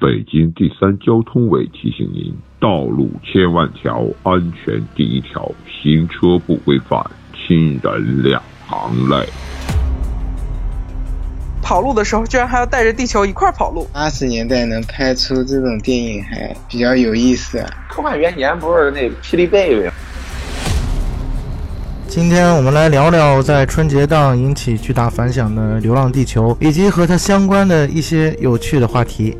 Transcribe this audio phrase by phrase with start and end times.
[0.00, 5.52] 北京第三交通委提醒您：道路千万条，安全第一条。
[5.68, 9.28] 行车不规范，亲人两行泪。
[11.60, 13.86] 跑路的时候，居然还要带着地球一块跑路。
[13.92, 17.68] 八十年代能拍出这种电影，还比较有意思啊。
[17.86, 19.90] 科幻元年不是那霹雳贝贝？
[22.08, 29.36] 今天我们来聊聊在春节档引起巨大反响的《流浪地球》，以及和它相关的一些有趣的话题。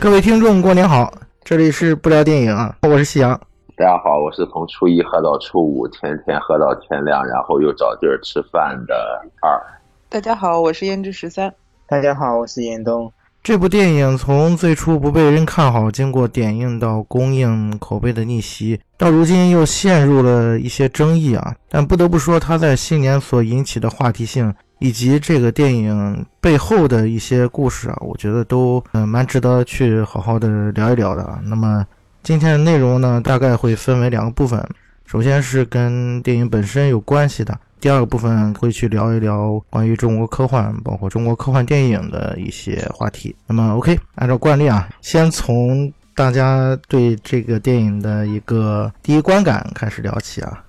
[0.00, 1.12] 各位听众，过年好！
[1.42, 3.38] 这里是不聊电影啊，我是夕阳。
[3.76, 8.94] 大家好，我是从初一喝到初五，天天喝到天亮，然后又找地儿吃饭的
[9.42, 9.60] 二。
[10.08, 11.52] 大家好，我是胭脂十三。
[11.88, 13.12] 大家好，我是严冬。
[13.42, 21.56] 这部电影从最初不被人看好，经过点映到公映口碑的逆袭，到如今又陷入了一些争议啊。
[21.68, 31.38] 但不得不说，它在新年所引起的话题性，以及这个电影背后的一些故事啊，我觉得都嗯蛮值得去好好的聊一聊的。
[31.44, 31.86] 那么
[32.22, 34.62] 今天的内容呢，大概会分为两个部分，
[35.06, 37.58] 首先是跟电影本身有关系的。
[37.80, 43.34] 第二个部分会去聊一聊关于中国科幻，包括中国科幻电影的一些话题。
[43.46, 50.64] 那么，OK，按照惯例啊，先从大家对这个电影的一个第一观感开始聊起啊。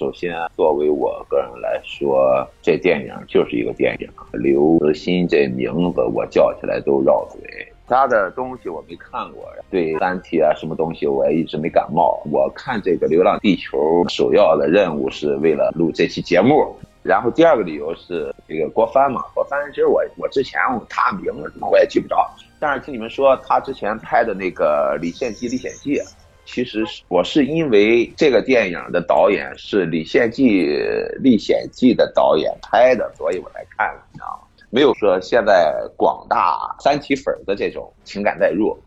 [0.00, 4.08] 首先，作为我个人来说，这电影就是一个电影。
[4.32, 7.38] 刘慈欣这名字我叫起来都绕嘴。
[7.86, 12.18] 他的东西我没看过，对《三体》啊什么东西我也一直没感冒。
[12.32, 13.76] 我看这个《流浪地球》，
[14.08, 16.74] 首要的任务是为了录这期节目。
[17.02, 22.26] 然后第二个理由是这个郭帆嘛，郭帆其实我我之前他名字我也记不着，
[22.58, 25.96] 但是听你们说他之前拍的那个《李献计历险记》，
[26.44, 30.66] 其实是我是因为这个电影的导演是《李献计
[31.20, 34.46] 历险记》的导演拍的，所以我来看了，你知道吗？
[34.70, 38.78] 没有说现在广大三体粉的这种情感代入，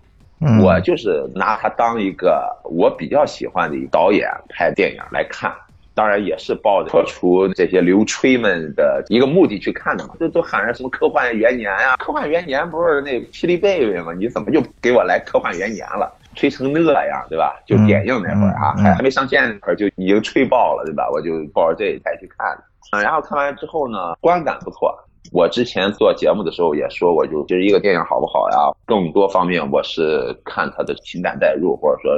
[0.62, 5.54] 我就是拿他当一个我比较喜欢的导演拍电影来看，
[5.94, 10.16] 当然也是抱着破除这些流吹们的一个目的去看的嘛。
[10.20, 11.98] 这都喊着什么科幻元年呀？
[11.98, 14.14] 科幻元年不是那霹雳贝贝吗？
[14.14, 16.14] 你怎么就给我来科幻元年了？
[16.36, 17.60] 吹成那样，对吧？
[17.66, 21.10] 就点映那会儿啊，还还没上线那会儿就已经吹爆了，对吧？
[21.12, 22.48] 我就抱着这一台去看
[22.92, 24.94] 的，然后看完之后呢，观感不错。
[25.32, 28.58] 我之前做节目的时候也说过，就就是一个电影好不好呀？
[28.86, 32.12] 更多方面我是看他的情感代入，或者说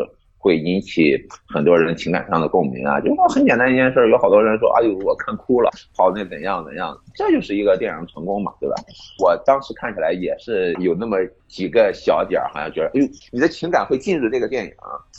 [0.45, 1.17] 会引起
[1.47, 3.01] 很多人情感上的共鸣啊。
[3.01, 8.75] 就说很简单一件事，有好多人说，哎呦，我看哭了，好那怎样怎样，这就是一个电影成功嘛，对吧？
[9.23, 11.17] 我当时看起来也是有那么
[11.47, 14.71] 几个小点儿，好像觉得，哎呦，你的情感会进入这个电影，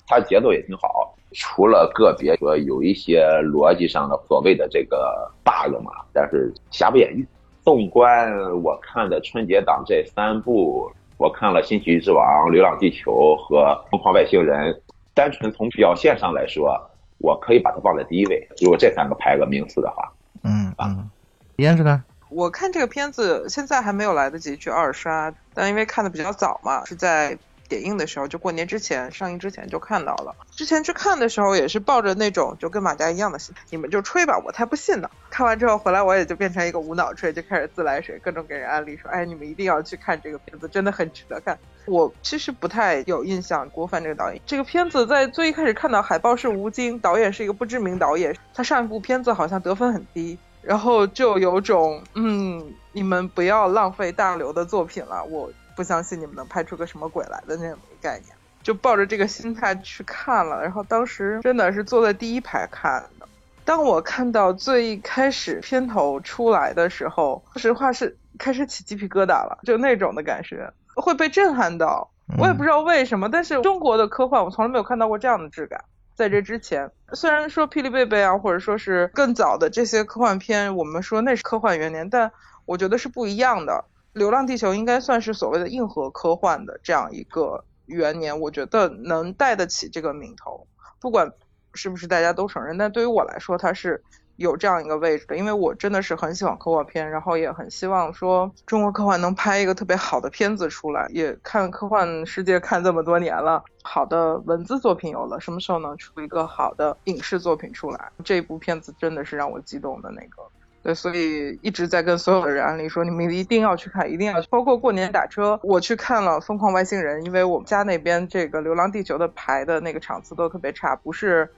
[0.07, 7.27] 它节奏也挺好，除了个别说有一些逻辑上的所谓的这个 bug 嘛，但是瑕不掩瑜。
[7.65, 8.33] 纵观
[8.63, 10.89] 我看的春节档这三部，
[11.19, 14.73] 我看了《新喜剧之王》《流浪地球》和《疯狂外星人》，
[15.17, 16.79] 单纯从表现上来说，
[17.17, 18.47] 我可以把它放在第一位。
[18.61, 20.13] 如果这三个排个名次的话，
[20.43, 21.09] 嗯嗯，
[21.57, 22.05] 燕子呢？
[22.29, 27.37] 我看这个片子现在还没有来得及去二刷，但因为看的比较早嘛，是在。
[27.69, 30.35] 点映的时候，就过年之前上映之前就看到了。
[30.51, 35.11] 之前去看的时候也是抱着那种就跟马甲一样的心态，你们就吹吧，我才不信呢。
[35.31, 41.59] 看完之后回来，我也就变成一个无脑吹，就开始自来水，各种给人安利说，哎，你们一定要去看这个片子，真的很值得看。
[41.87, 55.51] 我其实不太有印象，郭帆这个导演，这个片子在最一开始看到海报是吴京，导演是一个不知名导演，他上一部片子好像得分很低，然后就有种，嗯，你们不要浪费大刘的作品了，我。
[55.77, 63.29] 不相信你们能拍出个什么鬼来的那种概念，就抱着这个心态去看了，然后当时真的是坐在第一排看的。
[63.65, 72.11] 当我看到最开始片头出来的时候，说实话是开始起鸡皮疙瘩了，就那种的感觉会被震撼到。
[72.39, 75.85] 我也不知道为什么，但是中国的科幻我从来没有看到过这样的质感。
[76.15, 82.33] 在这之前，虽然说霹雳贝贝啊，或者说是更早的这些科幻片，我们说那是科幻元年，但
[82.65, 83.85] 我觉得是不一样的。
[84.17, 90.67] 《流浪地球》应该算是所谓的硬核科幻的这样一个元年，我觉得能带得起这个名头，
[90.99, 91.31] 不管
[91.75, 94.03] 是不是大家都承认，但对于我来说，它是
[94.37, 108.11] 有这样一个位置的，因为我真的是很喜欢科幻片，然后也很希望说中国科幻能拍一个特别好的片子出来，也看科幻世界看这么多年了，好的文字作品有了，什么时候能出一个好的影视作品出来？
[108.25, 110.43] 这部片子真的是让我激动的那个。
[110.87, 121.51] 对，所以一直在跟所有的人安利说，你们一定要去看，一定要去包括过年打车，我去看了《疯狂外星人》，因为我们家那边这个《流浪地球》的排的那个场次都特别差，不是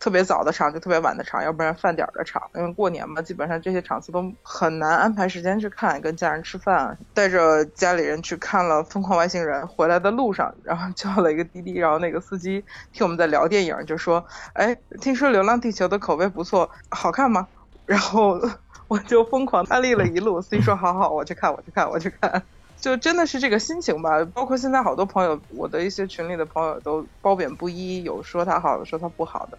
[0.00, 2.42] 特别早的场就特别晚的场，要不然饭点儿的场。
[2.54, 14.24] 因为过年嘛，基本上这些场次都很难安排时间去看，跟家人吃饭，带着家里人去看了《疯狂外星人》，回来的路上，然后叫了一个滴滴，然后那个司机听我们在聊电影，就说
[14.54, 17.46] ：“哎，听说《流浪地球》的口碑不错，好看吗？”
[17.92, 18.40] 然后
[18.88, 22.42] 我就疯狂安利了一路，司机说：“好好，我去看，我去看，我去看。”
[22.80, 29.58] 就真的是这个心情吧，包括现在好多朋友，我的一些群里的朋友都褒贬不一，有说他好，的说他不好的。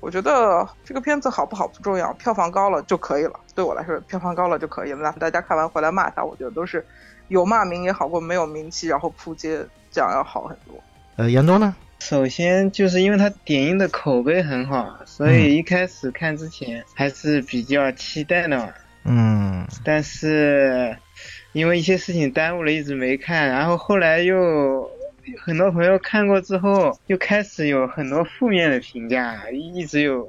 [0.00, 3.38] 我觉得这个片子好不好不重要，票房高了就可以了。
[3.54, 5.14] 对我来说，票房高了就可以了。
[5.20, 6.84] 大家看完回来骂他，我觉得都是
[7.28, 10.74] 有骂名也好过没有名气，然后扑街这样要好很多。
[11.16, 11.76] 呃，严冬呢？
[11.98, 18.72] 首先就是因为它点映的口碑很好，所以一开始看之前还是比较期待的嘛。
[19.04, 20.96] 嗯，但是。
[21.52, 23.48] 因为一些事情耽误了，一直没看。
[23.48, 24.90] 然后后来又
[25.38, 30.28] 很多朋友看过之后，又开始有很多负面的评价，一直有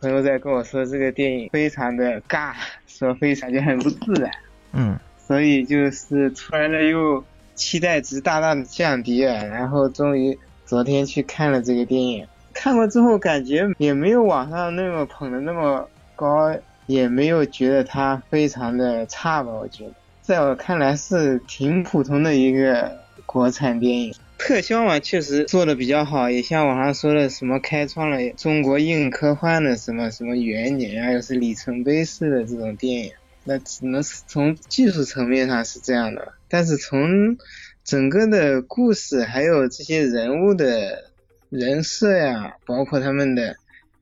[0.00, 2.54] 朋友在跟我说这个电影非常的尬，
[2.86, 4.30] 说非常就很不自然。
[4.72, 4.98] 嗯，
[5.28, 7.22] 所以就是突然的又
[7.54, 9.46] 期待值大大的降低了。
[9.46, 16.54] 然后终于昨天去看了这个电影，看过之后感觉也没有网上那么捧的那么高，
[16.86, 19.92] 也没有觉得它非常的差吧，我觉得。
[20.22, 33.12] 在我看来是挺普通的一个国产电影，特效嘛确实做的比较好，也像网上说的什么开创了中国硬科幻的什么什么元年啊，又是里程碑式的这种电影，
[33.42, 37.36] 那只能是从技术层面上是这样的，但是从
[37.84, 41.10] 整个的故事还有这些人物的
[41.50, 43.56] 人设呀，包括他们的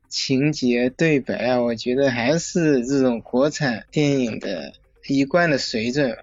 [0.08, 4.72] 情节对白啊，我觉得还是这种国产电影的。
[5.08, 6.16] 一贯的水准，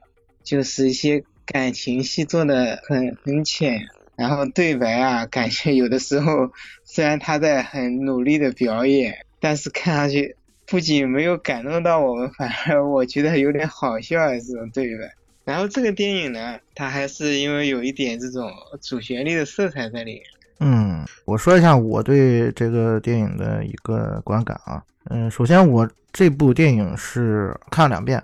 [0.46, 3.82] 就是一些感情戏做的很很浅，
[4.16, 6.54] 然后对白啊，感觉有的时候
[6.86, 15.14] 虽然他在很努力的表演，但是看上去不仅没有感动到我们，反而我觉得有点好笑啊这种对白。
[15.48, 18.52] 然后这个电影呢，它还是因为有一点这种
[18.82, 20.24] 主旋律的色彩在里面。
[20.60, 28.22] 嗯，我说一下我对这个电影的一个观感啊，嗯，首先我这部电影是看了两遍。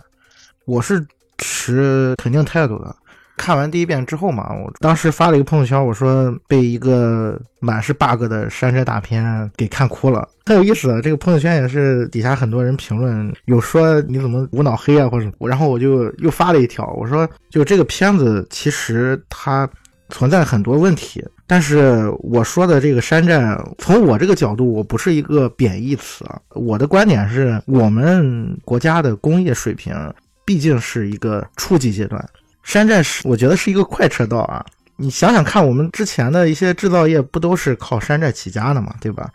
[0.66, 1.06] 我是
[1.38, 2.94] 持肯定态度的。
[3.36, 11.02] 看完第一遍之后嘛，我当时发了一个朋友圈，我说被一个满是 bug 的山寨大片给看哭了，很有意思。
[11.02, 19.68] 这个朋友圈也是底下很多人评论，有说你怎么无脑黑啊，或者什么然后我就又发了一条，我说就这个片子其实它
[20.10, 29.96] 存在很多问题，但是我说的这个山寨，从我这个角度，我不是一个贬义词啊，我的观点是我们国家的工业水平。
[30.46, 32.22] 毕竟是一个初级阶段，
[32.64, 34.66] 山寨是我觉得是一个快车道啊！
[34.96, 39.30] 你想想看，我们之前的一些制造业不都是靠山寨起家的嘛，对吧？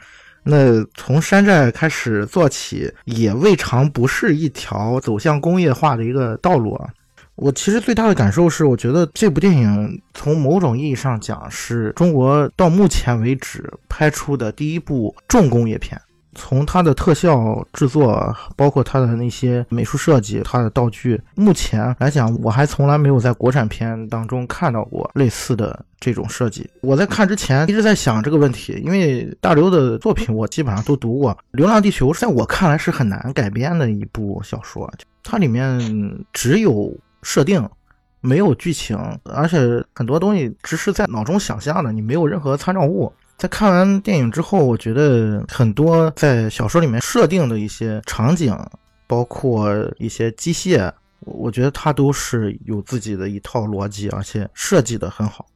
[0.45, 6.89] 那从山寨开始做起，也未尝不是一条走向工业化的一个道路啊！
[7.35, 16.01] 我其实最大的感受是，我觉得这部电影从某种意义上讲，是中国到目前为止拍出的第一部重工业片。
[16.39, 26.71] 从它的特效制作，包括它的那些美术设计、它的道具，目前来讲，我还从来没有在国产片当中看到过类似的这种设计。
[26.81, 34.91] 我在看之前一直在想这个问题，因为大刘的作品我基本上都读过，《流浪地球》在我看来是很难改编的一部小说，
[35.25, 37.69] 它里面只有设定，
[38.21, 39.59] 没有剧情，而且
[39.95, 43.13] 很多东西只是在脑中想象的，你没有任何参照物。
[43.39, 48.53] 在看完电影之后，我觉得很多在小说里面设定的一些场景，
[49.07, 55.47] 包括一些机械，我觉得它都是有自己的一套逻辑，而且设计的很好。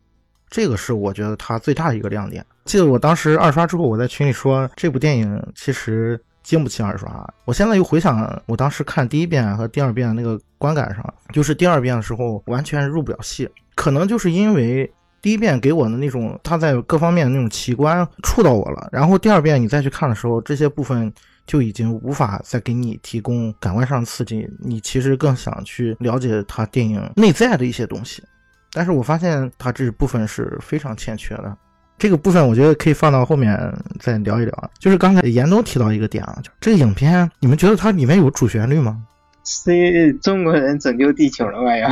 [0.48, 2.46] 这个是我觉得它最大的一个亮点。
[2.66, 7.28] 记得我当时二刷之后，我在群里说这部电影其实经不起二刷。
[7.46, 14.88] 我现在又回想我当时看第一遍和第二遍那个观感上，就是第二遍的时候完全入不了戏，可能就是因为。
[15.22, 18.88] 第一遍给我的那种，他在各方面的那种奇观触到我了。
[18.90, 21.10] 然后第二遍你再去看的时候，这些部分
[21.46, 24.46] 就已经无法再给你提供感官上的刺激。
[24.58, 28.20] 你其实更想去了解他电影内在的一些东西。
[28.72, 31.56] 但是我发现他这部分是非常欠缺的。
[31.98, 33.56] 这个部分我觉得可以放到后面
[34.00, 34.70] 再聊一聊。
[34.80, 39.00] 就是刚才严冬提到一个点啊，就这个影片，你们觉得它里面有主旋律吗？
[39.44, 41.76] 是中国人拯救地球了吧？
[41.76, 41.88] 要。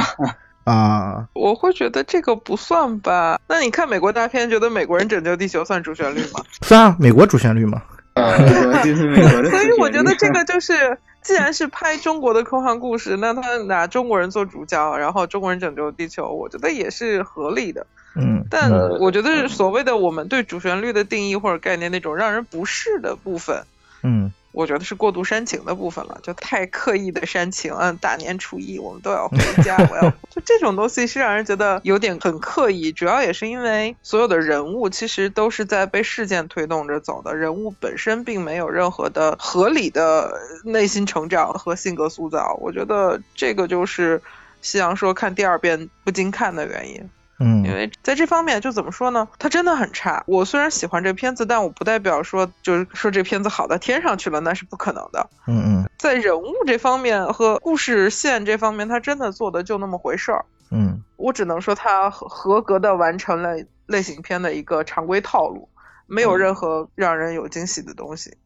[0.70, 3.40] 啊，我会觉得这个不算吧？
[3.48, 6.42] 那你看美国大片，觉得美国人拯救地球算主旋律吗？
[6.62, 7.82] 算啊，美国主旋律嘛。
[8.14, 8.36] 啊，
[8.82, 9.50] 就是美国的。
[9.50, 17.86] 所以我觉得这个就是，既然是拍中国的科幻故事，那他拿中国人做主角，然后中国人拯救地球，我觉得也是合理的。
[18.16, 23.62] 嗯，但呃我觉得所谓的我们对主旋律的定义或者概念那种让人不适的部分，
[24.02, 27.72] 嗯我觉得是过度煽情的部分了，就太刻意的煽情。
[27.74, 32.90] 嗯，大年初一我们都要回家，我要 就这种东西是让人觉得有点很刻意。
[32.90, 40.32] 主要也是因为所有的人物其实都是在被事件推动着走的，人物本身并没有任何的合理的
[40.64, 42.58] 内心成长和性格塑造。
[42.60, 44.20] 我觉得这个就是
[44.62, 47.08] 夕阳说看第二遍不禁看的原因。
[47.42, 50.22] 嗯因为在这方面就怎么说呢，它真的很差。
[50.26, 55.30] 我虽然喜欢这片子，但我不代表说就是说这片子好到天上去了，那是不可能的。
[55.46, 60.44] 嗯嗯在人物这方面和故事线这方面，它真的做的就那么回事儿。
[60.70, 63.56] 嗯我只能说它合合格的完成了
[63.86, 65.68] 类型片的一个常规套路，
[66.06, 68.36] 没有任何让人有惊喜的东西。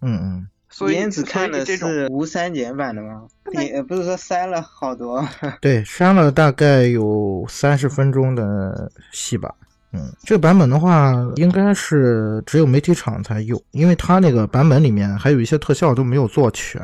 [0.00, 3.22] 嗯嗯，所以燕子看的是无删减版的吗？
[3.50, 5.26] 你呃不是说删了好多？
[5.62, 9.54] 对，删了大概有三十分钟的戏吧。
[9.92, 16.78] 嗯，这个版本的话，应该是只有媒体场才有，因为它那个版本里面还有一些特效都没有做全，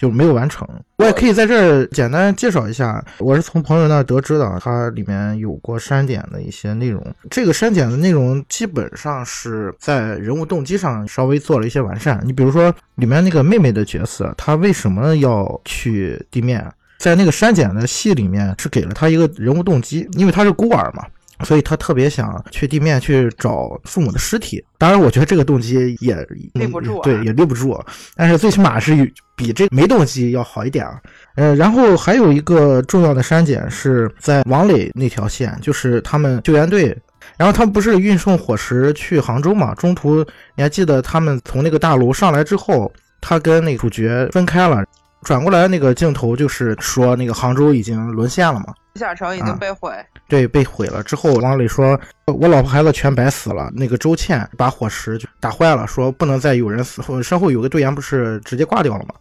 [0.00, 0.66] 就没有完成。
[0.96, 7.04] 我也可以在这儿简单介绍一下，我是从朋友那儿得知的，它里面有过删减的一些内容。
[7.30, 12.18] 这个删减的内容基本上是在人物动机上稍微做了一些完善。
[12.24, 16.66] 你比如说里面那个妹妹的角色，她为什么要去地面？
[16.96, 21.04] 在那个删减的戏里面是给了她一个人物动机，因为她是孤儿嘛。
[21.44, 24.64] 所以他特别想去地面去找父母的尸体。
[24.78, 26.16] 当然，我觉得这个动机也
[26.54, 27.78] 立不住啊对，也立不住。
[28.16, 31.00] 但是最起码是比这没动机要好一点啊。
[31.36, 36.96] 呃，然后还有一个重要的删减是在王磊那条线，就是他们救援队，
[37.36, 39.74] 然后他们不是运送伙食去杭州嘛？
[39.74, 40.24] 中途
[40.56, 44.84] 你还记得他们从那个大楼上来之后，他跟那个主角分开了，
[45.22, 48.74] 转过来那个镜头就是说那个杭州已经沦陷了嘛。
[48.96, 49.92] 下城已啊经被毁，
[50.30, 57.02] 对，被毁了之后，王磊说：“我老婆孩子全白死了。”那个周倩把火石就打坏了，说不能再有人死。
[57.22, 59.14] 身后有个队员不是直接挂掉了吗？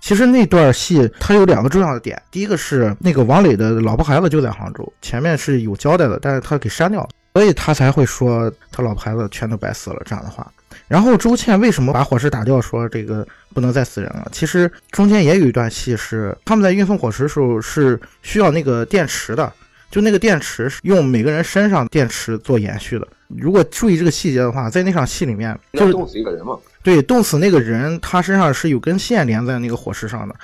[0.00, 10.44] 其实那段戏它有两个重要的点，第一个是那个王磊的老婆孩子就在杭州，前面是有交代的，但是他给删掉了，所以他才会说他老婆孩子全都白死了这样的话。
[10.88, 14.28] 然后周倩为什么把火石打掉，说这个不能再死人了？
[14.32, 19.52] 其实中间也有一段戏是他们在运送火石的时候是需要那个电池的，
[19.90, 23.08] 就那个电池是用每个人身上电池做延续的。
[23.28, 26.56] 如果注意这个细节的话，在那场戏里面，就是冻死一个人嘛。
[26.82, 30.34] 对冻死那个人，他身上是有根线连在那个火石上的，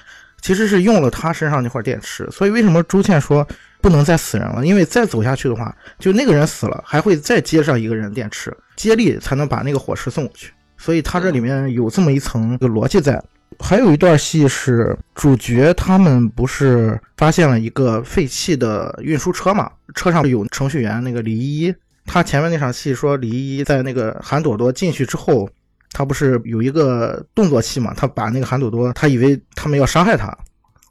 [0.40, 2.28] 其实是用了他身上那块电池。
[2.30, 3.46] 所以为什么朱倩说
[3.80, 4.66] 不能再死人了？
[4.66, 10.52] 因为再走下去的话，就那个人死了，还会再接上一个人电池，接力才能把那个火石送过去。
[10.76, 13.22] 所以他这里面有这么一层个逻辑在。
[13.58, 19.70] 还有一段戏是主角他们不是发现了一个废弃的运输车嘛？
[19.94, 21.74] 车上有程序员那个李依依，
[22.06, 25.48] 他前面那场戏说李依依在那个韩朵朵进去之后，
[25.92, 27.92] 他不是有一个动作戏嘛？
[27.96, 30.36] 他把那个韩朵朵，他以为他们要伤害他，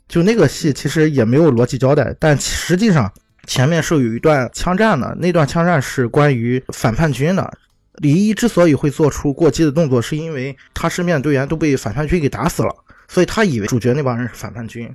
[0.08, 3.12] 就那个戏其实也没有逻辑交代，但实际上
[3.48, 7.51] 前面是有一段枪战的，那段枪战是关于反叛军的。
[8.01, 12.75] 李一之所以会做出过激的动作，是因为他身边的队员都被反叛军给打死了，
[13.08, 14.86] 所以他以为主角那帮人是反叛军。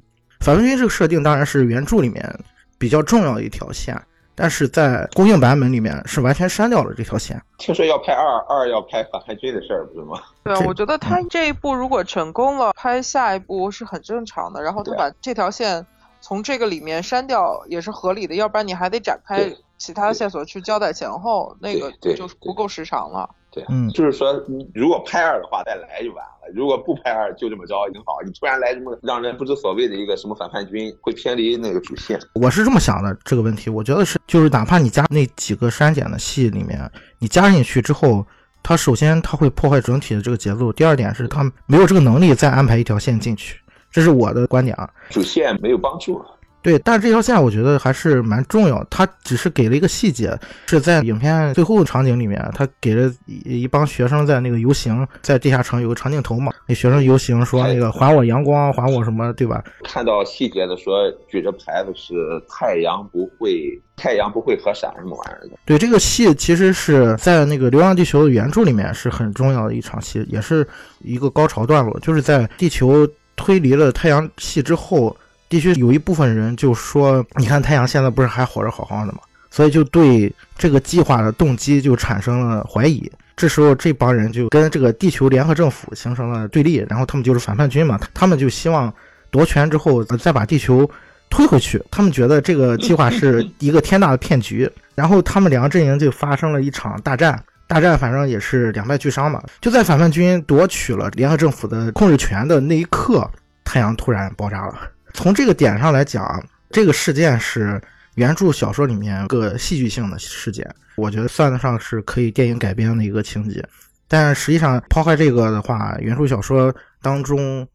[0.40, 2.40] 反叛军这个设定当然是原著里面
[2.78, 3.96] 比较重要的一条线，
[4.34, 7.40] 但是在公映版本里面是完全删掉了这条线。
[7.58, 10.20] 听说要拍二，二要拍反叛军的事儿，不是吗？
[10.42, 14.60] 对啊，我觉得他这一部如果成功了，拍下一部是很正常的。
[14.60, 15.86] 然后他把这条线
[16.20, 23.28] 从这个里面删掉也是合理的，要不然你还得展开对其他线索去交代前后，那个就不够时长了。
[23.50, 28.18] 对，嗯就是说，你如果拍二的话，再来就完了；如果不拍二，就这么着挺好。
[28.22, 32.20] 你突然来这么让人不知所谓的一个什么反叛军，会偏离那个主线。
[32.34, 38.26] 我是这么想的，这个问题，我觉得是就是哪怕你加那几个删减的戏里面，你加进去之后，
[38.62, 43.58] 它首先它会破坏整体的这个节奏，第二点是它没有这个能力再安排一条线进去，
[43.90, 44.86] 这是我的观点啊。
[45.08, 46.22] 主线没有帮助。
[46.66, 59.62] 对，但是这条线我觉得还是蛮重要，他只是给了一个细节，是在影片最后的场景里面，他给了一一帮学生在那个游行，在地下城有个长镜头嘛，那学生游行说那个还我阳光，还我什么，对吧？
[59.84, 62.14] 看到细节的说，举着牌子是
[62.48, 65.56] 太阳不会，太阳不会合闪什么玩意儿的。
[65.64, 70.66] 对，这个戏其实是在那个《流浪地球》的原著里面是很重要的一场戏，也是
[70.98, 75.16] 一个高潮段落，就是在地球推离了太阳系之后，
[75.48, 79.18] 地区有一部分人就说：“你看太阳现在不是还活着好好的吗？”
[79.50, 83.10] 所以就对这个计划的动机就产生了怀疑。
[83.36, 88.92] 这时候这帮人就跟这个地球联合政府形成了对立，然后他们就是反叛军嘛，他们就希望
[89.30, 90.88] 夺权之后再把地球
[91.30, 91.82] 推回去。
[91.90, 97.42] 他们觉得这个计划是 一个天大的骗局，然后他们两个阵营就发生了一场大战。
[97.68, 99.42] 大战反正也是两败俱伤嘛。
[99.60, 103.28] 就在反叛军夺取了联合政府的控制权的那一刻，
[103.64, 104.74] 太阳突然爆炸了。
[105.16, 107.80] 从这个点上来讲，这个事件是
[108.16, 113.66] 原著小说里面个戏剧性的事件，我觉得算得上是可以电影改编的一个情节。
[114.06, 117.66] 但实际上抛开这个的话，原著小说当中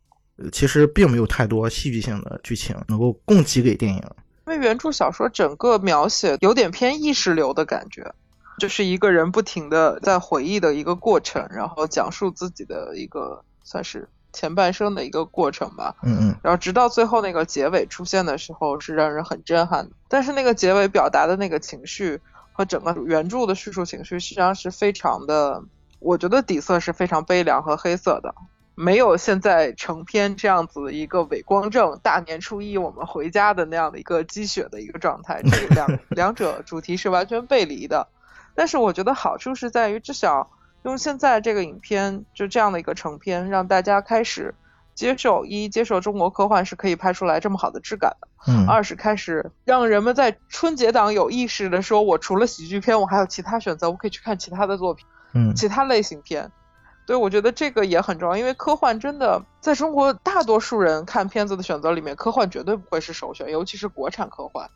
[0.51, 4.01] 其实并没有太多戏剧性的剧情能够供给给电影。
[4.45, 8.13] 因为原著小说整个描写有点偏意识流的感觉。
[8.59, 15.95] 就是一个人不停的在回忆的一个过程，然后讲述自己的一个算是前半生的一个过程吧。
[16.03, 16.35] 嗯嗯。
[16.43, 19.91] 然后直到最后那个结尾出现的时候，是让人很震撼的。
[20.07, 22.19] 但是那个结尾表达的那个情绪
[22.53, 25.63] 和整个原著的叙述情绪，实际上是非常的，
[25.99, 28.35] 我觉得底色是非常悲凉和黑色的，
[28.75, 35.41] 没有现在成片这样子一个伪光正，大年初一我们回家的那样的一个积雪的一个状态。
[35.43, 38.07] 这两 两者主题是完全背离的。
[38.53, 40.49] 但是我觉得好处是在于，至少
[40.83, 44.55] 用现在这个影片就这样的一个成片，让大家开始
[44.95, 48.27] 接受一接受中国科幻是可以拍出来这么好的质感的。
[48.47, 48.67] 嗯。
[48.67, 56.51] 二是开始让人们在春节档有意识的说，我除了喜剧片，我还有其他选择，我可以去看其他的作品，嗯，其他类型片。
[57.05, 64.67] 对，我觉得这个也很重要，因为科幻真的在中国大多数人看片子的选择里面，科幻绝对不会是首选，尤其是国产科幻，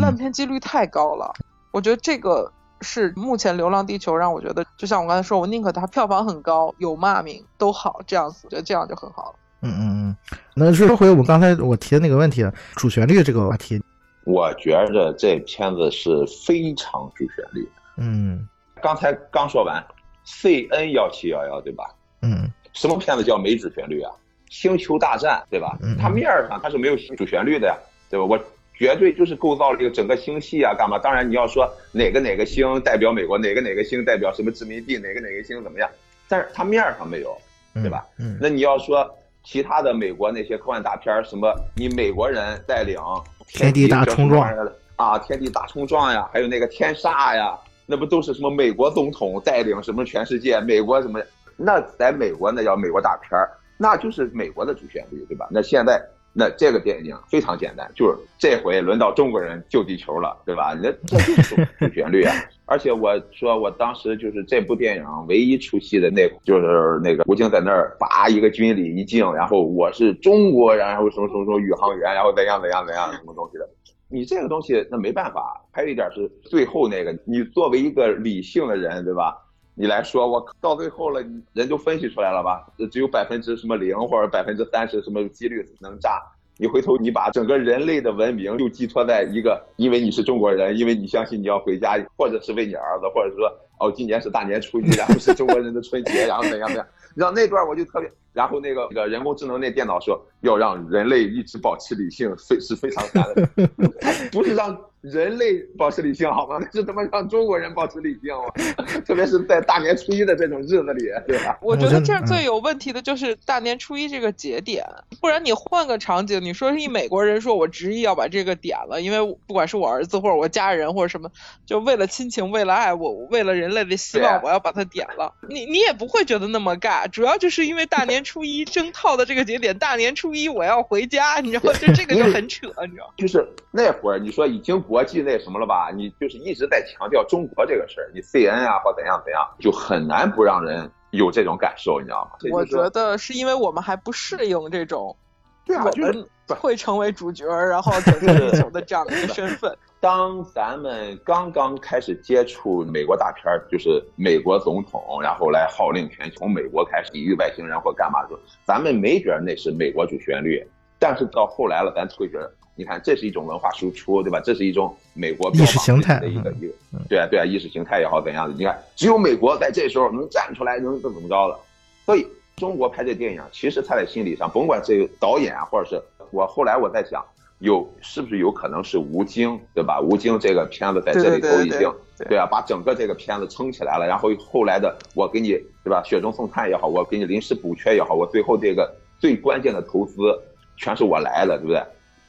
[0.00, 1.32] 烂片几率太高了。
[1.70, 2.52] 我觉得这个。
[2.82, 9.34] 是目前《流浪地球》让我觉得，就像我刚才说，我宁可它票房很高，有骂名都好，这样子，觉得这样就很好了。
[9.62, 10.16] 嗯嗯嗯。
[10.54, 13.82] 那说回我们刚才我提的那个问题，主旋律这个话题，
[14.24, 16.10] 我觉着这片子是
[16.46, 17.68] 非常主旋律。
[17.96, 18.46] 嗯。
[18.82, 19.82] 刚才刚说完
[20.24, 21.84] ，C N 幺七幺幺对吧？
[22.22, 22.50] 嗯。
[22.72, 24.10] 什么片子叫没主旋律啊？
[24.50, 25.78] 星球大战对吧？
[26.00, 27.76] 它面上它是没有主旋律的呀，
[28.10, 28.26] 对吧？
[28.26, 28.38] 我。
[28.82, 30.98] 绝对就是构造了一个整个星系啊，干嘛？
[30.98, 35.88] 当然你要说哪个哪个星代表美国，哪个哪个星代表什么殖民地，哪个哪个星怎么样？
[36.26, 37.38] 但是它面上没有，
[37.74, 38.04] 对吧？
[38.18, 38.36] 嗯。
[38.40, 39.08] 那你要说
[39.44, 42.98] 其他的美国那些科幻大片，什么你美国人带领
[43.46, 44.52] 天地大冲撞
[44.96, 50.60] 啊，天地大冲撞呀，还有那个天煞呀，那不都是什么美国总统带领什么全世界？
[50.60, 51.20] 美国什么？
[51.56, 53.30] 那在美国那叫美国大片
[53.78, 55.46] 那就是美国的主旋律，对吧？
[55.52, 56.04] 那现在。
[56.34, 60.74] 那这个电影非常简单，就是这回轮到中国人救地球了，对吧？
[60.74, 62.34] 那这就是主旋律啊！
[62.64, 73.68] 而且我说我当时就是这部电影唯一出戏的那，就是那个吴京在那儿拔一个军礼一敬，然后我是中国人，然后什么什么什么宇航员，然后怎样怎样怎样什么东西的。
[74.08, 75.58] 你这个东西那没办法。
[75.70, 79.34] 还有一点是最后那个，你作为一个理性的人，对吧？
[79.74, 82.66] 你来说，我到最后了，人就分析出来了吧？
[82.90, 86.20] 只有百分之什么零或者百分之三十什么几率能炸？
[86.58, 96.86] 你回头你把整个人类的文明就寄托在一个，因为你是中国人，因为你相信你要回家，或者是为你儿子，或者说哦今年是大年初一，然后是中国人的春节，然后怎样怎样？
[97.14, 103.48] 你知道那段我就特别，然后那个那个人工智能那电脑说要让人类一直保持理性，非是非常难的，
[104.32, 104.78] 不是让。
[105.02, 106.58] 人类保持理性好吗？
[106.60, 108.44] 那是他妈让中国人保持理性吗？
[109.04, 111.58] 特别是在大年初一的这种日子里，对吧？
[111.60, 114.86] 我觉得这儿最有问题的就是大年初一这个节点，
[115.20, 121.28] 不然你换个场景，你说是一美国人说我执意要把这个点了，因为不管是我儿子或者我家人或者什么，
[121.66, 125.34] 就为了亲情，为了爱，我为了人类的希望，我要把它点了。
[125.48, 131.78] 你你也不会觉得那么尬，主要就是因为大年初一征套的这个节点，大年初一我要回家，你知道吗？
[131.78, 133.14] 就这个就很扯，你知道吗？
[133.16, 134.82] 就是那会儿你说已经。
[134.82, 135.90] 国际那什么了吧？
[135.94, 142.32] 你就是一直在强调中国这个事儿，你 C N 啊或怎样怎样，就很难不让人有这种感受，你知道吗？
[142.50, 145.16] 我觉得是因为我们还不适应这种，
[145.64, 149.74] 对啊，我们会成为主角，然后拯救地球的这样的一个身份。
[150.02, 160.60] 当咱们刚刚开始接触美国大片儿，就是美国总统然后来号令全球，从美国开始抵御外星人或干嘛的时候，咱们没觉得那是美国主旋律，
[160.98, 162.52] 但是到后来了，咱会觉得。
[162.74, 164.40] 你看，这是一种文化输出，对吧？
[164.40, 166.74] 这是一种美国意识形态的一个一个，
[167.08, 168.54] 对啊对啊，意识形态也好怎样的？
[168.58, 171.56] 你看，只有美国在这时候能站出来，能怎么着了。
[172.04, 177.24] 所以，中国拍这电影，其实他在心理上，甭管是导演啊，或者是我后来我在想，
[177.62, 180.00] 有是不是有可能是吴京，对吧？
[180.00, 181.88] 吴京这个片子在这里头已经
[182.28, 184.06] 对啊，把整个这个片子撑起来了。
[184.06, 185.50] 然后后来的我给你，
[185.84, 186.02] 对吧？
[186.04, 190.36] 雪中送炭也好，我给你临时补缺也好，我最后这个最关键的投资
[190.76, 191.80] 全是我来了，对不对？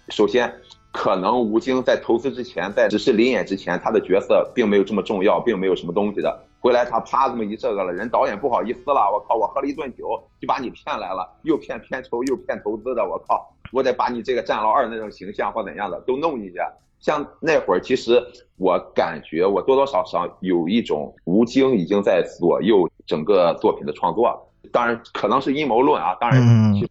[0.10, 0.54] 首先，
[0.92, 6.46] 可能吴京在投资之前，在只是临演之前，他的角色并没有这么重要，并没有什么东西的。
[6.64, 16.56] 回来他啪这么一这个了，人导演不好意思了，我靠，我喝了一顿酒就把你骗来了，又骗片酬又骗投资的，我靠，我得把你这个战狼二那种形象或怎样的都弄进去。
[17.02, 18.24] 像那会儿，其实
[18.56, 24.42] 我感觉我多多少少有一种吴京已经在左右整个作品的创作了。
[24.72, 26.16] 当然，可能是阴谋论啊。
[26.22, 26.42] 当然，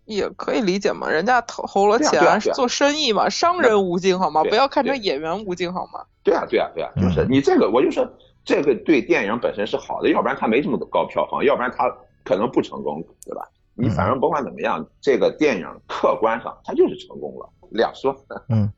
[0.05, 1.09] 也可以理解嘛。
[1.09, 4.45] 人家投投了钱做生意嘛，商人吴京好吗？
[4.45, 6.05] 不要看成演员吴京好吗？
[6.23, 8.07] 对啊，对啊，对啊，就是你这个，我就说
[8.45, 11.89] 这个对电影本身是好的，要不然它没这么高票房，要不然它
[12.25, 13.49] 可能不成功，对吧？
[13.75, 18.15] 你反正甭管怎么样，这个电影客观上它就是成功了，两说。
[18.49, 18.71] 嗯。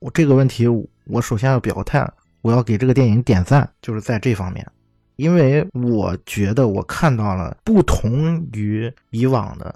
[0.00, 0.64] 我这个问题，
[1.06, 2.08] 我首先要表态，
[2.40, 4.64] 我要给这个电影点赞，就是在这方面，
[5.16, 9.74] 因为我觉得我看到了不同于以往的，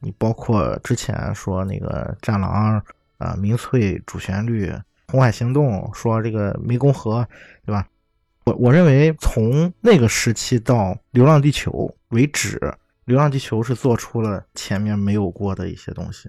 [0.00, 2.80] 你包括之前说那个《战狼》
[3.18, 4.66] 啊，民粹主旋律，
[5.06, 7.24] 《红海行动》说这个湄公河，
[7.64, 7.86] 对吧？
[8.50, 10.74] 我我认为从那个时期到
[11.12, 11.70] 《流浪地球》
[12.08, 12.58] 为止，
[13.04, 16.28] 《流浪地球》是做出了前面没有过的一些东西。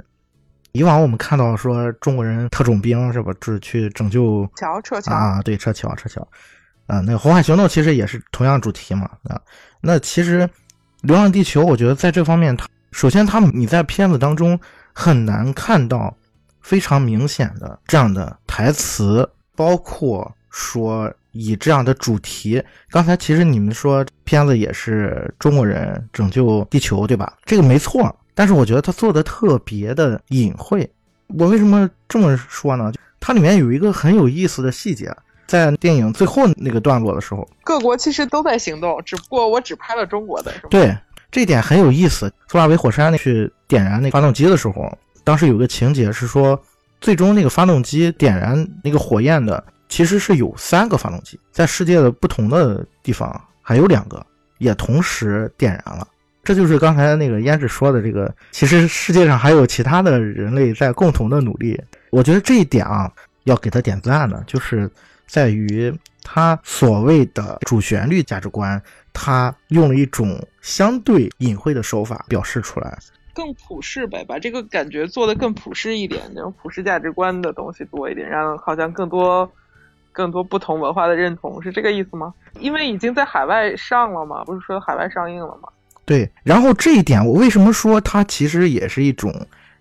[0.74, 6.22] 以往我们看到说中国人特种兵是吧，就是去拯救桥撤桥啊，对，撤桥撤桥，
[6.88, 9.42] 啊，那个红海行动其实也是同样主题嘛，啊，
[9.82, 10.42] 那其实
[11.02, 14.60] 《流浪地球》我觉得在这方面，它首先他们你在片子当中
[14.94, 16.16] 很难看到
[16.62, 27.34] 非常明显的这样的台词，包括说以这样的主题，刚才其实你们说片子也是中国人拯救地球，对吧？
[27.46, 28.15] 这个没错。
[28.34, 30.89] 但是我觉得他做的特别的隐晦，
[31.38, 32.91] 我为什么这么说呢？
[33.20, 35.13] 它里面有一个很有意思的细节，
[35.46, 40.52] 在电影最后那个段落的时候，各国其实都在行动，只不过我只拍了中国的。
[40.70, 40.98] 对，
[41.30, 42.32] 这一点很有意思。
[42.48, 46.60] 苏拉维火山去点燃那发动机的时候，当时有个情节是说，
[47.02, 53.30] 最终那个发动机点燃那个火焰的，其实是有三个发动机，在世界的不同的地方
[53.62, 54.26] 还有两个
[54.58, 56.08] 也同时点燃了。
[56.44, 61.80] 这就是刚才那个胭脂说的这个，其实世界上还有其他的人类在共同的努力。
[62.10, 63.12] 我觉得这一点啊，
[63.44, 64.90] 要给他点赞的，就是
[65.28, 72.98] 在于他所谓的主旋律价值观，他用了一种相对隐晦的手法表示出来，
[73.36, 79.50] 更普世呗，把这个感觉做得更普世一点，那种普世价值观的东西多一点，让好像更多、
[80.12, 82.34] 更多不同文化的认同，是这个意思吗？
[82.60, 85.69] 因为已经在海外上了嘛，不是说海外上映了吗？
[86.06, 89.34] 对，然后这一点我为什么说它其实也是一种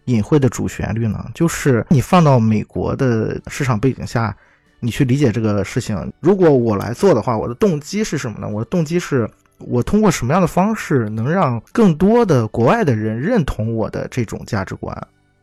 [0.05, 1.25] 隐晦的主旋律呢？
[1.35, 4.37] 就是你放到美国的市场背景下，
[4.79, 6.13] 你去理解这个事情。
[6.21, 8.49] 如果我来做的话，我的动机是什么呢？
[8.49, 14.97] 我的动机是我通过什么样的方式能让更多的国外的人认同我的这种价值观？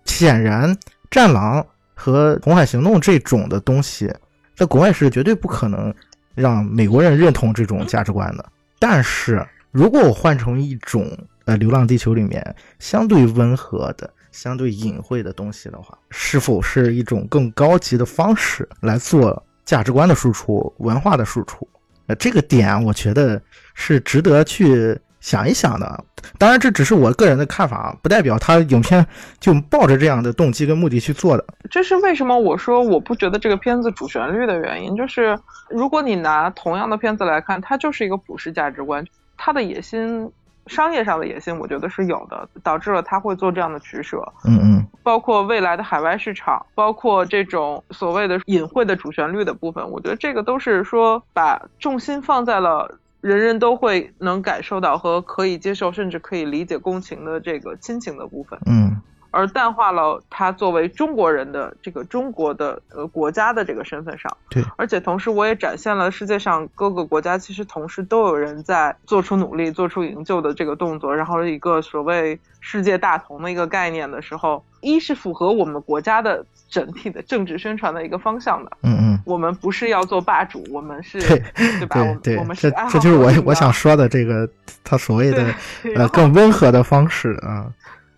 [0.06, 0.74] 显然，
[1.12, 1.62] 《战狼》
[1.94, 4.12] 和《红海行动》这种的东西，
[4.58, 5.94] 在国外是绝对不可能
[6.34, 8.44] 让美国人认同这种价值观的。
[8.80, 11.16] 但是，如果我换成一种
[11.46, 21.68] 呃《流浪地球》里面相对温和的、相对隐晦的东西的话，是否是一种更高级的方式来做价值观的输出、文化的输出？
[22.08, 23.40] 呃，这个点我觉得
[23.76, 26.06] 是值得去想一想的。
[26.38, 29.06] 当然，这只是我个人的看法，不代表他影片
[29.42, 31.44] 就抱着这样的动机跟目的去做的。
[31.70, 35.38] 这是为什么我说我不觉得这个片子主旋律的原因，就是
[35.70, 39.06] 如果你拿同样的片子来看，它就是一个普世价值观。
[39.36, 40.32] 它的野心，
[40.68, 44.18] 商业上的野心，我觉得是有的，导致了他会做这样的取舍。
[44.46, 58.58] 嗯嗯，包括未来的海外市场，包括这种所谓的隐晦的主旋律的部分，我觉得这个都是说把重心放在了人人都会能感受到和可以接受，甚至可以理解共情的这个亲情的部分。
[58.66, 59.02] 嗯。
[59.30, 74.64] 而淡化了他作为中国人的这个中国的呃国家的这个身份上，对，而且同时我也展现了世界上各个国家其实同时都有人在做出努力、做出营救的这个动作，然后一个所谓世界大同的一个概念的时候，
[74.96, 81.44] 一是符合我们国家的整体的政治宣传的一个方向的，嗯嗯，我们不是要做霸主，我们是对
[81.80, 82.20] 对吧？
[82.24, 84.50] 对，我们是这就是我我想说的这个
[84.84, 85.54] 他所谓的
[85.96, 87.68] 呃更温和的方式啊。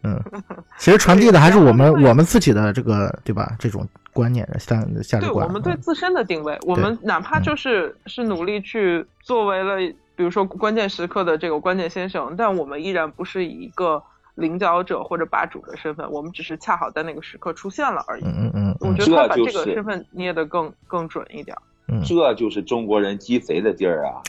[0.01, 0.17] 嗯，
[0.79, 3.51] 其实传递的还是我们我们自己的这个对吧？
[3.59, 5.33] 这种观念、价价值观。
[5.33, 9.75] 对，我们对自身的定位，我们哪怕就是是努力去作为了，
[10.15, 14.01] 比如说关键时刻的这个关键先生，但我们依然不是以一个
[14.39, 18.23] 领导者或者霸主的身份，我们只是恰好在那个时刻出现了而已。
[18.23, 21.55] 嗯嗯嗯，我觉得他把这个身份捏得更更准一点。
[22.05, 24.21] 这就是中国人鸡贼的地儿啊！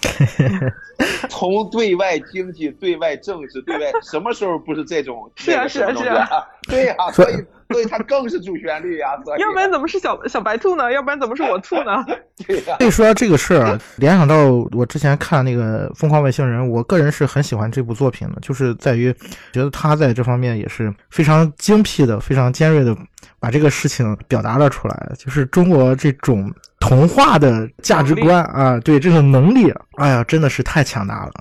[1.28, 5.30] 从对外经济、对外政治、对外，什么时候不是这种？
[5.36, 6.26] 是啊是啊是啊，
[6.62, 7.34] 对呀，所以
[7.70, 9.18] 所以它更是主旋律呀。
[9.24, 10.92] 所以要不然怎么是小小白兔呢？
[10.92, 12.04] 要不然怎么是我兔呢？
[12.46, 19.14] 对呀、所以说这个事儿，联想到我之前看那个《疯狂外星人》，我个人是很喜欢这部作品的，就是在于
[19.52, 22.96] 觉得他在这方面也是非常精辟的、非常尖锐的
[23.38, 31.32] 把这个事情表达了出来，就是中国这种童话的价值观啊，对这种能力，哎呀，真的是太强大了。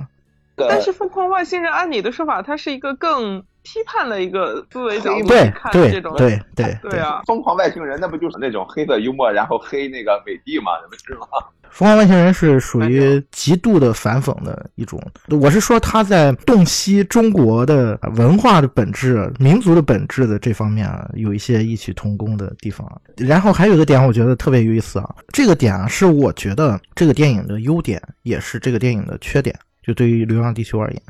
[0.57, 10.71] 但是《疯狂外星人》按你的说法，它是一个更批判了一个思维角度对去看对这种对对 对啊，疯狂外星人那不就是那种黑色幽默，然后黑那个美帝嘛？
[10.81, 11.27] 那不是吗？
[11.69, 14.99] 疯狂外星人是属于极度的反讽的一种，
[15.39, 22.89] 我是说他在洞悉中国的文化的本质、民族的本质的这方面啊，有一些异曲同工的地方。
[23.17, 29.55] 然后还有一个点，我觉得特别有意思啊，这个点啊是我觉得这个电影的优点，也是这个电影的缺点。
[29.83, 31.01] 就对于《流浪地球》而言，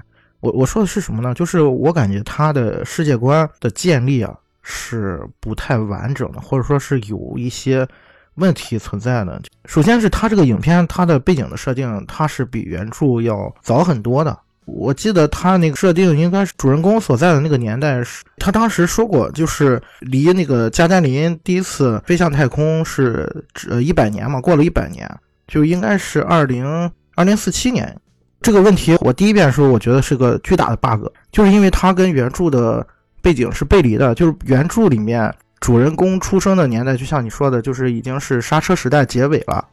[0.42, 1.34] 我我说的是什么呢？
[1.34, 7.88] 就是我感觉他的世界观的建立啊是不太完整的，或者说是有一些
[8.36, 9.42] 问题存在的。
[9.66, 14.38] 首先是他这个影片它的背景的设定，它是比原著要早很多的。
[14.66, 23.28] 我记得他那个设定应该是主人公所在的那个年代是，他当时说过，就是离那个加加林第一次飞向太空是
[23.68, 25.10] 呃一百年嘛，过了一百年，
[25.48, 28.00] 就应该是二零二零四七年。
[28.42, 32.86] 这个问题我第一遍的时候，我觉得是个巨大的 bug，就是因为它跟原著的
[33.22, 39.68] 背景是背离的，就是原著里面主人公出生的年代，就像你说的，就是已经是刹车时代结尾了，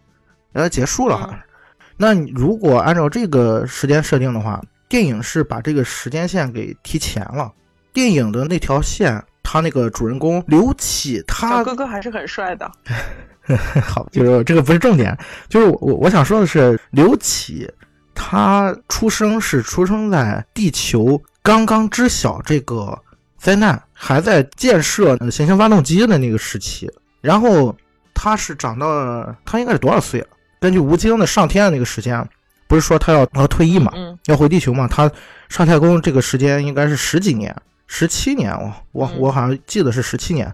[0.52, 1.29] 呃，结束了。
[1.33, 1.38] 嗯
[1.98, 7.50] 那你如果按照这个时间设定的话，电影是把这个时间线给提前了。
[7.90, 12.70] 电影的那条线，他那个主人公刘启，他哥哥还是很帅的。
[13.81, 15.16] 好，就是这个不是重点，
[15.48, 17.66] 就是我我我想说的是，刘启
[18.16, 22.98] 他出生是出生在地球刚刚知晓这个
[23.38, 27.76] 灾难，还在建设呃行星发动机的那个时期，然后
[28.14, 30.26] 他是长到他应该是多少岁了？
[30.59, 32.26] 根据吴京的上天的那个时间，
[32.66, 34.88] 不是说他要要退役嘛，嗯，要回地球嘛？
[34.88, 35.09] 他
[35.48, 37.55] 上太空这个时间应该是十几年，
[37.87, 40.52] 十七年，我我嗯我好像记得是十七年。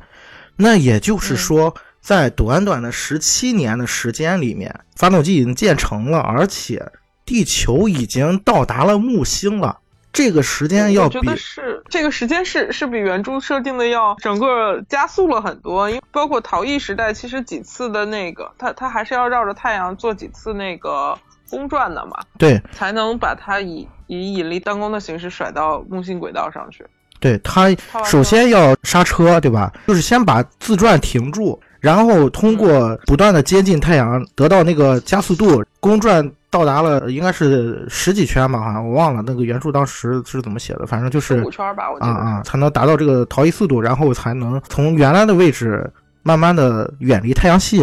[0.56, 6.84] 那也就是说，在短短的十七年的时间里面，发动机已经建成了，而且
[7.24, 9.78] 地球已经到达了木星了。
[10.12, 26.84] 这个时间要比我觉得是这个时间是是比原著设定的要整个加速了很多，因为包括逃逸时代，其实几次的那个，它它还是要绕着太阳做几次那个公转的嘛，对才能把它以以引力弹弓的形式甩到木星轨道上去。
[27.18, 29.72] 对，它首先要刹车，对吧？
[29.86, 42.12] 就是先把自转停住，然后通过不断的接近太阳，得到那个加速度，公转到达了应该是十几圈吧，好像我忘了那个原著当时是怎么写的，反正就是五圈吧，我记啊。
[42.12, 45.90] 啊，才能达到这个逃逸速度，然后才能从原来的位置
[46.22, 47.78] 慢慢的远离太阳系，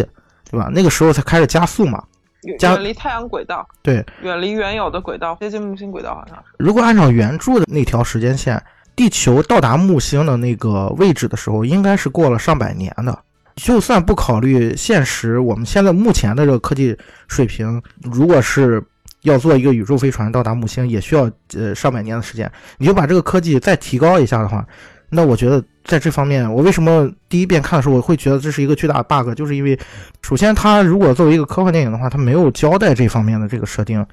[0.50, 0.70] 对吧？
[0.72, 2.02] 那个时候才开始加速嘛。
[2.42, 6.44] 远离太阳轨道，对，远离原有的轨道，接近木星轨道好像是。
[6.58, 8.58] 如果按照原著的那条时间线，
[8.96, 13.18] 地球到达木星的那个位置的时候，应该是过了上百年的。
[13.56, 16.96] 就算不考虑现实，我们现在目前的这个科技
[17.28, 18.82] 水平，如果是
[19.22, 22.50] 要做一个宇宙飞船到达木星，也需要呃上百年的时间。
[22.78, 24.64] 你就把这个科技再提高一下的话，
[25.10, 29.78] 那我觉得在这方面，我为什么第一遍看的时候我会觉得这是一个巨大的 bug，就是因为
[30.22, 34.04] 首先它如果作为一个科幻电影的话，它没有交代这方面的这个设定。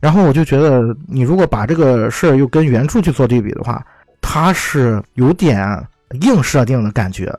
[0.00, 3.84] 然后我就觉得，你如果把这个事儿又跟原著去做对比的话，
[4.22, 5.58] 它是有点
[6.22, 7.30] 硬设定的感觉，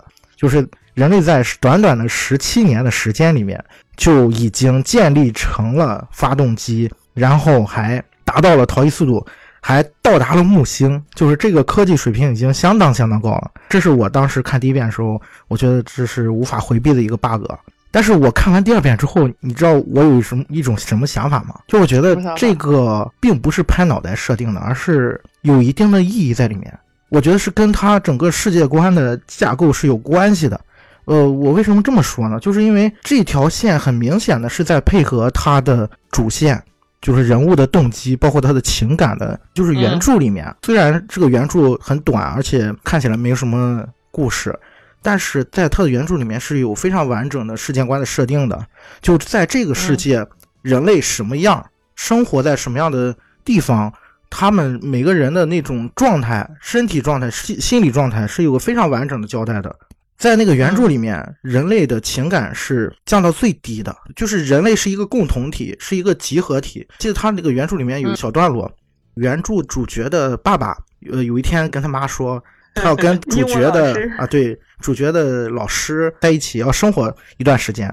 [0.41, 3.63] 就是人类在短短的十七年的时间里面，
[3.95, 9.23] 就已经建立成了发动机，然后还达到了逃逸速度，
[9.61, 13.51] 还到达了木星，就是这个科技水平已经相当相当高了。
[13.69, 17.45] 这是我当时看第一遍的时候，我觉得这是无法回避的一个 bug。
[17.91, 21.59] 但是我看完第二遍之后，你知道我有什么一种什么想法吗？
[21.67, 26.73] 就我觉得这个并不是拍脑袋设定的，而是有一定的意义在里面。
[27.11, 30.59] 我觉得是跟他整个世界观的架构是有关系的。
[31.03, 32.39] 呃，我为什么这么说呢？
[32.39, 36.63] 就是因为这条线很明显的是在配合他的主线，
[37.01, 39.37] 就是人物的动机，包括他的情感的。
[39.53, 44.57] 就是原著里面，虽然这个原著很短，而且看起来没有什么故事，
[45.01, 48.65] 但是在它的原著里面是有非常完整的世界观的设定的。
[49.01, 50.25] 就在这个世界，
[50.61, 53.91] 人类什么样，生活在什么样的地方，
[54.31, 59.77] 他们每个人的那种状态、身体状态、心心理状态是有个非常完整的交代的。
[60.17, 66.87] 在那个原著里面，人类的情感是降到最低的，就是人类是一个共同体，是一个集合体。
[66.99, 68.71] 记得他那个原著里面有一小段落，
[69.15, 70.77] 原著主角的爸爸，
[71.11, 72.41] 呃，有一天跟他妈说
[72.75, 77.91] ：“他要跟主角的 啊，对主角的老师在一起要生活一段时间，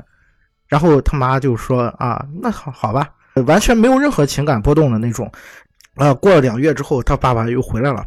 [0.68, 3.09] 然后他妈就说啊，那好好吧，
[3.46, 5.33] 完全没有任何情感波动的那种。
[5.99, 8.07] 啊，过了两月之后，他爸爸又回来了，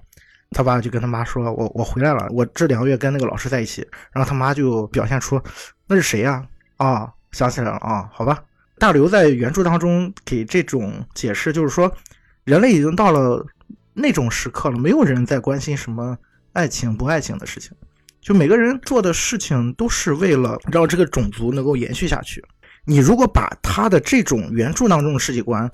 [0.52, 5.40] 他爸就跟他妈说：“我我回来了，我这两个月跟那个老师在一起。”然后他妈就表现出
[5.88, 6.46] 那是谁呀？
[6.78, 8.44] 啊，想起来了啊，好吧。
[8.80, 11.94] 大刘在原著当中给这种解释，就是说
[12.46, 13.46] 人类已经到了
[13.94, 16.18] 那种时刻了，没有人在关心什么
[16.54, 17.72] 爱情不爱情的事情，
[18.22, 22.44] 就每个人做的事情都是为了让这个种族能够延续下去。
[22.86, 25.70] 你如果把他的这种原著当中的世界观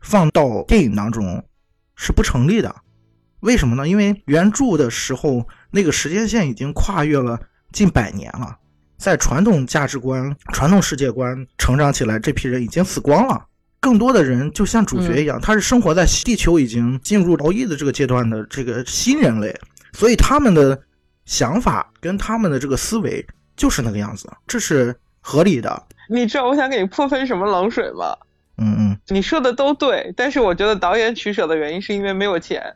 [0.00, 1.42] 放到电影当中，
[2.02, 2.74] 是不成立的。
[3.40, 3.88] 为什么呢？
[3.88, 7.38] 因为原著的时候那个时间线已经跨越了
[7.70, 8.58] 近百年了，
[8.96, 13.46] 在传统价值观、传统世界观成长起来，这批人已经死光了。
[13.78, 19.56] 更多的人就像主角一样，他是生活在地球已经进入劳役的这个阶段的这个新人类，
[19.92, 20.80] 所以他们的
[21.24, 23.24] 想法跟他们的这个思维
[23.56, 25.86] 就是那个样子，这是合理的。
[26.08, 28.16] 你知道我想给你泼盆什么冷水吗？
[28.62, 32.74] 嗯嗯，你说的都对，但是我觉得导演取舍的原因是因为没有钱，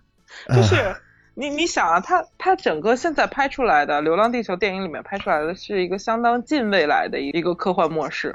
[0.48, 0.94] 就是。
[1.38, 8.34] 你你想啊，他他整个现在拍出来的《流浪地球》电影里面拍出来的是一个相当近未来的一个科幻末世，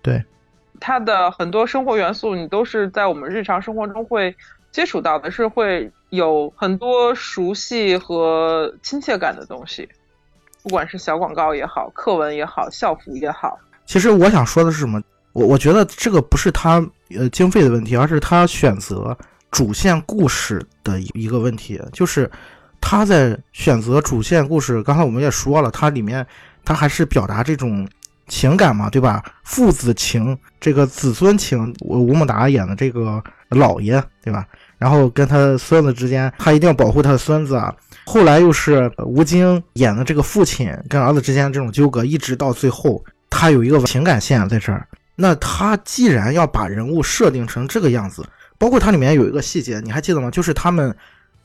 [0.00, 0.24] 对，
[0.80, 4.34] 它的很多生活元素你都是在我们日常生活中会
[4.70, 9.86] 接触到的，是会有很多熟悉和亲切感的东西，
[10.62, 13.58] 不管是小广告也好，课文也好，校服也好。
[13.84, 14.98] 其实我想说的是什么？
[15.32, 16.84] 我我觉得这个不是他
[17.16, 19.16] 呃经费的问题，而是他选择。
[19.50, 22.30] 主线故事的一个问题，就是
[22.80, 24.82] 他在选择主线故事。
[24.82, 26.26] 刚才我们也说了，它里面
[26.64, 27.86] 他还是表达这种
[28.26, 29.22] 情感嘛，对吧？
[29.44, 31.70] 父子情，这个子孙情。
[31.80, 34.46] 吴孟达演的这个老爷，对吧？
[34.78, 37.70] 然后跟他孙子之间，他一定要保护他的孙子啊。
[38.06, 44.88] 后来又是吴京演的这个父亲跟儿子之间的这种纠葛，一直到最后，他有一个情感线在这儿。
[45.22, 48.26] 那他既然要把人物设定成这个样子，
[48.58, 50.28] 包括它里面有一个细节，你还记得吗？
[50.32, 50.92] 就是他们，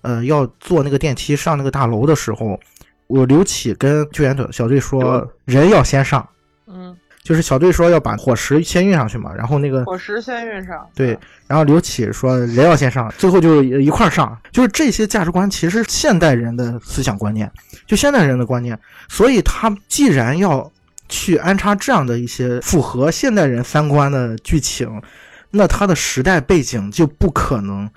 [0.01, 2.59] 呃，要坐那个电梯上那个大楼的时候，
[3.05, 6.27] 我刘启跟救援队小队说，人要先上。
[6.65, 10.83] 嗯，就是小队说要把伙食先运上去嘛，然后那个伙食先运上。
[10.95, 14.35] 对，然后刘启说人要先上，最后就一块上。
[14.51, 17.51] 就是这些价值观，其实现代人的思想观念，
[17.85, 18.79] 就现代人的观念。
[19.07, 20.71] 所以他既然要
[21.09, 25.01] 去安插这样的一些符合现代人三观的剧情。
[25.49, 27.89] 那它的时代背景就不可能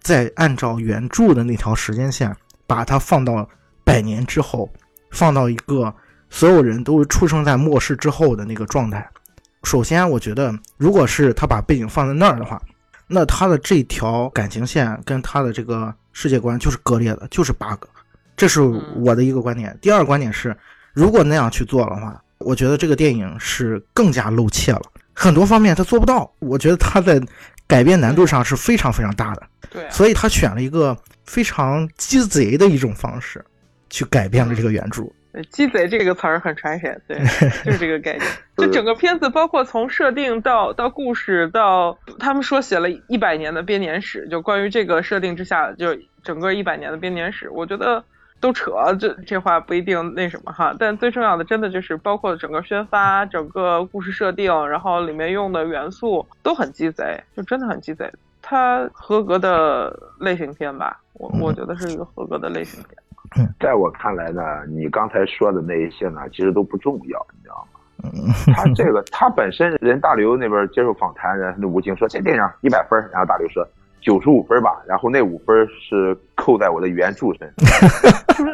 [0.00, 3.48] 再按照原著的那条时间线把它放到
[3.82, 4.70] 百年之后，
[5.10, 5.92] 放到一个
[6.28, 9.08] 所有人都出生在末世之后的那个状态。
[9.64, 12.60] 首先，我觉得如果是他把背景放在那儿的话，
[13.06, 17.84] 那他的这条感情线跟他的这个世界观就是割裂的，就是 bug。
[18.36, 19.76] 这是我的一个观点。
[19.80, 20.56] 第二个观点是，
[20.92, 24.82] 如果那样去做的话，我觉得这个电影是更加露怯了。
[25.12, 27.20] 很多方面他做不到，我觉得他在
[27.66, 29.42] 改编难度上是非常非常大的。
[29.68, 33.44] 对，所以他选了一个非常鸡贼的一种方式，
[33.90, 35.02] 去改变了这个原著。
[35.50, 37.18] 鸡贼这个词儿很传神，对，
[37.66, 38.26] 就是这个概念。
[38.56, 48.04] 就整个片子，包括从设定到到故事，到他们说写了一百年的编年史，就关于这个设定之下，就整个一百年的编年史，我觉得。
[48.40, 58.10] 都扯，这这话不一定那什么哈，但最重要的真的就是包括整个宣发、整个故事设定，然后里面用的元素都很鸡贼，就真的很鸡贼。
[58.40, 63.48] 它合格的类型片吧，我我觉得是一个合格的类型片。
[63.60, 67.74] 在我看来呢，你刚才说的那一些呢，其实都不重要，你知道吗？
[68.54, 73.66] 他这个他本身人大刘那边接受访谈，人那吴京说这电影一百分，然后大刘说。
[74.00, 77.52] 九十五分吧，然后那五分是扣在我的原著身。
[77.58, 78.44] 不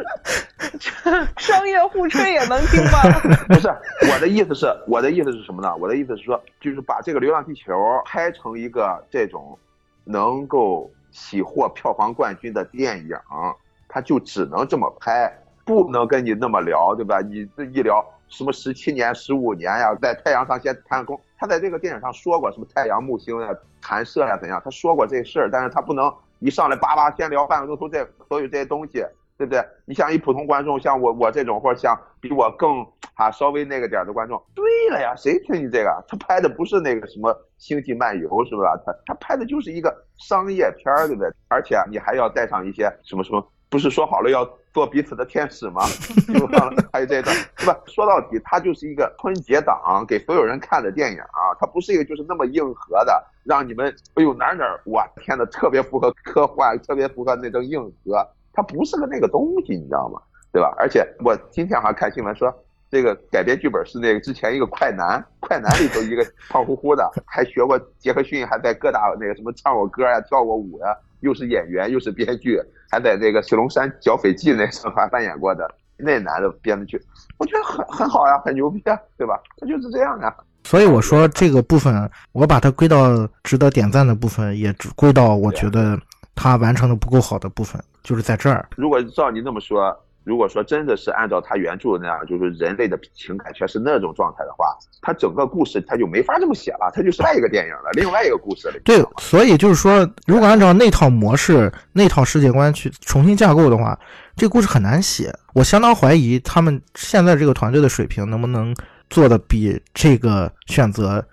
[0.79, 2.99] 是， 商业互吹也能听吗？
[3.47, 3.67] 不是，
[4.11, 5.75] 我的意思是，我的意思是什么呢？
[5.77, 7.73] 我的意思是说，就是把这个《流浪地球》
[8.05, 9.57] 拍成一个这种
[10.03, 13.15] 能够喜获票房冠军的电影，
[13.87, 15.31] 它就只能这么拍，
[15.63, 17.21] 不能跟你那么聊，对吧？
[17.21, 21.19] 你这一聊什么十七年、十五年呀，在太阳上先弹弓。
[21.45, 24.59] 他在这个电影上说过什么太阳木星呀、弹射呀怎样？
[24.65, 28.93] 他说过这事儿，但是他不能一上来叭叭先聊半个钟头这所有这些东西，
[29.37, 29.63] 对不对？
[29.85, 36.03] 你像一普通观众，像我我这种，或者像比我更啊稍微那个点的观众，对了呀，谁听你这个？
[36.07, 38.75] 他拍的不是那个什么星际漫游，是吧？
[38.83, 41.31] 他他拍的就是一个商业片儿，对不对？
[41.47, 43.47] 而且你还要带上一些什么什么。
[43.75, 45.81] 不是说好了要做彼此的天使吗？
[46.33, 46.47] 就
[46.93, 47.77] 还有这段，是吧？
[47.87, 58.25] 说到底，它就是一个春节档给所有人看的电影啊，它不是一个就是那么硬核的，让你们哎呦哪哪，我天呐，特别符合科幻，特别符合那种硬核。
[58.53, 60.21] 它不是个那个东西，你知道吗？
[60.53, 60.73] 对吧？
[60.79, 62.49] 而且我今天还看新闻说，
[62.89, 72.59] 这个改编剧本是那个之前一个快男，快男里头一个胖乎乎的，还学过杰克逊，还在各大那个什么唱过歌呀、跳过舞呀，又是演员 又是编剧，
[72.89, 77.01] 还在这个《雪龙山剿匪记》那时候还扮演过的那男的编的剧，
[77.37, 79.39] 我觉得很很好呀，很牛逼啊，对吧？
[79.57, 80.33] 他就是这样啊。
[80.63, 85.97] 所以我说这个部分，我把它归到值得点赞的部分，也归到我觉得
[86.33, 88.67] 他完成的不够好的部分，就是在这儿。
[88.75, 89.95] 如果照你这么说，
[90.25, 98.73] 如果说真的是按照他原著那样，就是人类的情感全是那种状态的话，他整个故事他就没法这么写了，他就是另一个电影了，另外一个故事了。
[98.83, 103.97] 对，所以就是说，如果按照那套模式、那套世界观去重新架构的话，
[104.35, 105.31] 这故事很难写。
[105.53, 108.75] 我相当怀疑他们现在这个团队的水平能不能。
[109.07, 111.23] 做的比这个选择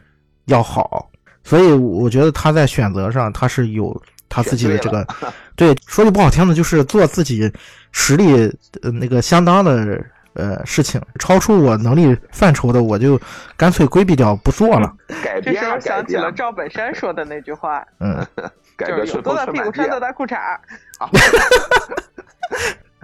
[0.45, 1.09] 要好，
[1.43, 3.99] 所以我觉得他在选择上他是有
[4.33, 5.07] 他自己的这个，
[5.55, 7.53] 对，说句不好听的，就是做自己
[7.93, 8.51] 实力
[8.83, 10.03] 呃那个相当的
[10.33, 13.21] 呃事情，超出我能力范畴的，我就
[13.59, 14.91] 干脆规避掉不做了。
[15.45, 18.27] 这时候想起了赵本山说的那句话，嗯，
[18.79, 20.39] 就是有多大屁股穿多大裤衩。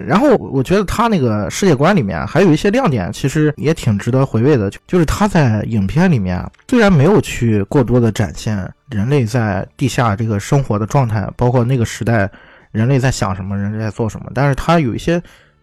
[0.07, 4.71] 然后我觉得他那个世界观里面还有一些亮点，其实也挺值得回味的。
[4.87, 8.57] 就是他在影片里面虽然没有去过多的展现
[8.91, 12.31] 人类在地下这个生活的状态，包括那个时代
[12.71, 15.21] 人类在想什么，人类在做什么，但是他有一些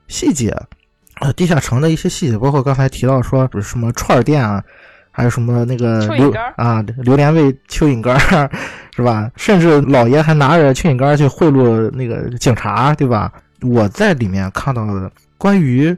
[0.08, 0.54] 细节，
[1.22, 4.62] 呃，地下城的一些细节，包括刚才提到说什么串店啊，
[5.12, 8.20] 还有什么那个榴啊榴莲味蚯蚓干，
[8.96, 9.32] 是吧？
[9.38, 13.32] 甚至老爷还拿着蚯蚓干去贿赂那个警察，对吧？
[13.68, 15.96] 我在里面看到的关于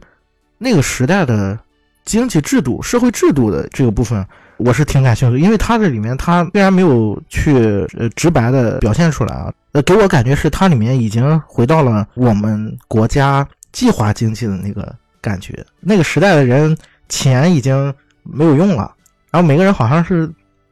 [0.58, 1.58] 那个时代的
[2.06, 4.26] 经济制度、社会制度的这个部分，
[4.58, 7.54] 我是挺感兴趣的，因为它这里面它虽然没有去
[7.98, 15.66] 呃直白的表现出来啊，呃，给我感觉是它里面已经回到了我们国家计划经济的那个感觉。
[15.80, 16.76] 那个时代的人
[17.10, 17.94] 钱已经
[18.24, 18.94] 没有用了，
[19.30, 20.30] 然后每个人好像是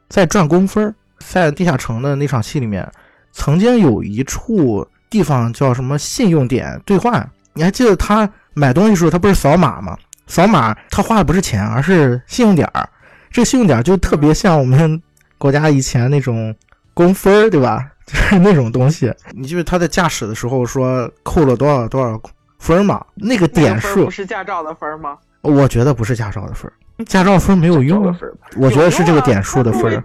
[0.10, 0.94] 在赚工分儿。
[1.20, 2.88] 在地下城的那场戏里面，
[3.32, 4.88] 曾经有一处。
[5.16, 7.26] 地方叫什么信用点兑换？
[7.54, 9.98] 你还记得他买东西时候，他不是扫码吗？
[10.28, 12.90] 扫码他花的不是钱，而是信用点儿。
[13.32, 15.02] 这信用点就特别像我们
[15.38, 16.54] 国家以前那种
[16.94, 17.90] 工分儿对吧？
[18.06, 19.10] 就是那种东西。
[19.32, 22.22] 你就是他在驾驶的时候说扣了多少多少
[22.60, 23.02] 分嘛？
[23.14, 25.18] 那个点数不是驾照的分吗？
[25.44, 26.70] 我觉得不是驾照的分，
[27.06, 28.14] 驾照分没有用。
[28.58, 30.04] 我觉得是这个点数的分。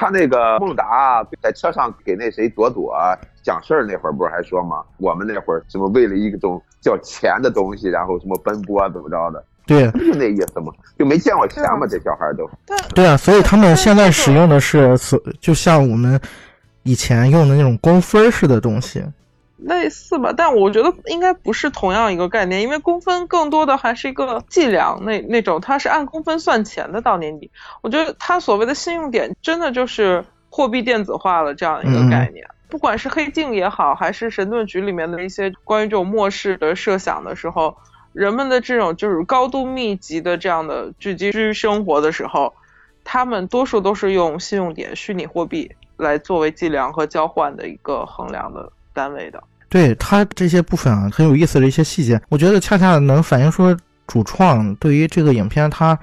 [0.00, 2.96] 他那个孟达在车上给那谁朵朵。
[3.42, 4.82] 讲事儿那会儿不是还说吗？
[4.96, 9.44] 我们那会儿什么为了一种叫钱的东西，然后什么奔波怎么着的？
[9.66, 12.48] 对，就 那意思嘛，就没见过钱嘛，这小孩都。
[12.94, 16.18] 对啊，所以他们现在使用的是所，就像我们
[16.82, 19.04] 以前用的那种工分式的东西，
[19.62, 20.32] 类似吧。
[20.36, 27.00] 但我觉得应该不是同样一个概念，因为工分更多的还是一个计量那那种，它是按工分算钱的。
[27.00, 27.50] 到年底，
[27.82, 32.46] 我觉得它所谓的信用点，真的就是货币电子化了这样一个概念。
[32.68, 37.76] 不管是黑镜也好，还是神盾局里面的一些关于这种末世的设想的时候，
[38.12, 42.54] 人们的这种就是高度密集的这样的聚居生活的时候，
[43.02, 49.42] 他们多数都是用信用点、虚拟货币来作为计量和交换的一个衡量的单位的。
[49.70, 53.74] 对他这些部分啊，很有意思的一些细节，我觉得恰恰能反映说
[54.06, 55.98] 主创对于这个影片他。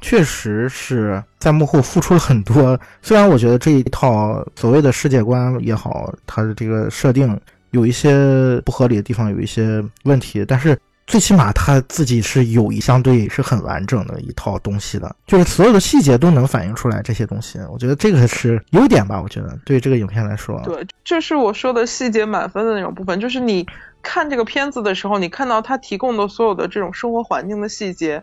[0.00, 2.78] 确实是在幕后付出了很多。
[3.02, 7.36] 虽然我觉得这一套所谓的世界观也好，它的这个设定
[7.72, 10.78] 有一些不合理的地方，有一些问题，但是
[11.08, 17.58] 最起码他自己是有一相对是很完整的一套东西的，就是所有的细节都能反映出来这些东西。
[17.72, 19.20] 我觉得这个是优点吧。
[19.20, 23.18] 我觉得对这个影片来说，对，这是我说的细节满分的那种部分。
[23.18, 23.66] 就是你
[24.02, 28.22] 看这个片子的时候，你看到他提供的所有的这种生活环境的细节。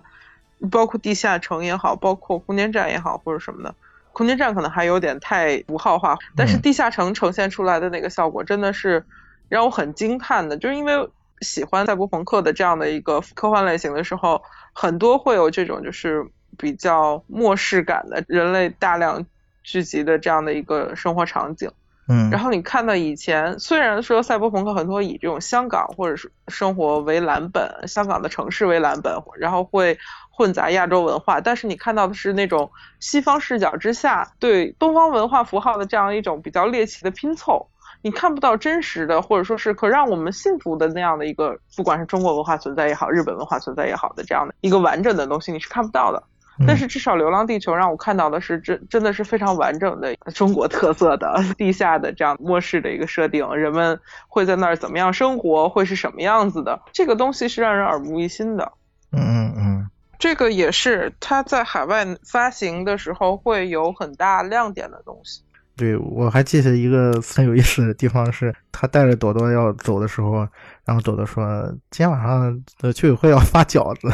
[0.71, 3.75] 包括地下城也好，包括空间站也好，或者什么的，
[4.13, 9.05] 空间站可能还有点太符号化，但是地下城呈现出来的那个效果真的是
[9.49, 10.55] 让我很惊叹的。
[10.57, 11.09] 就是因为
[11.41, 14.41] 喜欢赛博朋克的这样的一个科幻类型的时候，
[14.73, 16.25] 很多会有这种就是
[16.57, 19.25] 比较末世感的人类大量
[19.63, 21.71] 聚集的这样的一个生活场景。
[22.07, 29.97] 嗯，然后你看到以前虽然说赛博朋克很多以这种香港或者是生活为蓝本，香港的城市为蓝本，然后会。
[30.37, 32.69] 混杂亚洲文化，但是你看到的是那种
[32.99, 37.69] 西方视角之下对东方文化符号的这样一种比较猎奇的拼凑，
[38.05, 46.21] 你看不到真实的或者说是可让我们信服的那样的一个，不管是中国文化存在也好，日本文化存在也好的这样的一个完整的东西，你是看不到的。
[46.67, 58.71] 但是至少《流浪地球》让我看到的是真真的是非常完整的中国特色的 地下的这样末世的一个设定，人们会在那儿怎么样生活，会是什么样子的，这个东西是让人耳目一新的。
[59.11, 59.89] 嗯嗯嗯，
[60.19, 65.41] 这个也是它在海外发行的时候会有很大亮点的东西。
[65.75, 70.47] 对，我还记得一个很有意思的地方是，他带着朵朵要走的时候，
[70.85, 74.07] 然后朵朵说：“今天晚上的居委会要发饺子，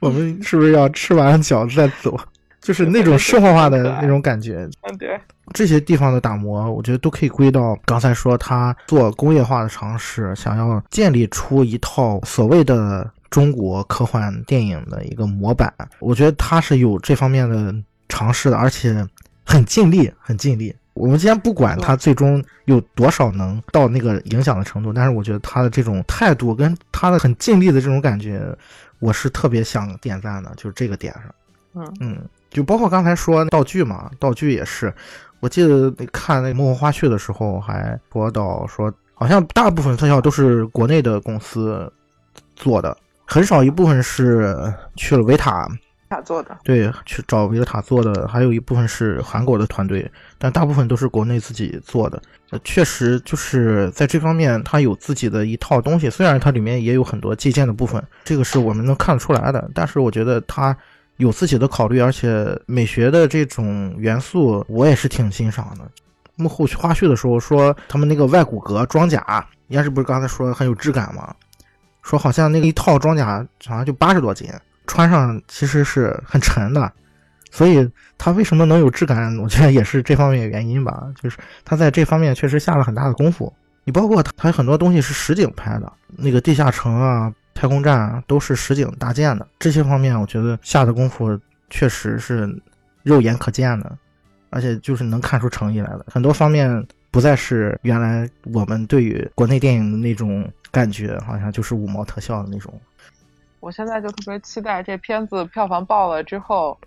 [0.00, 2.16] 我们 是不是要吃完饺子再走？”
[2.60, 4.68] 就是那种生活化的那种感觉。
[4.82, 5.18] 嗯，对。
[5.54, 15.72] 这些地方的打磨，我觉得都可以归到刚才说他做工业化的尝试，想要建立出一套所谓的中国科幻电影的一个模板。
[16.00, 17.74] 我觉得他是有这方面的
[18.10, 19.04] 尝试的，而且
[19.44, 20.76] 很尽力，很尽力。
[21.00, 28.42] 我们今天不管他最终有多少能到那个影响的程度，但是我觉得他的这种态度跟他的很尽力的这种感觉，
[28.98, 31.24] 我是特别想点赞的，就是这个点上。
[31.72, 32.18] 嗯嗯，
[32.50, 34.92] 就包括刚才说道具嘛，道具也是，
[35.40, 41.90] 我记得看那幕后花絮的时候还说到说，好像大部分特效都是国内的公司
[42.56, 44.54] 做的，很少一部分是
[44.96, 45.66] 去了维塔。
[46.08, 50.10] 塔做的对，去找维塔做的，还有一部分是韩国的团队，
[50.42, 52.20] 但大部分都是国内自己做的。
[52.64, 59.70] 确实就是在这方面，它有自己的一套东西，虽然它里面也有很多借鉴的部分，这个是我们能看得出来的。
[59.74, 60.74] 但是我觉得它
[61.18, 65.84] 有自己的考虑，而且美学的这种元素，我也是挺欣赏的。
[66.36, 71.34] 幕后花絮的时候说，他们那个外骨骼装甲，也是不是刚才说很有质感吗？
[72.02, 74.48] 说好像那个一套装甲好像就八十多斤。
[74.86, 76.90] 穿上其实是很沉的，
[77.50, 79.36] 所以它为什么能有质感？
[79.40, 81.06] 我觉得也是这方面原因吧。
[81.20, 83.52] 就是它在这方面确实下了很大的功夫。
[83.84, 89.48] 你包括它，它有很多东西是实景拍的，那个地下城啊、太空站啊，都是实景搭建的。
[89.58, 91.38] 这些方面，我觉得下的功夫
[91.70, 92.54] 确实是
[93.02, 93.96] 肉眼可见的，
[94.50, 96.04] 而且就是能看出诚意来的。
[96.08, 102.78] 很多方面不再是原来我们对于国内电影的那种感觉，好像就是五毛特效的那种。
[103.60, 106.78] 我现在就特别期待这片子票房爆了之后，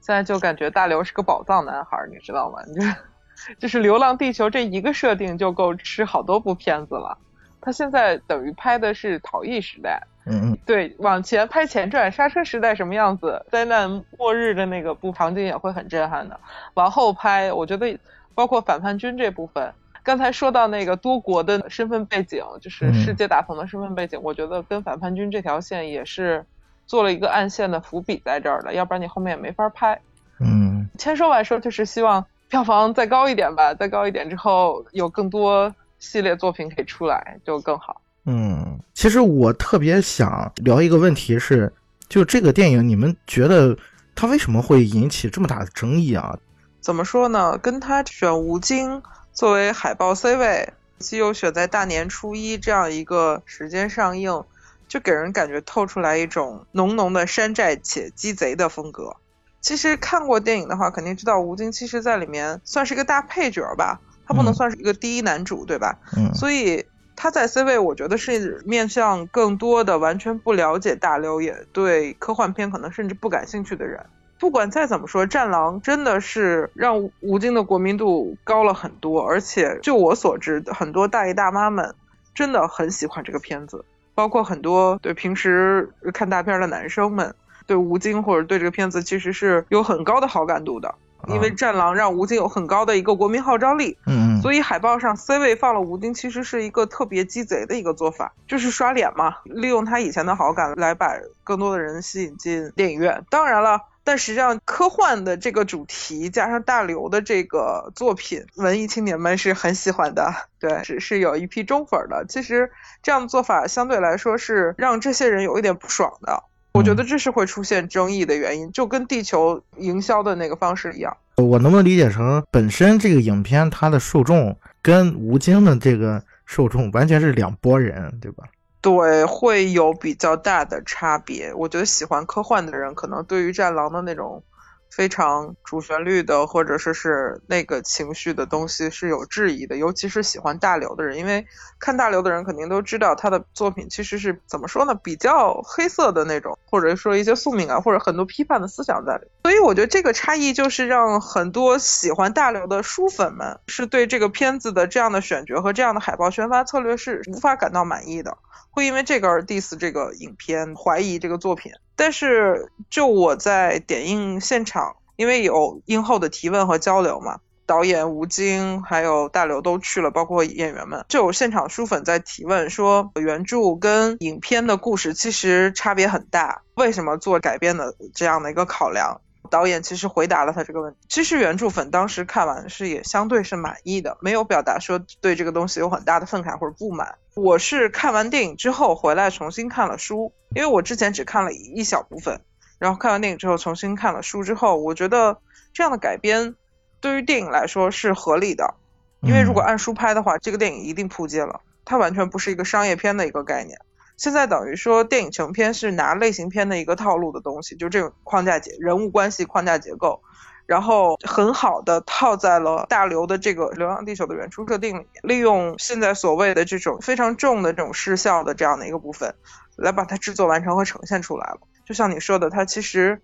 [0.00, 2.58] 现在就感觉大刘是个宝藏男孩，你知道吗？
[2.64, 7.16] 就 就是《流浪地球》这一个设定就够吃好多部片子了。
[7.60, 16.38] 他现在等于拍的是逃逸时代，嗯嗯，对，往前拍前传，刹车时代什么样子，灾难末日的那个部场景也会很震撼的。
[16.74, 17.98] 往后拍，我觉得
[18.34, 19.72] 包括反叛军这部分。
[20.04, 26.46] 刚才说到那个多国的身份背景，就是世界大同的身份背景，我觉得跟反叛军这条线也是
[26.88, 29.96] 做了一个暗线的伏笔在这儿的，要不然你后面也没法拍。
[30.40, 38.00] 嗯，千说万说，就是希望票房再高一点吧，再高一点之后有更多系列作品可以出来就更好。
[38.24, 41.72] 嗯，其实我特别想聊一个问题是，
[42.08, 43.78] 就这个电影，你们觉得
[44.16, 46.36] 它为什么会引起这么大的争议啊？
[46.80, 47.56] 怎么说呢？
[47.58, 49.00] 跟他选吴京。
[49.30, 50.72] 作为海报 C 位，
[51.12, 54.42] 又选在大年初一这样一个时间上映，
[54.88, 59.16] 就给人感觉透出来一种浓浓的山寨且鸡贼的风格。
[59.60, 65.98] 其实看过电影的话，肯定知道吴京其实在里面算是一个大配角吧，他不能算是一个第一男主，对吧？
[66.16, 66.32] 嗯。
[66.34, 66.86] 所以
[67.16, 74.06] 他在 C 位，我觉得是面向更多的完全不了解大刘，也对科幻片可能甚至不感兴趣的人。
[74.38, 81.92] 不管再怎么说，《战狼》真的是让吴京的国民度高了很多，而且就我所知，很多大爷大妈们
[82.32, 83.84] 真的很喜欢这个片子，
[84.18, 87.32] 包括很多对平时看大片的男生们，
[87.68, 90.92] 对吴京或者对这个片子其实是有很高的好感度的，
[91.28, 93.96] 因为《战狼》让吴京有很高的一个国民号召力。
[94.06, 101.12] 嗯，所以海报上 C 位放了吴京，其实是一个特别鸡贼的一个做法，就是刷脸嘛，利用他以前的好感来把
[101.44, 103.24] 更多的人吸引进电影院。
[103.30, 103.80] 当然了。
[104.08, 112.24] 但实际上，科幻的这个主题加上大刘的这个作品，文艺青年们是很喜欢的，对，是是有一批忠粉的。
[112.26, 112.70] 其实
[113.02, 116.42] 这样的做法相对来说是让这些人有一点不爽的，
[116.72, 121.14] 我觉得这是会出现争议的原因，就跟地球营销的那个方式一样。
[121.36, 128.44] 我能不能理解成，本身这个影片它的受众跟吴京的这个受众完全是两拨人，对吧？
[128.80, 131.52] 对，会有比较大的差别。
[131.54, 134.42] 我觉得喜欢科幻的人，可能对于《战狼》的那种
[134.90, 139.76] 非常主旋律的，或者说是那个情绪的东西是有质疑的。
[139.76, 141.46] 尤其是喜欢大刘的人，因为
[141.78, 149.28] 看大刘的人肯定都知道他的作品其实是怎么说呢，比较黑色的那种，或者说一些宿命感或者很多批判的思想在里。
[149.42, 158.36] 所以我觉得这个差异就是让很多喜欢大刘的书粉们是对这个片子的这样的选角和这样的海报宣发策略是无法感到满意的，
[158.70, 161.72] 会因为这个而 diss 这个影片，怀疑这个作品。
[161.98, 167.40] 但是就我在点映现场，因为有映后的提问和交流嘛。
[167.66, 179.20] 导演吴京还有大刘都去了，包括演员们，就有现场书粉在提问说，原著跟影片的故事其实差别很大，为什么做改编的这样的一个考量？
[179.48, 180.98] 导演其实回答了他这个问题。
[181.08, 187.16] 其实原著粉当时看完是也相对是满意的，没有表达说对这个东西有很大的愤慨或者不满。
[187.34, 192.40] 我是看完电影之后回来重新看了书，因为我之前只看了一小部分，
[192.78, 195.38] 然后看完电影之后重新看了书之后，我觉得
[195.72, 196.54] 这样的改编。
[197.00, 198.74] 对于电影来说是合理的，
[199.22, 201.60] 因为如果按书拍的话，这个电影一定扑街了。
[201.84, 203.78] 它完全不是一个商业片的一个概念。
[204.18, 210.20] 现在等于说电影成片是拿类型片的一个套路的东西，就这种框架结人物关系框架结构，
[210.66, 219.32] 然后很好的套在了大刘的这个《流浪地球》的原初设定里面，利用现在所谓的这种非常重的这种视效的这样的一个部分，
[219.76, 221.60] 来把它制作完成和呈现出来了。
[221.86, 223.22] 就像你说的，它其实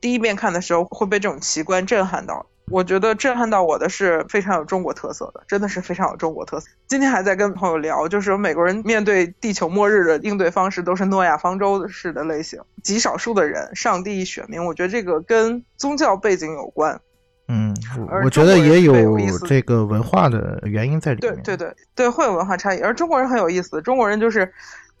[0.00, 2.46] 第一遍看的时候会被这种奇观震撼到。
[2.70, 6.68] 我觉得震撼到我的是非常有中国特色的，真的是非常有中国特色。
[6.86, 17.00] 今天还在跟朋友聊，就是美国人面对地球末日的应对方式都是诺亚方舟式的类型，极少数的人上帝选民，我觉得这个跟宗教背景有关。
[17.48, 17.76] 嗯，
[18.24, 21.34] 我觉得也有这个文化的原因在里面。
[21.42, 22.80] 对对对对，会有文化差异。
[22.80, 24.52] 而中国人很有意思，中国人就是。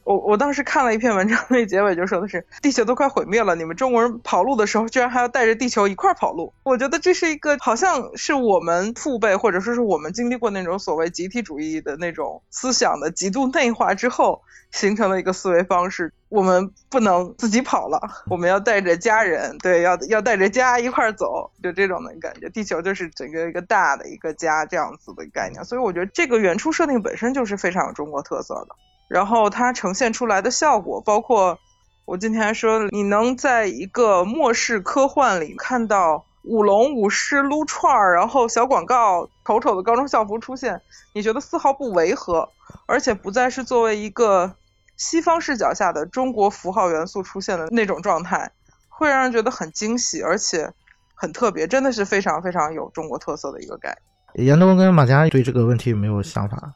[0.04, 6.52] 我我当时看了一篇文章， 那结尾就说的是地球都快毁灭了，你们中国人跑路的时候居然还要带着地球一块儿跑路。
[6.62, 16.12] 我觉得这是一个好像是我们父辈或者说是我们经历过那种所谓集体主义的那种思想的极度内化之后形成了一个思维方式。
[16.28, 22.50] 我们不能自己跑了，我们要带着家人，对，要要带着家一块儿走，就这种的感觉。
[22.50, 25.64] 地球就是整个一个大的一个家这样子的概念。
[25.64, 28.74] 所以我觉得这个原初设定本身就是非常有中国特色的。
[29.08, 31.58] 然后它呈现出来的效果，包括
[32.04, 40.80] 我今天还说，你能在一个末世科幻里看到舞龙舞狮撸串儿，然后小广告丑丑的高中校服出现，
[41.14, 42.48] 你觉得丝毫不违和，
[42.86, 44.54] 而且不再是作为一个
[44.96, 48.50] 西方视角下的中国符号元素出现的那种状态，
[48.88, 50.70] 会让人觉得很惊喜，而且
[51.14, 53.96] 很特别，真的是非常非常有中国特色的一个概
[54.34, 54.46] 念。
[54.46, 56.74] 严东跟马佳对这个问题有没有想法？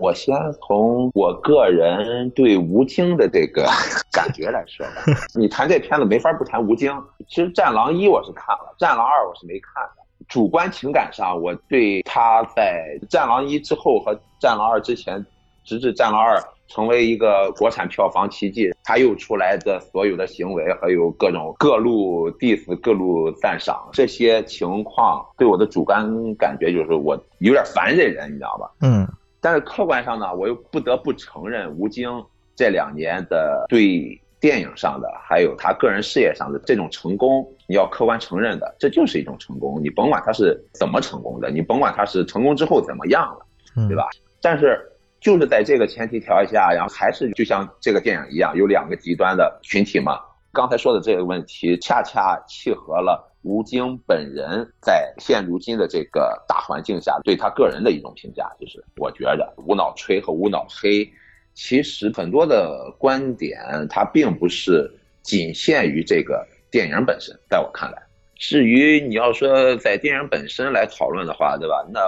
[0.00, 0.34] 我先
[0.66, 3.66] 从我个人对吴京的这个
[4.12, 5.20] 感觉来说吧。
[5.34, 6.92] 你谈这片子没法不谈吴京。
[7.28, 10.02] 其实《战狼一》我是看了，《战狼二》我是没看的。
[10.28, 15.24] 主观情感上，我对他在《战狼一》之后和《战狼二》之前，
[15.64, 28.70] 直至《战狼二》成为一个国产票房奇迹，他又出来的所有的行为，还有各种各路 diss、各路赞赏这些情况，对我的主观感觉就是我有点烦这人，你知道吧？
[28.80, 29.08] 嗯。
[29.40, 32.10] 但是客观上呢，我又不得不承认吴京
[32.56, 39.80] 这两年的对电影上的，还有他个人事业上的这种成功，你要客观承认的，这就是一种成功。
[39.82, 43.46] 你甭管他是怎么成功的，你甭管他是成功之后怎么样了，
[43.88, 44.08] 对吧？
[44.40, 44.80] 但是
[45.20, 50.20] 就是在这个前提条件下，然后还是就像这个电影一样，有两个极端的群体嘛。
[50.52, 53.27] 刚才说的这个问题，恰恰契合了。
[53.42, 61.08] 吴京本人在现如今的这个大环境下，对他个人的一种评价，就是我觉得无脑吹和无脑黑，
[61.54, 64.90] 其实很多的观点，它并不是
[65.22, 67.34] 仅限于这个电影本身。
[67.48, 68.02] 在我看来，
[68.34, 71.86] 至于你要说在电影本身来讨论的话，对吧？
[71.92, 72.00] 那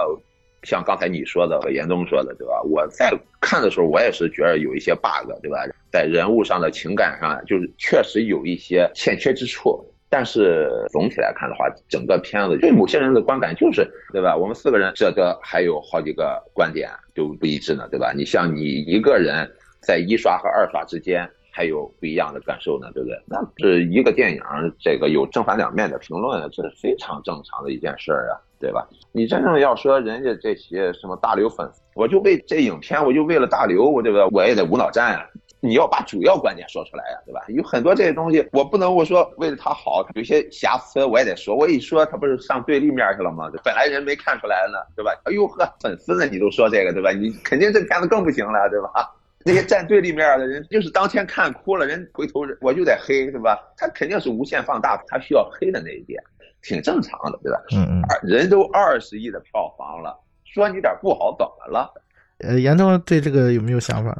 [0.63, 2.61] 像刚才你说的和严冬说的，对吧？
[2.63, 3.09] 我在
[3.39, 5.65] 看的时候，我也是觉得有一些 bug，对吧？
[5.91, 9.83] 在人物上的情感上，就是确实有一些欠缺之处。
[10.13, 14.35] 但是总体来看的话，整个片子对某些人的观感就是，对吧？
[14.35, 18.11] 我们四个人，这个还有好几个观点就不一致呢，对吧？
[18.13, 19.49] 你像你一个人
[19.81, 23.17] 在一刷和二刷之间还有不一样的感受呢，对不对？
[23.25, 24.41] 那是一个电影，
[24.81, 28.85] 这个有正反两面的评论，这是非常正常的一件事儿啊，对吧？
[29.13, 34.27] 你真正要说人家这些什么大刘粉，我就为这影片，我就为了大刘，我对吧？
[34.33, 35.25] 我也得无脑战啊。
[35.63, 37.41] 你要把主要观点说出来呀，对吧？
[37.49, 41.55] 有很多这些东西，我不能我说为了他好，有些瑕疵我也得说。
[41.55, 43.49] 我一说他不是上对立面去了吗？
[43.63, 45.11] 本来人没看出来呢，对吧？
[45.25, 47.11] 哎呦呵，粉丝呢你都说这个，对吧？
[47.11, 48.91] 你肯定这片子更不行了，对吧？
[49.45, 53.57] 那些站对立面的人就是当天看哭了，人回头我就得黑，对吧？
[53.77, 56.21] 他肯定是无限放大他需要黑的那一点，
[56.63, 57.59] 挺正常的，对吧？
[57.75, 58.01] 嗯嗯。
[58.23, 61.91] 人都二十亿的票房了，说你点不好怎么了？
[62.39, 64.15] 呃，严总对这个有没有想法？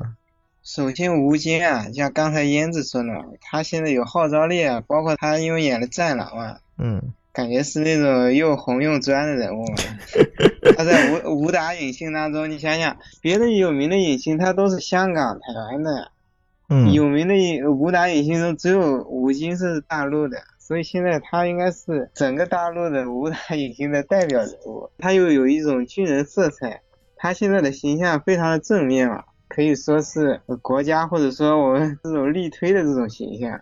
[0.63, 3.09] 首先，吴京啊，像刚才燕子说的，
[3.41, 7.01] 他现在有号召力啊，包括他因为演了《战狼》啊，嗯，
[7.33, 9.65] 感觉是那种又红又专的人物。
[10.77, 16.11] 他在武武打影星当中，你想想，别的有名的影星他都是香港、台湾的，
[16.69, 17.33] 嗯，有名的
[17.71, 24.91] 武打影星中只有吴京是大陆的，所以现在他应该是整个大陆的武打影星的代表人物。
[24.99, 26.81] 他又有一种军人色彩，
[27.15, 29.23] 他现在的形象非常的正面嘛，
[29.53, 33.59] 可以说是国家或者说我们这种力推的这种形象。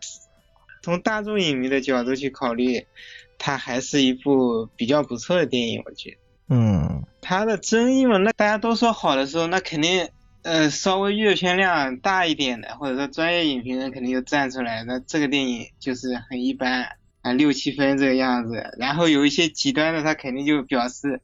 [0.81, 2.85] 从大众影迷的角度去考虑，
[3.37, 6.17] 它还是一部比较不错的电影，我觉得。
[6.47, 10.07] 嗯，它的争议嘛，那大家都说好的时候，那肯定，
[10.43, 16.87] 呃，稍微阅片量大一点的，或者说专业影评人肯定就站出来，那这个电影就是很一般
[17.21, 18.63] 啊，六七分这个样子。
[18.79, 21.21] 然后有一些极端的，他肯定就表示，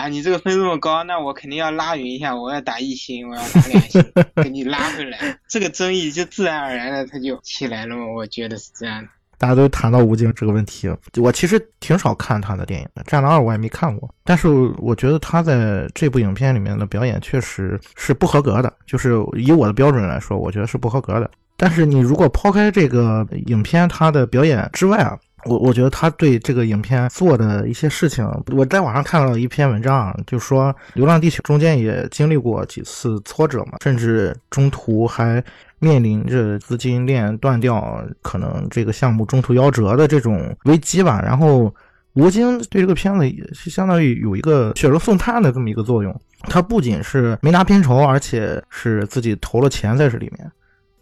[0.00, 4.02] 啊，你这个分这么高，那我肯定要拉匀一下，我要打一星，我要打两星，
[4.36, 5.18] 给你拉回来。
[5.46, 9.08] 这个争议就自然而然的它就起来了嘛，我觉得是这样的。
[9.36, 14.48] 大家都谈到吴京这个问题，我其实挺少看他的电影的，《战狼二》我也没看过，但是
[14.78, 21.30] 我觉得他在这部影片里面的表演确实是不合格的，就是以我的标准来说，我觉得是不合格的。
[21.56, 28.26] 但是你如果抛开这个影片他的表演之外啊，我我觉得他对这个影片做的一些事情，
[28.56, 35.42] 我在网上看到一篇文章，就说《流浪地球》中间也经历过几次挫折嘛，甚至中途还。
[35.82, 41.22] 面临着资金链断掉，可能这个项目中途夭折的这种危机吧。
[41.24, 41.74] 然后，
[42.12, 46.14] 吴京对这个片子也是相当于有一个雪中送炭的这么一个作用。
[46.42, 50.52] 他不仅是没拿片酬，而且是自己投了钱在这里面。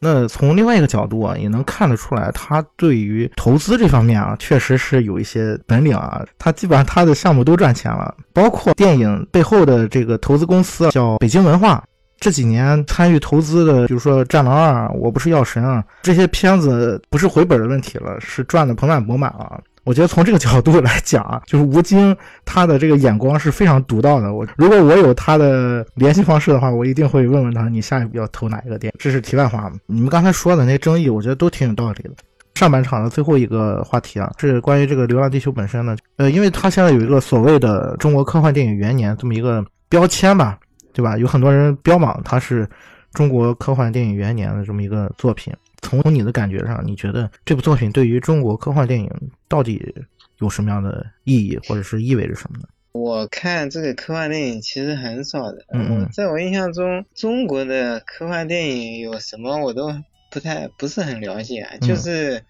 [0.01, 6.24] 那从另外一个角度啊，也能看得出来，他对于投资这方面啊，确实是有一些本领啊。
[6.38, 11.82] 他基本上他的项目都赚钱了，包括电影背后的这个投资公司叫北京文化。
[12.20, 19.61] 这几年参与投资的，比如说《战狼二》，我不是药神啊，这些片子不是回本的问题了，是赚的盆满钵满了。
[19.89, 22.14] 我觉得从这个角度来讲啊， 就是吴京
[22.45, 24.34] 他的这个眼光是非常独到的。
[24.34, 28.99] 我如果我有他的联系方式的话，我一定会问问他，你下一步要投哪一个电影？
[29.01, 32.11] 这是题外话你们刚才说的那些争议，我觉得都挺有道理的。
[32.57, 35.97] 上半场的最后一个话题啊，是关于这个《流浪地球》本身的。
[36.18, 40.59] 呃，因为它现在有一个所谓的中国科幻电影元年这么一个标签吧。
[40.93, 41.16] 对吧？
[41.16, 42.68] 有很多人标榜它是
[43.12, 45.55] 中国科幻电影元年的这么一个作品。
[45.82, 49.10] 从你的感觉上，你觉得这部作品对于中国科幻电影
[49.48, 49.94] 到底
[50.38, 52.68] 有什么样的意义，或者是意味着什么呢？
[52.92, 55.64] 我看这个科幻电影其实很少的。
[55.72, 59.94] 嗯在我印象中，中国的科幻电影有什么我都
[60.30, 61.60] 不太不是很了解。
[61.60, 62.42] 啊就是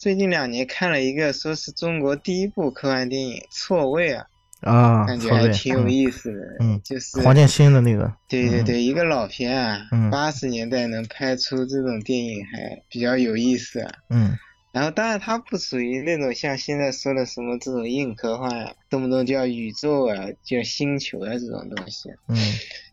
[0.00, 4.26] 最近两年看了一个，说是中国第一部科幻电影《错位》啊。
[4.62, 14.36] 啊，感觉还挺有意思的，嗯，就是黄建新的那个，对对对，一个老片啊，嗯，八十年代能拍出这种电影还比较有意思啊，嗯，
[14.72, 22.36] 然后当然它不属于那种像现在说的什么这种硬科幻啊，动不动就要宇宙啊，叫星球啊这种东西，嗯，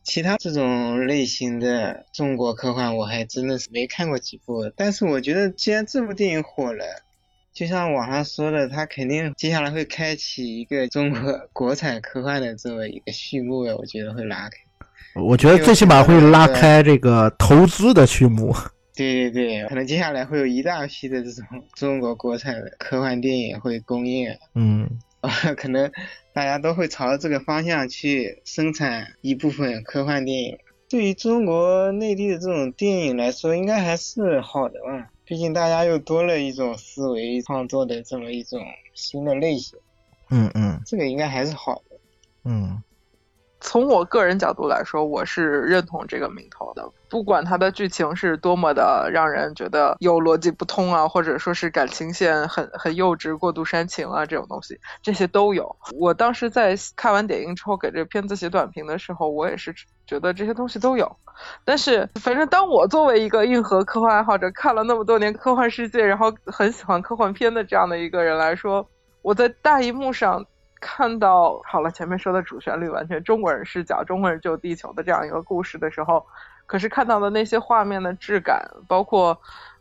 [0.03, 6.85] 其他这种类型的中国科幻我还真的是没看过几部，但是我觉得既然这部电影火了。
[7.55, 14.57] 就像网上说的，他肯定接下来会开启一个中国国产科幻的这么一个序幕我觉得会拉开。
[15.21, 18.53] 我觉得最起码会拉开这个投资的序幕。
[18.93, 21.45] 对对对，可能接下来会有一大批的这种
[21.75, 24.27] 中国国产的科幻电影会公映。
[24.53, 24.89] 嗯，
[25.55, 25.89] 可能
[26.33, 30.57] 大家都会朝着这个方向去生产一部分科幻电影。
[30.89, 35.07] 对于中国内地的这种电影来说，应该还是好的吧。
[35.25, 38.61] 毕竟大家又多了一种思维创作的这么一种
[38.93, 39.77] 新的类型，
[40.29, 41.97] 嗯嗯，这个应该还是好的，
[42.43, 42.81] 嗯。
[43.65, 46.87] 从我个人角度来说，我是认同这个名头的。
[47.09, 55.75] 不管它的剧情是多么的让人觉得有逻辑不通啊，或者说是感情线很很幼稚、过度煽情啊，这种东西，这些都有。
[55.99, 59.73] 我当时在看完点映之后，给这个片子写短评的时候，我也是
[60.05, 61.13] 觉得这些东西都有。
[61.65, 68.87] 但是，反正当我作为一个硬核科幻爱好者，看了那么多年科幻世界，然后很喜欢科幻片的这样的一个人来说，
[69.23, 70.45] 我在大荧幕上。
[70.87, 76.23] 看到好了，前面说的主旋律完全中国人视角，中国人救地球的这样一个故事的时候，
[76.67, 79.35] 可是看到的那些画面的质感，包括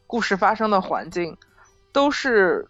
[0.06, 1.36] 故事发生的环境，
[1.92, 2.66] 都是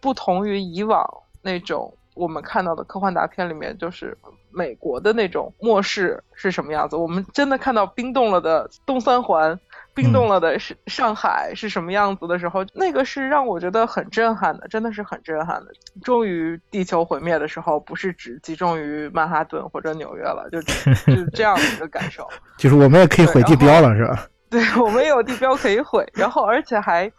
[0.00, 1.08] 不同于以往
[1.40, 4.18] 那种我们看到的科幻大片里面，就是
[4.50, 6.96] 美国的那种末世是什么样子。
[6.96, 9.56] 我们真的看到冰冻了的东三环。
[9.94, 15.72] 冰冻了的是上海是什么样子的时候，那个是让我觉得很震撼的，真的是很震撼的。
[16.02, 20.60] 终于地球毁灭的时候，不是只集中于曼哈顿或者纽约了，就
[21.14, 22.26] 就这样的一个感受。
[22.56, 24.26] 就是我们也可以毁地标了，是吧？
[24.48, 27.10] 对我们也有地标可以毁，然后而且还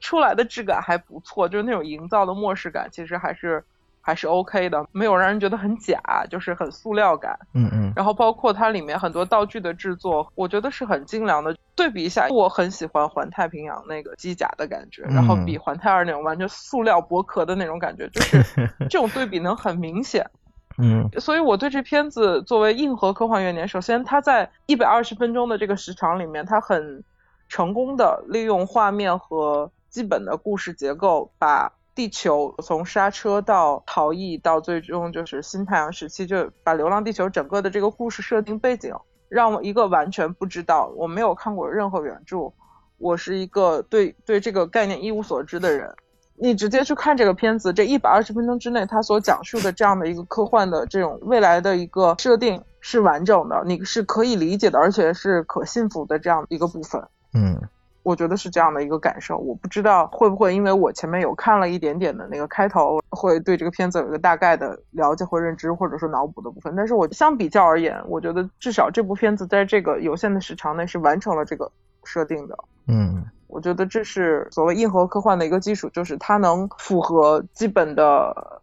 [0.00, 3.64] 出来的质感还不错，就是那种营造的末世感，其实还是
[4.00, 7.38] 还是 OK 的，没有让人觉得很假，就是很塑料感。
[7.54, 11.56] 嗯嗯然后包括它里面很多道具的制作，我觉得是很精良的。
[11.76, 18.42] 对比一下，我很喜欢环太平洋那个机甲的感觉，然后比环太二那种完全塑料薄壳的那种感觉，就是
[18.90, 20.24] 这种对比能很明显。
[20.78, 27.02] 嗯所以我对这片子作为硬核科幻元年，首先它在一百二十分钟的这个时长里面，它很
[27.48, 38.94] 成功的利用画面和基本的故事结构，把地球从刹车到逃逸到最终就是新太阳时期，就把《流浪地球》整个的这个故事设定背景，
[39.28, 42.54] 让我一个完全不知道，我没有看过任何原著，
[42.96, 45.94] 我是一个对对这个概念一无所知的人。
[46.36, 57.06] 你直接去看这个片子，这一百二十分钟之内，它所讲述的这样的一个科幻的这种未来的一个设定是完整的，你是可以理解的，而且是可信服的这样一个部分。
[57.34, 57.60] 嗯
[58.02, 66.74] 我觉得是这样的一个感受，我不知道会不会因为我前面有看了一点点的那个开头，会对这个片子有一个大概的了解或认知，或者说脑补的部分。
[66.74, 71.70] 但是我相比较而言，我觉得至少这部片子在这个有限的时长内是完成了这个
[72.04, 72.56] 设定的。
[72.86, 78.59] 嗯我觉得这是所谓硬核科幻的一个基础，就是它能符合基本的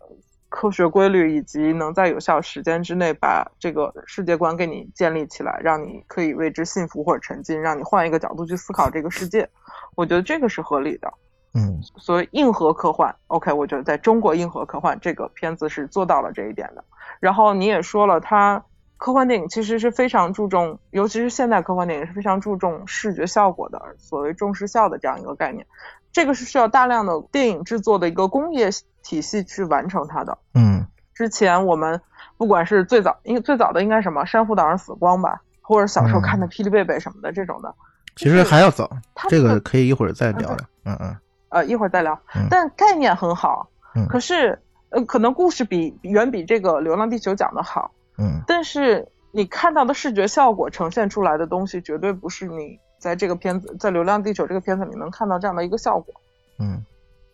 [0.57, 9.47] 科学规律，以及能在有效时间之内把这个世界观给你建立起来，让你可以为之信服或者沉浸，让你换一个角度去思考这个世界。
[9.93, 11.13] 我觉得这个是合理的。
[11.53, 16.83] 嗯所以硬核科幻，OK，我觉得在中国硬核科幻这个片子是做到了这一点的。
[17.19, 18.63] 然后你也说了，它
[18.97, 25.67] 科幻电影其实是非常注重，尤其是现代科幻电影是非常注重视觉效果的，所谓重视效的这样一个概念。
[26.11, 28.69] 这个是需要大量的电影制作的一个工业
[29.07, 30.37] 体系去完成它的。
[30.53, 31.99] 嗯之前我们
[32.37, 37.73] 不管是最早，因为最早的应该什么《珊瑚岛上死光》吧，或者小时候看的《霹雳贝贝》什么的这种的，
[38.17, 38.89] 其实还要早，
[39.29, 40.57] 这个可以一会儿再聊聊。
[40.83, 41.15] 嗯嗯
[41.49, 42.45] 呃一会儿再聊嗯。
[42.51, 47.89] 但概念很好，嗯可是呃可能故事比远比这个《流浪地球》讲的好，
[48.19, 56.13] 嗯但是你看到的视觉效果呈现出来的东西，绝对不是你在这个片子在《流浪地球》这个片子里能看到这样的一个效果。
[56.59, 56.83] 嗯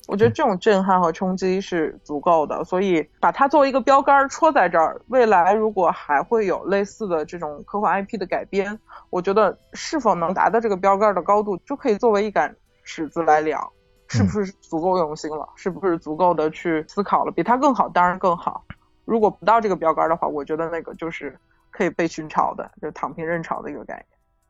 [0.08, 5.01] 我觉得这种震撼和冲击是足够的，所以把它作为一个标杆儿戳在这儿。
[5.08, 8.78] 未来如果还会有类似的这种科幻 IP 的改编，
[9.10, 13.72] 我觉得是否能达到这个标杆儿的高度，就可以作为一杆尺子来量，
[14.10, 17.32] 是不是足够用心了，是不是足够的去思考了？
[17.32, 18.66] 比它更好，当然更好。
[19.06, 21.39] 如果不到这个标杆儿的话，我觉得那个就是
[21.72, 24.06] 可以被群嘲的，就是躺平认嘲的一个概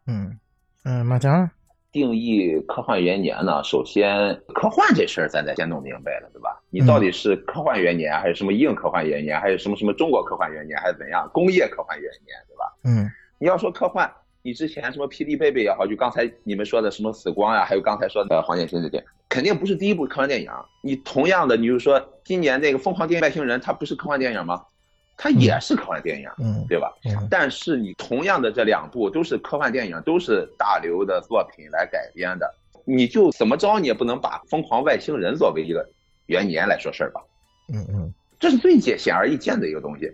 [0.05, 0.17] 念。
[0.17, 0.39] 嗯
[0.83, 1.49] 嗯，马强，
[1.93, 6.59] 定义科幻元年呢，首先科幻这事儿咱得先弄明白了，对吧？
[6.71, 12.73] 你到底是科幻元年，还是什么硬科幻元年，还是什么什么中国科幻元年，还是怎样工业科幻元年，对吧？
[12.83, 20.49] 嗯你要说科幻，你之前什么霹雳贝贝也好，就刚才你们说的什么死光呀、还有刚才说的黄建新这些，肯定不是第一部科幻电影。
[20.81, 24.63] 你同样的，你就说今年那个疯狂电影外星人，它不是科幻电影吗？
[25.23, 26.93] 它也是科幻电影，嗯对吧？
[27.05, 32.53] 嗯但是你同样的这两部都是科幻电影，都是大刘的作品来改编的，
[32.83, 35.89] 你就怎么着你也不能把《疯狂外星人》作为一个
[36.25, 37.21] 元年来说事儿吧？
[37.73, 40.11] 嗯嗯这是最简显而易见的一个东西。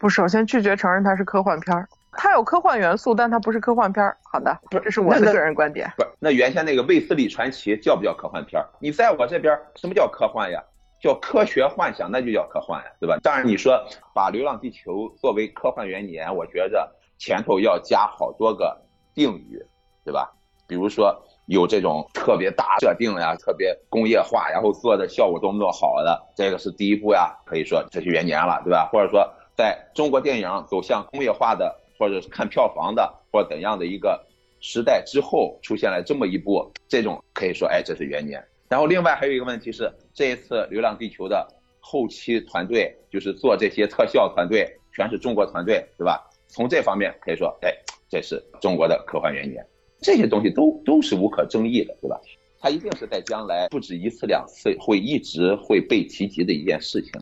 [0.00, 4.16] 不，首先拒绝承认它是科幻片儿，它有科幻元素，但它不是科幻片儿。
[4.24, 5.88] 好的，不是这是我的个人观点。
[5.96, 8.66] 不是，那原先那个《卫斯理传奇》叫不叫科幻片儿？
[8.80, 10.60] 你在我这边，什么叫科幻呀？
[11.00, 13.18] 叫科学幻想，那就叫科幻呀，对吧？
[13.22, 13.80] 当然，你说
[14.14, 18.80] 把《流浪地球》作为科幻元年，我觉着前头要加好多个
[19.14, 19.64] 定语，
[20.04, 20.32] 对吧？
[20.66, 28.88] 比如说有这种特别大设定呀，特别工业化，然后做的效果多么多好的，这个是第一步呀，可以说这是元年了，对吧？
[28.92, 34.26] 或者说在中国电影走向工业化的，或者是看票房的，或怎样的一个
[34.60, 38.44] 时代之后，出现了这么一部，这种可以说，哎，这是元年。
[38.68, 41.46] 然后另外还有一个问题是，这一次《流浪地球》的
[41.80, 46.22] 后期团队，就是做这些特效团队，全是中国团队，对吧？
[46.48, 47.74] 从这方面可以说，哎，
[48.08, 49.64] 这是中国的科幻元年。
[50.00, 52.20] 这些东西都都是无可争议的，对吧？
[52.60, 57.12] 它一定是在将来不止一次两次会一直会被提及的一件事情，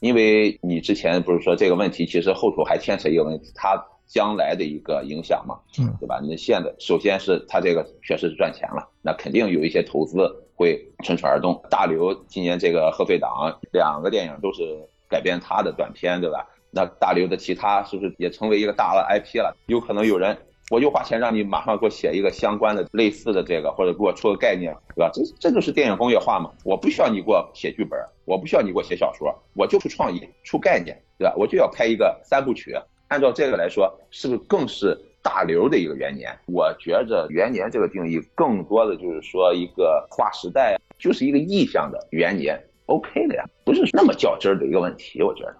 [0.00, 6.20] 因为你之前不是说这个问题，其实后头还牵扯一个问题，它将来的一个影响嘛，嗯对吧？
[6.22, 11.60] 那现在首先是它这个确实是赚钱了，那肯定有一些投资会蠢蠢而动。
[11.70, 14.62] 大刘今年这个贺岁档两个电影都是
[15.08, 16.46] 改编他的短片，对吧？
[16.70, 19.56] 那大刘的其他是不是也成为一个大的 IP 了？
[19.66, 20.36] 有可能有人
[20.70, 25.10] 我就花钱让你马上给我写一个相关的类似的这个，或者给我出个概念，对吧？
[25.12, 26.50] 这这就是电影工业化嘛。
[26.64, 31.34] 我不需要你给我写剧本，我不需要你给我写小说，我就出创意、出概念，对吧？
[31.36, 32.74] 我就要拍一个三部曲。
[33.08, 36.30] 按照这个来说，是不是更是大流的一个元年。
[36.46, 45.22] 我觉着元年这个定义更多的就是说一个划时代，就是一个意象的元年，OK 的呀，不是那么较真儿的一个问题。
[45.22, 45.56] 我觉得，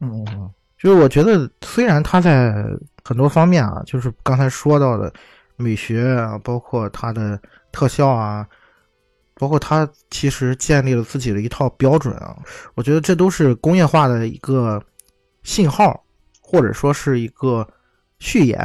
[0.00, 2.52] 嗯，就是我觉得虽然他在
[3.04, 5.10] 很多方面啊，就是刚才说到的
[5.56, 7.40] 美学啊，包括他的
[7.70, 8.46] 特效啊。
[9.38, 12.34] 包括它其实建立了自己的一套标准啊，
[12.74, 14.82] 我觉得这都是工业化的一个
[15.42, 16.02] 信号，
[16.40, 17.68] 或者说是一个
[18.18, 18.58] 序言。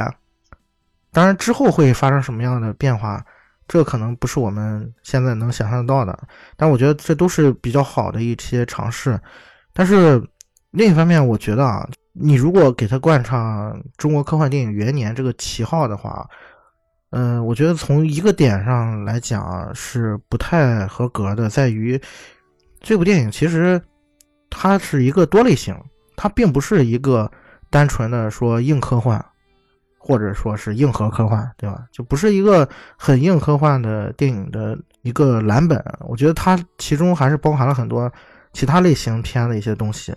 [1.12, 3.24] 当然之后会发生什么样的变化，
[3.68, 6.18] 这可能不是我们现在能想象得到的。
[6.56, 9.20] 但我觉得这都是比较好的一些尝试。
[9.72, 10.22] 但是
[10.70, 16.26] 另一方面，我觉得啊，你如果给它冠上中国科幻电影元年这个旗号的话，
[17.10, 22.00] 嗯，我觉得从一个点上来讲是不太合格的，在于
[22.80, 23.80] 这部电影其实
[24.48, 25.76] 它是一个多类型，
[26.16, 27.30] 它并不是一个
[27.70, 29.22] 单纯的说硬科幻，
[30.04, 31.78] 或者说是硬核科幻，对吧？
[31.92, 35.80] 就不是一个很硬科幻的电影的一个蓝本。
[36.00, 38.12] 我觉得它其中还是包含了很多
[38.52, 40.12] 其他类型片的一些东西。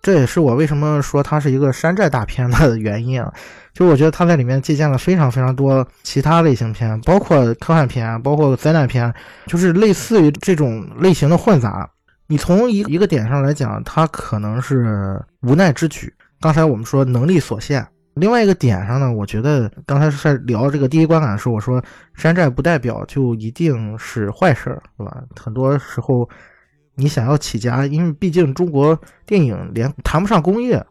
[0.00, 3.30] 这也是我为什么说它是一个山寨大片的 原因啊，
[3.74, 9.12] 就我觉得它在里面借鉴了非常非常多其他类型片，包括科幻片，包括灾难片，
[9.46, 11.88] 就是类似于这种类型的混杂。
[12.28, 16.12] 你从一一个点上来讲，它可能是无奈之举。
[16.40, 17.86] 刚才我们说能力所限，
[18.16, 21.80] 另外一个点上呢，我觉得刚才在聊这个第一观感的时候，我说
[22.14, 25.22] 山寨不代表就一定是坏事儿，是吧？
[25.38, 26.28] 很多时候。
[26.98, 30.82] 你想要起家，因为毕竟中国电影连谈不上工业，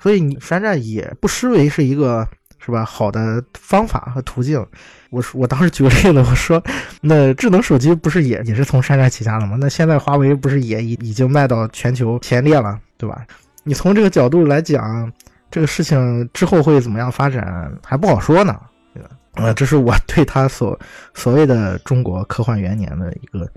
[0.00, 2.26] 所以你山寨也不失为是一个
[2.58, 4.66] 是吧好的方法和途径。
[5.10, 6.60] 我说我当时举个例子，我说
[7.00, 9.56] 那智能手机不是也也是从山寨起家的吗？
[9.60, 13.24] 那现在华为不是也已已经卖到全球前列了，对吧？
[13.62, 15.12] 你从这个角度来讲，
[15.54, 18.60] 这个事情之后会怎么样发展还不好说呢，
[18.92, 19.08] 对吧？
[19.34, 20.76] 呃，这是我对他所
[21.14, 23.48] 所谓的中国科幻元年的一个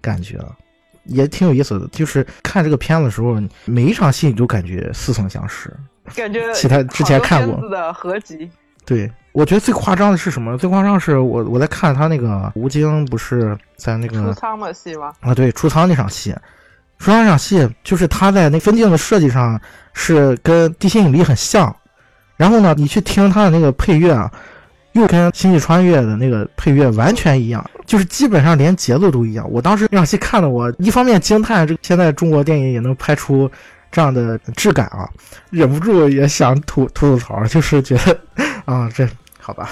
[0.00, 0.56] 感觉啊。
[1.06, 5.76] 也挺有意思的，就是看这个片子的时候，每一场戏你都感觉似曾相识，
[6.14, 8.48] 感觉其他之前看过的合集。
[8.86, 10.56] 对，我觉得最夸张的是什么？
[10.56, 15.12] 最夸张是我我在看他那个吴京不是在那个出舱的戏吗？
[15.18, 16.32] 啊，对，出舱那场戏，
[17.00, 19.60] 出舱那场戏就是他在那分镜的设计上
[19.92, 21.74] 是跟《地心引力》很像，
[22.36, 24.30] 然后呢，你去听他的那个配乐啊。
[24.94, 29.48] 又跟《星际穿越》的那个配乐完全一样，就是基本上连节奏都一样。
[29.48, 33.48] 我当时那场戏看的，我一方面惊叹这个现在中国电影也能拍出
[33.92, 35.08] 这样的质感啊，
[35.50, 38.18] 忍不住也想吐吐吐槽，就是觉得
[38.64, 39.68] 啊，这好吧，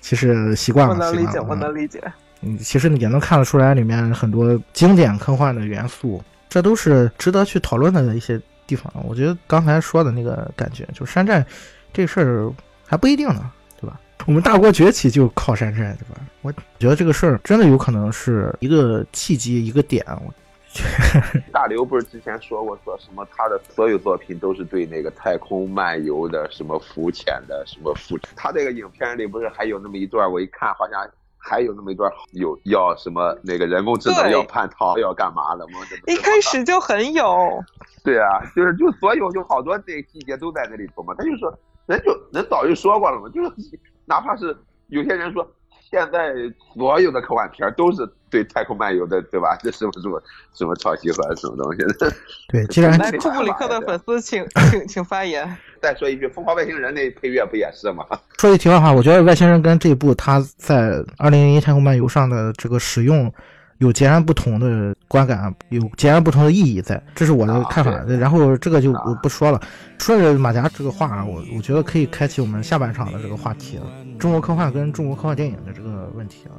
[0.00, 2.00] 其实习惯了，我能理解，我能理解。
[2.42, 6.22] 嗯，其实也能看得出来里面很多经典科幻的元素，
[6.56, 8.90] 这都是值得去讨论的一些地方。
[9.06, 11.44] 我觉得刚才说的那个感觉，就山寨
[11.92, 12.50] 这事儿
[12.86, 13.52] 还不一定呢。
[13.78, 16.18] 对吧我们大国崛起就靠山寨，对吧？
[16.40, 20.02] 我觉得这个事儿真的有可能是一个契机，一个点。
[20.24, 20.32] 我
[21.52, 28.18] 大刘不是之前说过，说什么他的所有作品都是对那个太空漫游的什么浮潜的什么浮。
[28.34, 31.06] 他这个影片里不是还有那么一段，我一看好像
[31.48, 35.74] 还有那么一段有要什么那个人工智能要叛逃要干嘛的吗？
[36.06, 37.62] 一开始就很有。
[38.02, 41.14] 对啊，就是就所有就好多这个细节都在那里头嘛。
[41.16, 43.78] 他就说人就人早就说过了嘛，就是。
[44.08, 45.44] 哪怕是有些人说，
[45.90, 46.32] 现在
[46.76, 49.58] 所有的科幻片都是对太空漫游的，对吧？
[49.60, 50.22] 这 什么什么
[50.54, 52.12] 什么抄袭和什么东西的？
[52.48, 55.44] 对， 既然库布里克的粉丝， 请请请发言。
[55.80, 58.04] 再说一句，《疯狂外星人》那配乐不也是吗？
[58.38, 63.32] 说句题外话，我觉得《外星人》跟这部他在《二零零一太空漫游》上的这个使用。
[63.78, 67.90] 有截然不同的观感，有截然不同的意义在，这是我的看法。
[68.04, 69.60] 然后这个就我不说了。
[69.98, 73.84] 顺着马甲这个话，我我觉得可以开启我们下半场的这个话题了，
[74.18, 76.56] 中国科幻跟中国科幻电影的这个问题啊。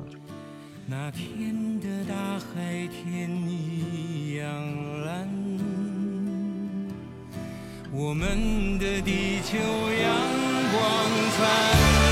[0.86, 4.48] 那天的大海天一样
[7.92, 10.14] 我们的地球阳
[10.72, 12.07] 光灿烂。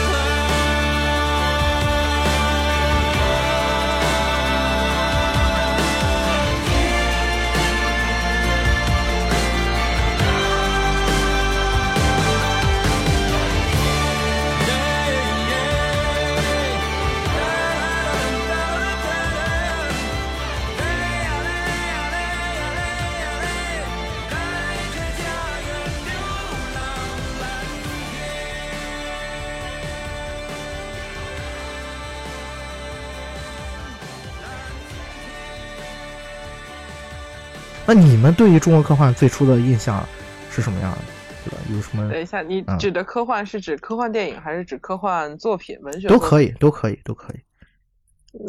[37.87, 40.03] 那你们对于中国科幻最初的印象
[40.49, 40.97] 是什么样的？
[41.45, 41.57] 对吧？
[41.71, 46.07] 有什么等一下，你嗯指的科幻是指科幻电影，还是指科幻作品、文学？
[46.07, 47.39] 都可以，都可以，都可以。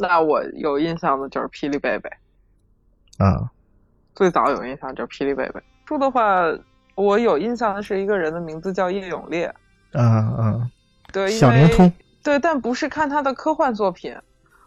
[0.01, 2.11] 那我有印象的就是《霹雳贝贝》，
[3.25, 3.51] 啊，
[4.15, 5.61] 最早有印象就是《霹雳贝贝》。
[5.87, 6.43] 书的话，
[6.95, 9.55] 我有印象的是一个人的名字叫叶永烈，
[9.93, 10.71] 嗯嗯，
[11.13, 11.93] 对，小灵通，
[12.25, 14.17] 对，但不是看他的科幻作品，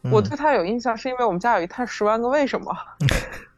[0.04, 2.74] 我嗯对他有印象，是因为我们家有一套《十万个为什么》，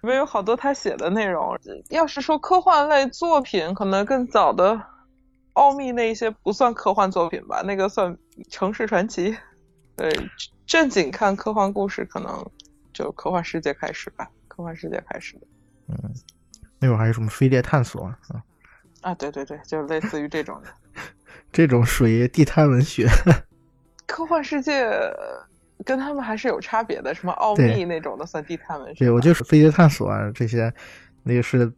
[0.01, 1.57] 里面有好多他写的内容。
[1.89, 4.73] 要是说科幻类作品，可能更早的
[5.53, 8.11] 《奥秘》那一些不算科幻作品吧，那个算
[8.49, 9.31] 《城市传奇》。
[9.95, 10.09] 对，
[10.65, 12.43] 正经看科幻故事，可能
[12.93, 15.41] 就科幻世界开始吧，科幻世界开始的。
[15.89, 15.95] 嗯，
[16.79, 18.17] 那会儿还有什么飞碟探索啊，
[19.01, 20.69] 啊，对对对，就类似于这种的
[21.51, 23.07] 这种属于地摊文学。
[24.07, 24.89] 科幻世界，
[25.83, 27.13] 跟他们还是有差别的。
[27.13, 29.05] 什么奥秘那种的算地摊文学。
[29.05, 30.73] 对，我就是飞碟探索啊，这些，
[31.23, 31.71] 那个是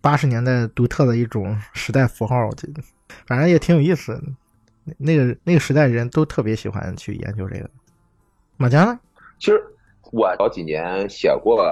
[0.00, 2.82] 八十年代独特的一种时代符号，我觉得，
[3.26, 4.22] 反正也挺有意思的。
[4.84, 7.68] 那那个那个时代人都特别喜欢去研究这个。
[8.56, 8.98] 马江呢？
[9.38, 9.62] 其实
[10.12, 11.64] 我早几年写过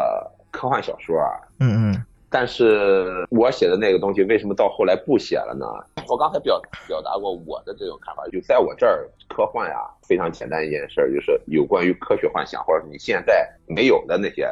[0.51, 1.17] 科幻小说，
[1.59, 5.67] 嗯嗯但是我写的那个东西为什么到后来不写了呢？
[6.09, 14.49] 我刚才表表达过我的这种看法，就在我这儿，科幻呀非常简单一件事儿，就是有关于科学幻想或者你现在没有的那些，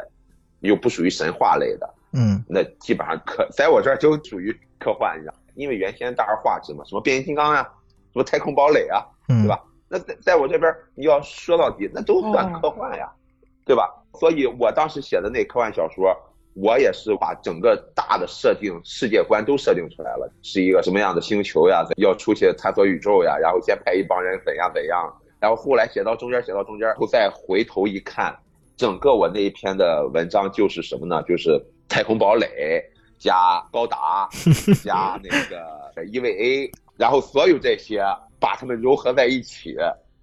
[0.60, 7.62] 又不属于神话类的，嗯那基本上科在我这儿就属于科幻，你知道，因为原先大而化之嘛，什么变形金刚呀，
[8.12, 9.62] 什么太空堡垒啊，嗯，对吧？
[9.88, 13.10] 那在在我这边，你要说到底，那都算科幻呀，
[13.64, 13.88] 对吧？
[14.14, 16.16] 所以我当时写的那科幻小说，
[16.56, 28.34] 我也是把整个大的设定、世界观都设定出来了，是一个什么样的星球呀，要出去探索宇宙呀，然后先派一帮人怎样怎样，然后后来写到中间，写到中间，后再回头一看，
[28.76, 31.22] 整个我那一篇的文章就是什么呢？
[31.24, 32.82] 就是太空堡垒
[33.18, 34.28] 加高达
[34.82, 38.02] 加那个 EVA，然后所有这些
[38.40, 39.74] 把它们融合在一起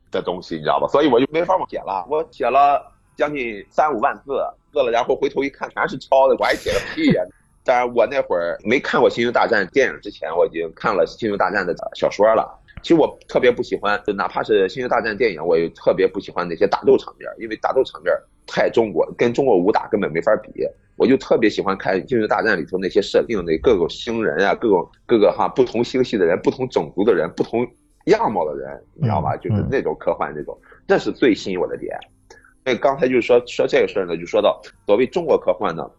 [0.10, 0.88] 的东西，你知道吧？
[0.88, 4.42] 所以我就没法写了，我写了将近三五万字，字
[4.82, 7.24] 了，然后回头一看全是抄的，我还写个屁呀！
[7.66, 12.60] 当然，我那会儿没看过《星球大战》电影之前，我已经看了《星球大战》的小说了。
[12.82, 18.14] 其实我特别不喜欢，就哪怕是《星球大战》电影，我也特别不喜欢那些打斗场面，因为打斗场面
[18.46, 20.50] 太中国，跟中国武打根本没法比。
[20.98, 27.66] 我就特别喜欢看《星球大战》里头那些设定的各个星人啊，各种各个哈不同星系的人、不同种族的人、不同
[28.08, 29.34] 样貌的人，你知道吧？
[29.36, 31.98] 嗯就是那种科幻那种，这是最吸引我的点。
[32.66, 35.90] 那刚才就是说说这个事儿呢，就说到所谓中国科幻呢，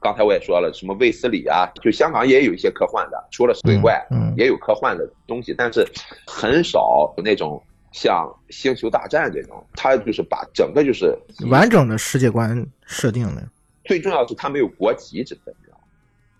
[0.00, 5.86] 刚才我也说了，什么卫斯理啊，就香港也有一些科幻的，除了水怪，嗯嗯也有科幻的东西，但是
[6.26, 7.62] 很少有那种
[7.92, 11.16] 像《星球大战》这种，它就是把整个就是
[11.50, 13.42] 完整的世界观设定了。
[13.84, 15.84] 最重要的是它没有国籍之分，你知道吗？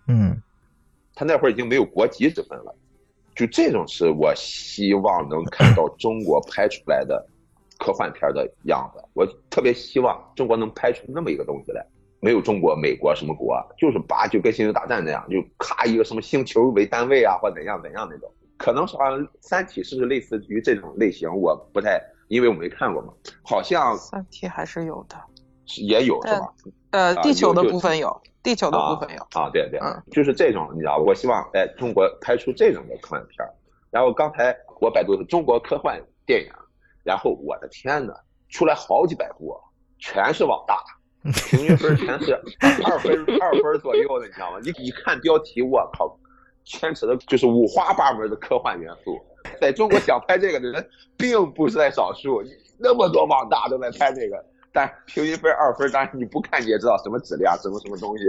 [0.08, 0.42] 嗯
[1.14, 2.74] 他那会儿已经没有国籍之分了。
[3.36, 7.24] 就这种是我希望能看到中国拍出来的
[7.84, 9.04] 科幻片的样子。
[9.12, 11.84] 我特别希望中国能拍出那么一个东西来，
[12.20, 18.30] 没有中国、美国什么国，就是把就跟《星球大战》那样，就咔一个什么星球为单位啊，或怎样怎样那种。
[18.56, 21.28] 可能是好像《三体》是不是类似于这种类型？
[21.28, 23.12] 我不太，因为我没看过嘛，
[23.42, 25.16] 好像三体还是有的，
[25.66, 26.54] 是也有是吧？
[26.92, 29.22] 呃，啊地球的部分有，地球的部分有。
[29.38, 31.04] 啊，对对，嗯就是这种，你知道吧？
[31.04, 33.52] 我希望在中国拍出这种的科幻片儿。
[33.90, 36.50] 然后刚才我百度的中国科幻电影，
[37.04, 38.14] 然后我的天呐，
[38.48, 39.54] 出来好几百部，
[39.98, 40.82] 全是网大，
[41.50, 42.32] 平均分全是
[42.84, 44.58] 二分二分左右的，你知道吗？
[44.62, 46.18] 你一看标题，我靠，
[46.64, 49.20] 牵扯的就是五花八门的科幻元素。
[49.60, 50.88] 在中国想拍这个的人
[51.18, 52.42] 并不是在少数，
[52.78, 54.42] 那么多网大都在拍这个，
[54.72, 58.24] 但平均分二分，当然你不看你也知道什么质量，什么什么东西。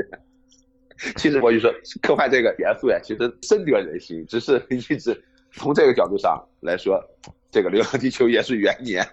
[1.16, 5.24] 其实我就说，科幻这个元素呀，其实深得人心，只是一直
[5.54, 7.02] 从这个角度上来说，
[7.56, 9.08] 这个《流浪地球》也是元年。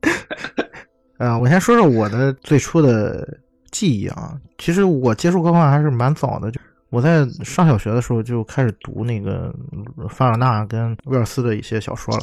[1.16, 3.26] 呃，我先说说我的最初的
[3.70, 4.38] 记忆啊。
[4.58, 6.60] 其实我接触科幻还是蛮早的，就
[6.90, 9.50] 我在上小学的时候就开始读那个
[10.10, 12.22] 凡尔纳跟威尔斯的一些小说了。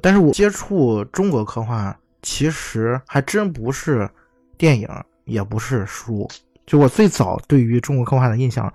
[0.00, 1.92] 但是我接触中国科幻，
[2.22, 4.08] 其实还真不是
[4.56, 4.88] 电影，
[5.24, 6.30] 也不是书。
[6.66, 8.72] 就我最早对于中国科幻的印象，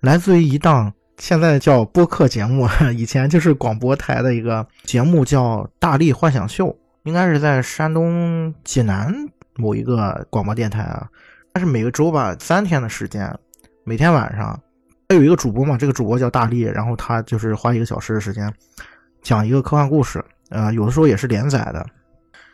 [0.00, 0.90] 来自于一档
[1.20, 2.66] 现在叫播客节目，
[2.96, 6.66] 以前就是广播台的一个节目，叫《大力幻想秀》。
[7.04, 9.14] 应该是在山东济南
[9.56, 11.08] 某一个广播电台啊，
[11.54, 13.34] 它是每个周吧三天的时间，
[13.84, 14.58] 每天晚上，
[15.08, 18.52] 它有一个主播嘛，这个主播叫大力，然后他就是花一个小时的时间
[19.22, 21.84] 讲一个科幻故事，呃，有的时候也是连载的。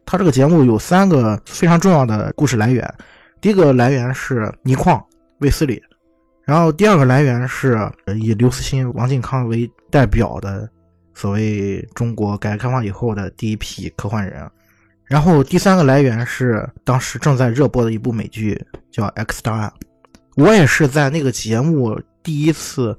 [0.04, 2.88] 他这个节目有三个非常重要的故事来源，
[3.40, 5.04] 第一个来源是倪匡、
[5.38, 5.82] 卫斯理，
[6.46, 7.76] 然后第二个来源是
[8.20, 10.70] 以刘慈欣、王晋康为代表的
[11.12, 14.48] 所谓中国改革开放以后的第一批科幻人。
[15.06, 19.72] 然后第三个来源是当时正在热播的一部美剧叫《X 档案》，
[20.36, 22.96] 我也是在那个节目第一次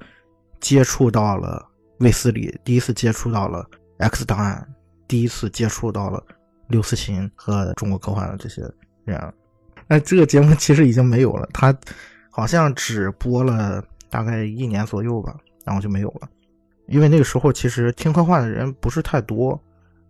[0.60, 1.66] 接触到了
[2.00, 3.66] 卫斯理，第一次接触到了
[4.04, 4.62] 《X 档案》，
[5.08, 6.22] 第一次接触到了
[6.68, 8.60] 刘慈欣和中国科幻的这些
[9.06, 9.32] 人。
[9.86, 11.74] 那这个节目其实已经没有了，他。
[12.38, 16.28] 好像只播了大概一年左右吧，然后就没有了。
[16.86, 19.60] 因为那个时候其实听科幻的人不是太多，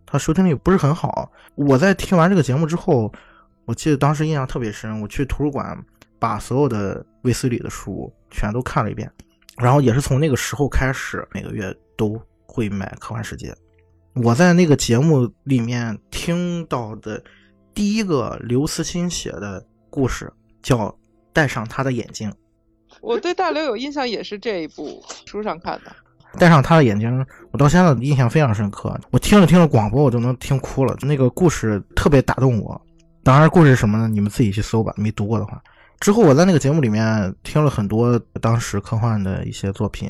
[0.05, 1.31] 他收听率不是很好。
[1.55, 3.11] 我在听完这个节目之后，
[3.65, 5.75] 我记得当时印象特别深，我去图书馆
[6.19, 9.11] 把所有的卫斯理的书全都看了一遍，
[9.57, 13.51] 然后也是从那个时候开始，每个月都会买《科幻世界》。
[14.23, 17.23] 我在那个节目里面听到的
[17.73, 20.31] 第一个刘慈欣写的故事
[20.61, 20.95] 叫。
[21.31, 22.31] 戴上他的眼睛，
[23.01, 25.91] 我对大刘有印象，也是这一部书上看的。
[26.37, 28.95] 戴上他的眼睛，我到现在印象非常深刻。
[29.09, 30.95] 我听着听着广播，我就能听哭了。
[31.01, 32.79] 那个故事特别打动我。
[33.23, 34.07] 当然，故事是什么呢？
[34.07, 34.93] 你们自己去搜吧。
[34.95, 35.61] 没读过的话，
[35.99, 40.09] 之后我在那个节目里面听了很多当时科幻的一些作品，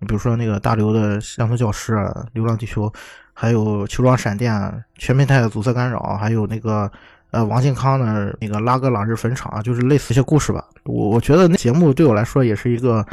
[0.00, 1.94] 你比如说那个大刘的《乡村教师》
[2.32, 2.86] 《流浪地球》，
[3.32, 4.52] 还有《球状闪电》
[4.96, 6.90] 《全平台的阻塞干扰》，还有那个。
[7.30, 10.64] 呃，王靖康的那个拉格朗日坟场啊，就是类似一些故事吧。
[10.84, 13.06] 我我觉得那节目对我来说也是一个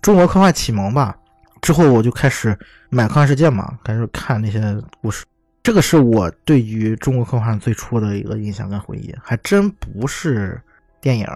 [0.00, 1.16] 中国科幻启蒙吧。
[1.62, 2.56] 之后我就开始
[2.90, 5.24] 买《科幻世界》嘛，开始看那些故事。
[5.64, 10.60] 这个是我对于中国科幻最初的一个印象跟回忆，还真不是
[11.00, 11.26] 电影。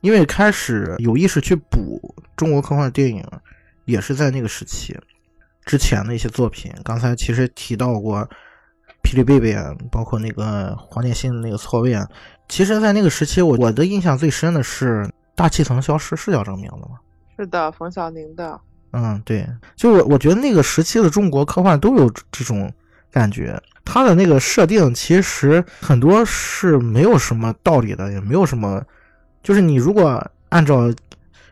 [0.00, 3.22] 因为开始有意识去补中国科幻电影，
[3.84, 4.98] 也是在那个时期
[5.66, 6.72] 之前的一些作品。
[6.82, 8.26] 刚才其实提到过。
[9.06, 12.04] 霹雳贝贝啊，包括那个黄建新的那个错位啊，
[12.48, 16.98] 其实，在那个时期，我我的印象最深的是大气层消失，是叫这个名字吗？
[17.38, 18.60] 是的，冯小宁的。
[18.90, 19.46] 嗯，对，
[19.76, 22.72] 就我我觉得那个时期的中国科幻都有这种
[23.12, 28.82] 感觉，它的那个设定其实很多是没有什么道理的，也没有什么，
[29.40, 30.92] 就是你如果按照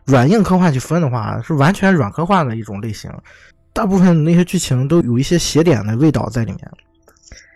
[0.06, 3.08] 软硬科幻去分的话，是完全软科幻的一种类型，
[3.72, 6.70] 大部分那些剧情都有一些邪点的味道在里面。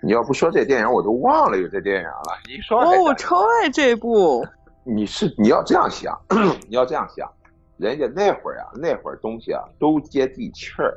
[0.03, 2.39] 你要不说这电影，我都忘了有这电影了。
[2.47, 4.47] 你说哦，我超爱这部。
[4.85, 6.19] 你是你要这样想，
[6.69, 7.31] 你要这样想，
[7.77, 10.97] 人家那会儿啊，那会儿东西啊都接地气儿，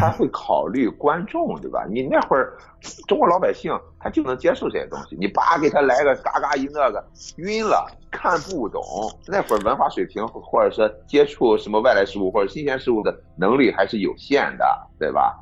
[0.00, 1.86] 他会考虑观众，对吧？
[1.88, 2.58] 你那会儿
[3.06, 7.04] 中国老百姓他就能接受这些东西，你叭给他来个嘎嘎一那个
[7.36, 8.82] 晕了，看不懂。
[9.28, 14.64] 那会儿文化水平或者说接触什么外来事物或者新鲜事物的能力还是有限的，
[14.98, 15.38] 对吧？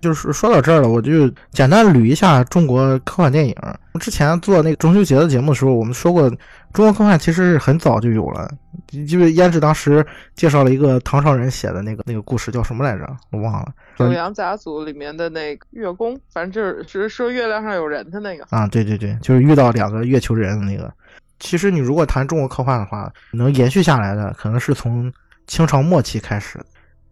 [0.00, 3.54] 就是说到这儿了，我就简单捋一下中国科幻电影。
[3.98, 6.28] 之前做那个中秋节的节目的时候，我们说过，
[6.72, 8.50] 中国科幻其实很早就有了。
[8.88, 10.04] 就是胭脂当时
[10.34, 13.06] 介绍了一个唐朝人写的那个那个故事，叫什么来着？
[13.30, 13.68] 我忘了。
[13.98, 18.44] 九阳甲组里面的那个月宫，反正就是只是说月亮上有人的那个。
[18.50, 20.92] 啊，对对对，就是遇到两个月球人的那个。
[21.38, 25.12] 其实你如果谈中国科幻的话，能延续下来的，可能是从
[25.46, 26.58] 清朝末期开始。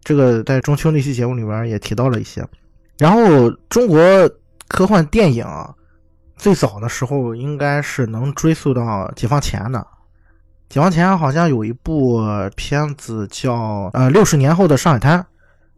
[0.03, 2.43] 这个在中秋那期节目里边也提到了一些。
[2.99, 3.97] 然后，中国
[4.67, 5.45] 科幻电影
[6.35, 9.87] 最早的时候应该是能追溯到解放前的。
[10.67, 12.21] 解放前好像有一部
[12.57, 13.55] 片子叫
[13.93, 15.17] 《呃六十年后的上海滩》，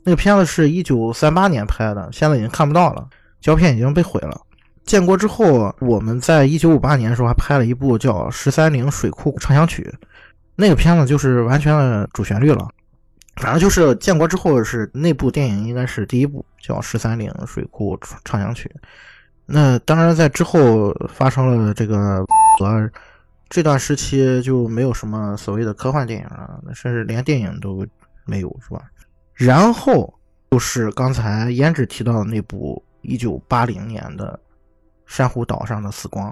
[0.03, 3.07] 那个片子是一九三八年拍的，现在已经看不到了，
[3.39, 4.41] 胶片已经被毁了。
[4.83, 9.83] 建国之后，我们在一九五八年的时候还拍了一部叫《十三陵水库畅想曲》，
[10.55, 12.67] 那个片子就是完全的主旋律了。
[13.37, 18.69] 反正就是建国之后是那部电影应该是第一部，叫《十三陵水库畅想曲》。
[19.45, 22.25] 那当然在之后发生了这个
[22.59, 22.89] 呃
[23.49, 27.85] 这段时期就没有什么所谓的科幻电影了，甚至连电影都
[28.25, 28.81] 没有，是吧？
[29.33, 30.13] 然后
[30.51, 34.39] 就是刚才胭脂提到的那部一九八零年的
[35.05, 36.29] 《珊瑚岛上的死光》，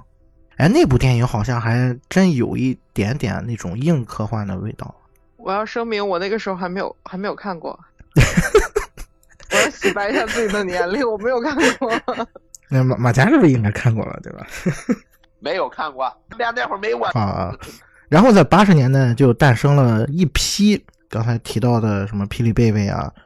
[0.58, 4.94] 哎，那部电影好像还真有一点点那种硬科幻的味道。
[5.40, 7.78] 我要声明，我那个时候还没有还没有看过。
[9.52, 11.92] 我要洗白一下自己的年龄，我没有看过。
[12.70, 14.46] 那马马甲是不是应该看过了，对吧？
[15.40, 17.52] 没有看过，俩那会儿没玩啊。
[18.10, 23.12] 然后在八十年代就诞生了一批刚才提到的什么《霹雳贝贝》啊，《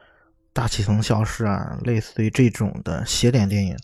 [0.52, 3.76] 大气层消失》啊，类似于这种的邪典电影。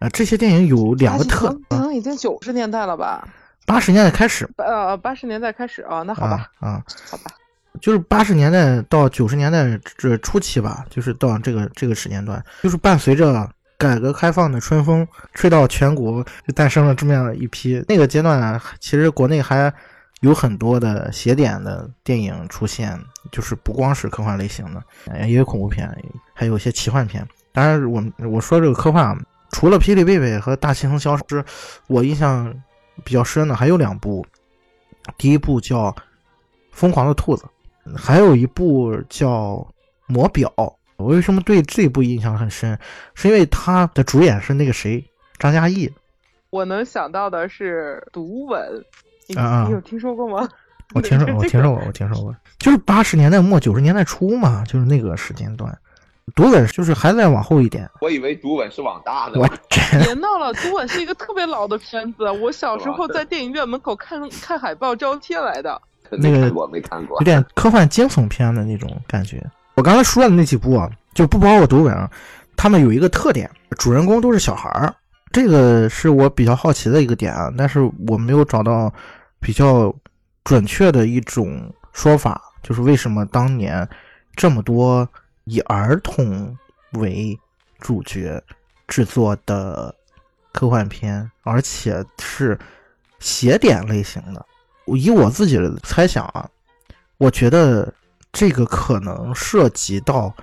[0.00, 3.26] 啊，这些电影有两个特，可能已经九十年代了吧？
[3.64, 4.48] 八十年代开始。
[4.58, 7.30] 呃，八十年代开始啊，那好吧，啊，好吧。
[7.80, 17.84] 就是八十年代到九十年代这初期吧，就是到这个这个时间段，就是伴随着改革开放的春风吹到全国，就诞生了这么样一批。
[17.88, 19.72] 那个阶段其实国内还
[20.20, 22.98] 有很多的邪典的电影出现，
[23.30, 24.82] 就是不光是科幻类型的，
[25.26, 25.90] 也有恐怖片，
[26.32, 27.26] 还有一些奇幻片。
[27.52, 29.16] 当然，我我说这个科幻，
[29.50, 31.22] 除了《霹雳贝贝》和《大气层消失》，
[31.86, 32.54] 我印象
[33.04, 34.24] 比较深的还有两部。
[35.18, 35.90] 第一部叫
[36.72, 37.42] 《疯狂的兔子》，
[37.96, 39.56] 还有一部叫
[40.06, 40.52] 《魔表》。
[40.96, 42.78] 我为什么对这部印象很深？
[43.14, 45.04] 是因为它的主演是那个谁，
[45.38, 45.90] 张嘉译。
[46.50, 48.84] 我能想到的是《毒吻》，
[49.40, 50.48] 啊你有听说过吗？
[50.94, 55.76] 我听说， 我听说过，我听说过，就是八十年代末九十年代初嘛，就是那个时间段。
[56.34, 59.40] 读吻就是还在往后一点，我以为读吻是往大的。
[59.40, 65.82] 我真 别闹了，读吻是一个特别老的片子，我小时候在电影院门口看看海报招贴来的。
[66.18, 69.44] 那个我没看过，有点科幻惊悚片的那种感觉。
[69.74, 72.10] 我刚才说的那几部啊，就不包括读吻，
[72.56, 74.94] 他们有一个特点，主人公都是小孩儿，
[75.32, 78.92] 这个是我比较好奇的一个点啊，但是我没有找到
[79.40, 79.94] 比较
[80.44, 83.88] 准确的一种说法，就是为什么当年
[84.34, 85.08] 这么多。
[85.46, 86.56] 以儿童
[86.92, 87.38] 为
[87.78, 88.42] 主角
[88.88, 89.94] 制作的
[90.52, 92.58] 科幻片，而且是
[93.18, 94.46] 邪典类型的。
[94.86, 96.48] 以我自己的猜想啊，
[97.18, 97.92] 我觉得
[98.32, 100.34] 这个可能涉及到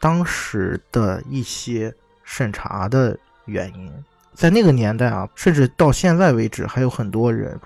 [0.00, 1.94] 当时的一些
[2.24, 3.92] 审查的原因。
[4.34, 7.58] 在那个年代啊，甚至到现在为止，还有很多人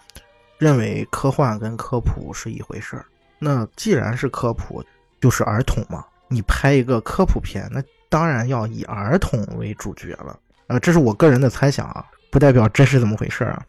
[0.59, 3.05] 认为科幻跟科普是一回事儿。
[3.39, 4.83] 那既然是科普，
[5.21, 6.05] 就是儿童嘛。
[6.29, 10.37] 你拍一个科普片，那当然要以儿童为主角了。
[10.67, 13.63] 呃，这是我个人的猜想啊，不代表这是怎么回事啊。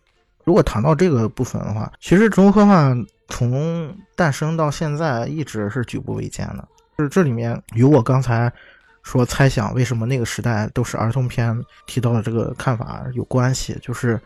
[0.47, 6.65] 如果谈到这个部分的话，其实中国科幻从诞生到现在一直是举步维艰的。
[6.97, 8.49] 就是这里面与我刚才
[9.03, 11.53] 说猜想为什么那个时代都是儿童片
[11.85, 13.77] 提到的这个看法有关系。
[13.81, 14.17] 就是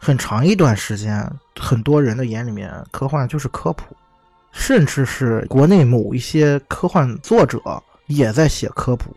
[0.00, 1.24] 很长一段时间，
[1.54, 3.96] 很多人的眼里面，科幻就是科普。
[4.50, 7.60] 甚至是国内某一些科幻作者
[8.08, 9.14] 也在写科普，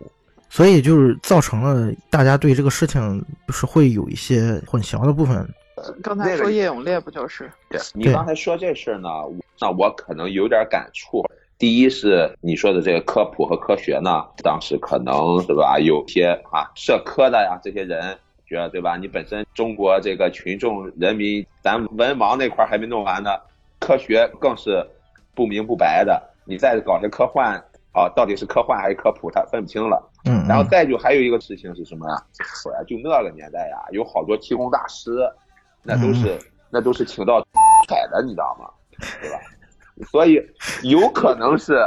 [0.47, 5.49] 所以就是造成了大家对这个事情就是会有一些混淆的部分。
[6.01, 7.51] 刚才说叶永烈不就是？
[7.69, 9.09] 对 你刚才说这事儿呢，
[9.59, 11.23] 那我可能有点感触。
[11.57, 18.97] 第一是你说的这个科普和科学呢，当时可能是吧，有些啊社科的呀这些人觉得对吧？
[18.97, 23.31] 你本身中国这个群众人民，咱文盲那块还没弄完呢，
[23.79, 24.85] 科学更是。
[25.33, 27.55] 不明不白的，你再搞些科幻
[27.93, 29.97] 啊，到底是科幻还是科普，他分不清了。
[30.25, 32.21] 嗯，然后再就还有一个事情是什么呀？
[32.65, 32.83] 我呀？
[32.85, 35.25] 就那个年代呀，有好多气功大师，
[35.83, 36.39] 那都是
[36.69, 37.39] 那都是请到
[37.87, 38.69] 彩的，你知道吗？
[39.21, 39.37] 对吧？
[40.09, 40.41] 所以
[40.83, 41.85] 有可能是，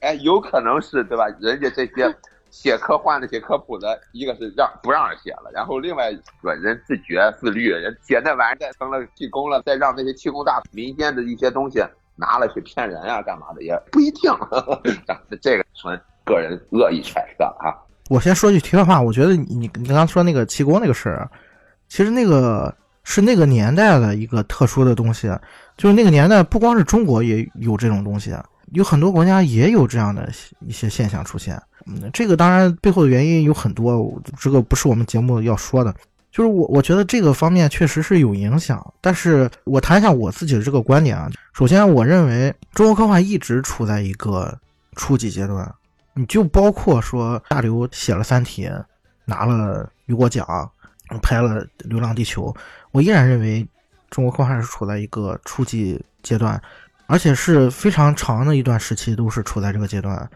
[0.00, 1.26] 哎，有可能是对吧？
[1.40, 2.14] 人家这些
[2.50, 11.80] 写科幻的、写科普的，一个是让不让人写了，然后另外说人自觉自律，人写那玩意儿再成了气功了，再让那些气功大民间的一些东西。
[12.16, 14.30] 拿了去骗人啊，干嘛的也不一定，
[15.40, 17.72] 这个纯个人恶意揣测啊。
[18.10, 21.30] 我先说句题外话，我觉得你你刚刚说那个气功那个事儿，
[21.88, 25.28] 其实那个是那个年代的一个特殊的东西，
[25.76, 28.34] 就是那个年代不光是中国也有这种东西，
[28.72, 30.30] 有很多国家也有这样的
[30.66, 31.60] 一些现象出现。
[31.86, 35.94] 嗯，这个当然背后的原因有很多，这个不是我们节目要说的。
[36.30, 41.28] 就是我，我觉得这个方面确实是有影响，但是我谈一下我自己的这个观点啊。
[41.52, 44.56] 首先，我认为中国科幻一直处在一个
[44.94, 45.68] 初级阶段，
[46.14, 48.66] 你就包括说大刘写了《三体》，
[49.24, 50.70] 拿了雨果奖，
[51.18, 52.46] 拍了《流浪地球》，
[52.92, 53.66] 我依然认为
[54.08, 56.60] 中国科幻是处在一个初级阶段，
[57.06, 60.28] 而且是非常长的一段时期都是处在这个阶段。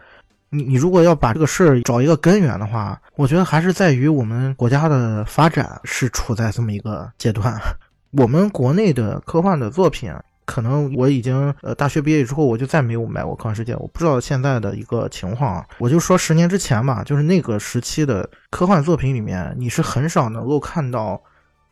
[0.49, 7.59] 你你如果要把这个事儿找一个根源的话，我觉得还是在于我们国家的发展是处在这么一个阶段。
[8.11, 10.13] 我们国内的科幻的作品，
[10.45, 15.65] 可能我已经呃大学毕业之后，我就再没有买过《科幻世界》，我不知道现在的一个情况啊。
[15.79, 21.21] 我就说十年之前吧，就是那个时期的科幻作品里面，你是很少能够看到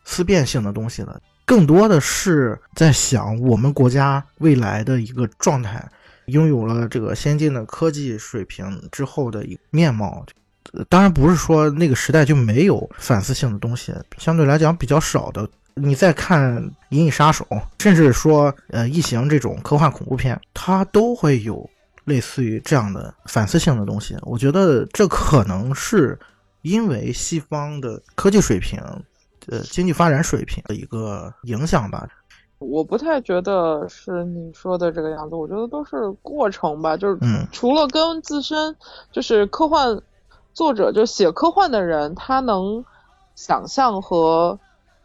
[0.04, 5.88] 思辨性的东西的，更多的是在想我们国家未来的一个状态。
[6.28, 10.26] 拥有了这个先进的科技水平之后的一面貌，
[10.88, 15.46] 当然不是说那个时代就没有反思性的东西，相对来讲比较少的。
[15.76, 17.46] 你再看《银翼杀手》，
[17.80, 21.70] 甚至说呃《异形》这种科幻恐怖片，它都会有
[22.06, 24.16] 类似于这样的反思性的东西。
[24.22, 26.18] 我觉得这可能是
[26.62, 28.80] 因为西方的科技水平、
[29.48, 32.08] 呃经济发展水平的一个影响吧。
[32.60, 37.18] 我不太觉得是你说的这个样子，我觉得都是过程吧，就是
[37.52, 38.74] 除了跟自身，
[39.12, 40.02] 就是科幻
[40.54, 42.86] 作者就写科幻的人，他能
[43.36, 44.58] 想象和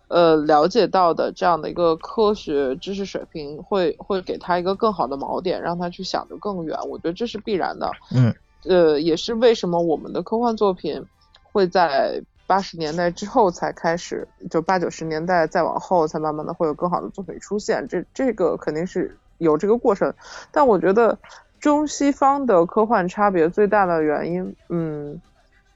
[0.09, 6.79] 呃了解到的这样的一个科学知识水平，会会给他一个更好的锚点，让他去想得更远。
[6.89, 7.91] 我觉得这是必然的。
[8.15, 11.05] 嗯，呃，也是为什么我们的科幻作品
[11.53, 17.87] 会在八十年代之后才开始，就八九十年代再往后才慢慢的会有更好的作品出现。
[17.87, 20.15] 这这个肯定是有这个过程，
[20.51, 21.19] 但我觉得
[21.61, 25.21] 中西方的科幻差别最大的原因，嗯。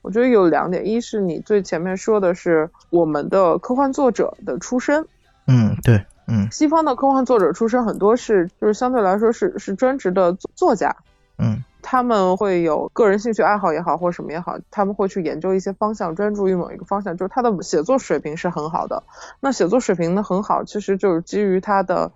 [0.03, 5.07] 我觉得有两点，一是你最前面说的是我们的科幻作者的出身，
[5.47, 10.95] 嗯，对，嗯，西方的科幻作者出身很多是就是相对来说是是专职的作家，
[11.39, 19.03] 嗯，他们会有个人兴趣爱好也好或者什么也好，他们会去研究一些方向，专注于某一个方向，就是他的写作水平是很好的。
[19.41, 22.11] 那写作水平的很好，其实就是基于他的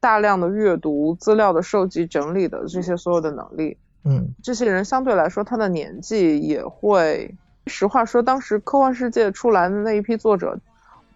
[0.00, 3.76] 大量的阅读资料的收集整理的这些所有的能力。
[4.06, 7.34] 嗯，这些人相对来说，他的年纪也会。
[7.68, 10.56] 实话说，当时科幻世界出来的那一批作者，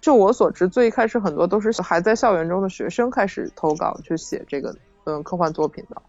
[0.00, 6.02] 就我所知，最一开始很多都是还在校园中的学生开始投稿去写这个嗯科幻作品的。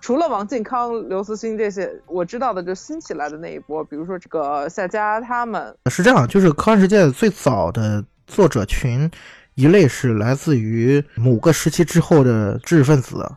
[0.00, 5.76] 除了王靖康、刘慈欣这些我知道的，就新起来的那一波，比如说这个夏家他们。
[5.90, 9.10] 是这样，就是科幻世界最早的作者群，
[9.56, 13.30] 一类是来自于某个时期之后的知识分子。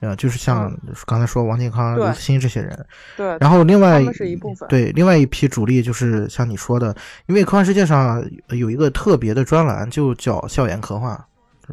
[0.00, 0.70] 呃，就是像
[1.06, 2.86] 刚才说王健康、刘慈欣这些人，
[3.16, 6.94] 对，然后另外是一部分，对，另外一批主力就是像你说的，
[7.26, 11.18] 因为科幻世界上有一个特别的专栏，就叫校园科幻。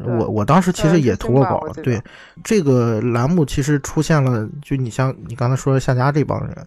[0.02, 2.02] 我我当时其实也投过稿，对
[2.42, 6.66] 这个栏目其实出现了，就你像你刚才说的夏家这帮人，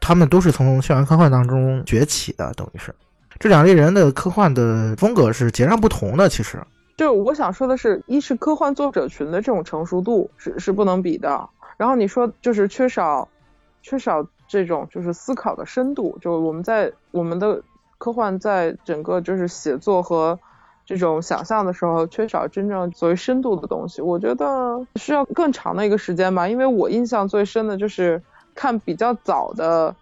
[0.00, 2.94] 他们都是从校园科幻当中崛起的，等于是
[3.38, 6.58] 这两类人的科幻的风格是截然不同的，其实。
[6.96, 13.28] 就我想说的是，一是科幻作者群的这种成熟度是是不能比的，然后你说就是缺少
[13.82, 17.62] 缺少这种就是思考的深度，就我们在我们的
[17.98, 20.38] 科幻在整个就是写作和
[20.86, 26.48] 这种想象的时候，缺少真正所谓深度的东西，我觉得需要更长的一个时间吧。
[26.48, 28.22] 因为我印象最深的就是
[28.54, 29.94] 看比较早的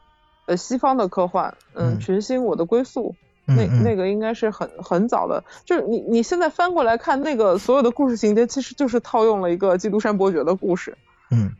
[0.46, 3.16] 呃西方的科幻，嗯，群星我的归宿。
[3.46, 10.96] 那那个应该是很很早的，就是你你现在翻过来看那个所有的故事情节，其实就是套用了一个基督山伯爵的故事，
[11.30, 11.50] 嗯，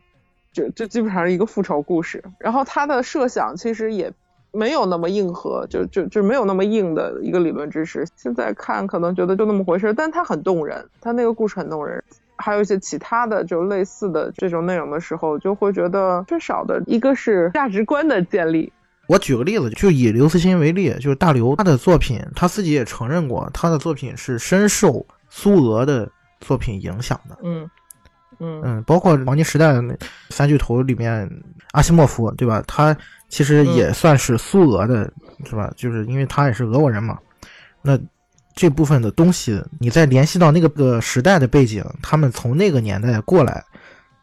[0.51, 2.23] 就就基本上是一个复仇故事。
[2.39, 4.11] 然后他的设想其实也
[4.51, 8.07] 没有那么硬核，就就就没有那么硬的一个理论知识。
[8.15, 12.03] 现在看可能觉得就那么回事，但他很动人，他那个故事很动人。
[12.37, 18.73] 还有一些其他的就类似的这种内容的时候，就会觉得缺少的一个是价值观的建立。
[19.07, 26.09] 我举个例子，就以刘慈欣为例，就是大刘他的作品，他自己也承认过，他的作品是深受苏俄的
[26.39, 27.37] 作品影响的。
[27.43, 27.69] 嗯
[28.39, 29.97] 嗯嗯，包括黄金时代的
[30.29, 31.29] 三巨头里面
[31.71, 32.63] 阿西莫夫，对吧？
[32.67, 32.97] 他
[33.29, 35.09] 其实也算是苏俄的，
[35.45, 35.71] 是吧？
[35.77, 37.17] 就是因为他也是俄国人嘛。
[37.81, 37.97] 那
[38.55, 43.63] 这部分的东西，你再联系到那个个时代的背景，他们从那个年代过来，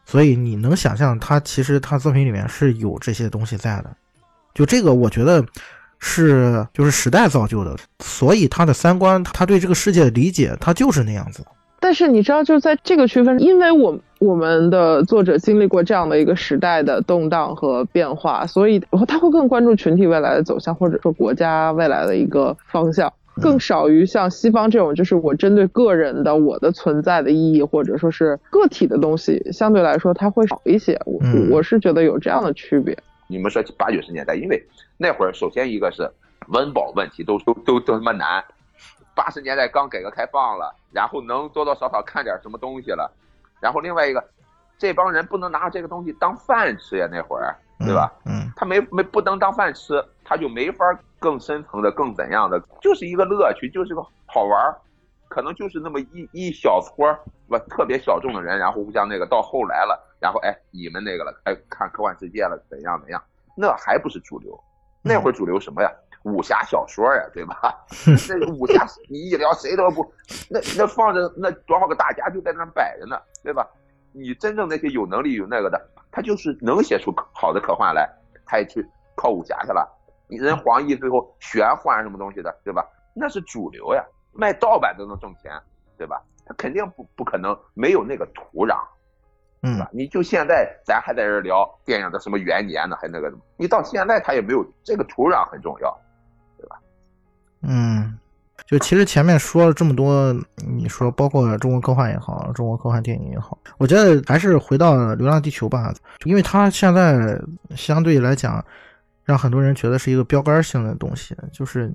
[0.05, 3.95] 所以你能想象他其实他作品里面是有这些东西在的。
[4.53, 5.43] 就这个，我觉得
[5.99, 11.43] 是就是时代造就的，所以他的三观，他对这个世界的理解，他就是那样子。
[11.79, 23.11] 但是你知道，就在这个区分，因为我我们的作者经历过这样的一个时代的动荡和变化，所以他会更关注群体未来的走向，或者说国家未来的一个方向，
[23.41, 30.97] 更少于像西方这种，就是我针对个人的我的存在的意义，或者说是个体的东西，相对来说它会少一些。
[31.05, 31.19] 我
[31.49, 32.97] 我是觉得有这样的区别。
[33.27, 34.61] 你们说八九十年代，因为
[34.97, 36.09] 那会儿首先一个是
[36.49, 38.43] 温饱问题都都都都他妈难，
[39.15, 43.11] 八十年代刚改革开放了，然后能多多少少看点什么东西了，
[43.59, 44.23] 然后另外一个，
[44.77, 48.11] 这帮人不能拿这个东西当饭吃呀，那会儿对吧？
[48.25, 50.85] 嗯，他没没不能当饭吃，他就没法
[51.19, 54.75] 更深层的更怎样的，就是一个乐趣，就是个好玩
[55.33, 57.19] 可能就是那么一一小撮儿
[57.49, 59.99] 吧，特别小众的人，然后互相那个到后来了。
[60.21, 63.19] 然后哎，你们那个了，哎，看科幻世界了，怎样怎样？
[63.57, 64.55] 那还不是主流？
[65.01, 65.89] 那会儿主流什么呀？
[66.23, 67.83] 武侠小说呀，对吧？
[68.29, 70.05] 那武侠你一聊谁都不，
[70.51, 73.67] 那那放着那多少个大家就在那摆着呢，对吧？
[74.11, 78.07] 你真正那些有能力有那个的，他就是能写出好的科幻来，
[78.45, 78.85] 他也去
[79.15, 79.89] 靠武侠去了。
[80.27, 82.85] 你人黄奕最后玄幻什么东西的，对吧？
[83.15, 85.51] 那是主流呀，卖盗版都能挣钱，
[85.97, 86.21] 对吧？
[86.45, 88.77] 他肯定不不可能没有那个土壤。
[89.65, 92.97] 嗯，你就现在咱还在这聊电影的什么元年呢？
[92.99, 95.97] 还那个，你到现在他也没有这个土壤很重要，
[96.57, 96.77] 对吧？
[97.61, 98.19] 嗯，
[98.65, 100.35] 就其实前面说了这么多，
[100.67, 105.93] 你说包括中国科幻也好，中国科幻电影也好，我觉得还是回到《流浪地球》吧，
[106.25, 107.39] 因为它现在
[107.73, 108.61] 相对来讲，
[109.23, 111.37] 让很多人觉得是一个标杆性的东西。
[111.53, 111.89] 就是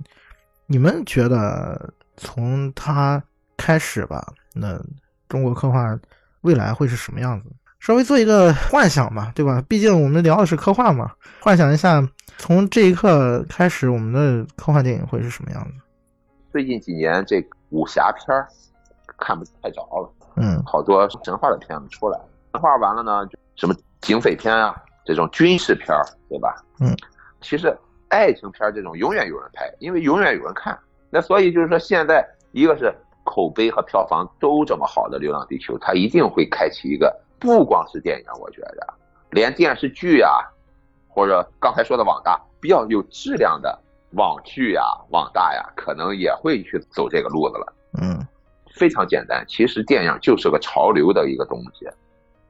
[0.64, 3.22] 你们觉得从它
[3.56, 4.78] 开始吧，那
[5.28, 5.98] 中国科幻
[6.42, 7.50] 未来会是什么样子？
[7.80, 9.62] 稍微做一个幻想吧，对吧？
[9.68, 15.74] 毕竟我们聊的是科幻嘛，幻想一下，从这一刻开始，我们的科幻电影会是什么样子？
[16.52, 17.40] 最近几年这
[17.70, 18.48] 武侠片儿
[19.16, 22.18] 看不太着了，嗯好多神话的片子出来，
[22.52, 24.74] 神话完了呢，就什么警匪片啊，
[25.04, 26.56] 这种军事片儿，对吧？
[26.80, 26.96] 嗯，
[27.40, 27.72] 其实
[28.08, 30.76] 爱情片儿这种永远有人拍，因为永远有人看。
[31.10, 32.94] 那所以就是说，现在一个是
[33.24, 38.94] 口碑和票房都这么好的《流浪地球》，它一定会开启一个不光是电影，我觉得
[39.30, 40.40] 连电视剧啊，
[41.08, 43.78] 或者刚才说的网大比较有质量的
[44.12, 47.72] 网剧呀、网大呀，可能也会去走这个路子了。
[48.00, 48.26] 嗯
[48.74, 51.88] 非常简单，其实电影就是个潮流的一个东西，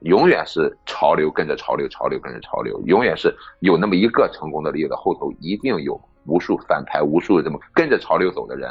[0.01, 5.99] 永远是潮流跟着潮流，潮流跟着潮流，永远是有那么一个成功的例子，后头一定有
[6.29, 8.69] 无数反派，无数这么跟着潮流走的人。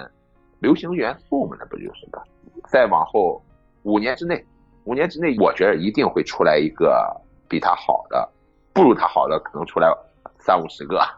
[0.61, 2.23] 流行元素嘛，那不就是个？
[2.69, 3.43] 再往后
[3.83, 4.45] 五年之内，
[4.85, 7.05] 五年之内，我觉得一定会出来一个
[7.49, 8.29] 比他好的，
[8.73, 9.89] 不如他好的可能出来
[10.39, 11.01] 三五十个。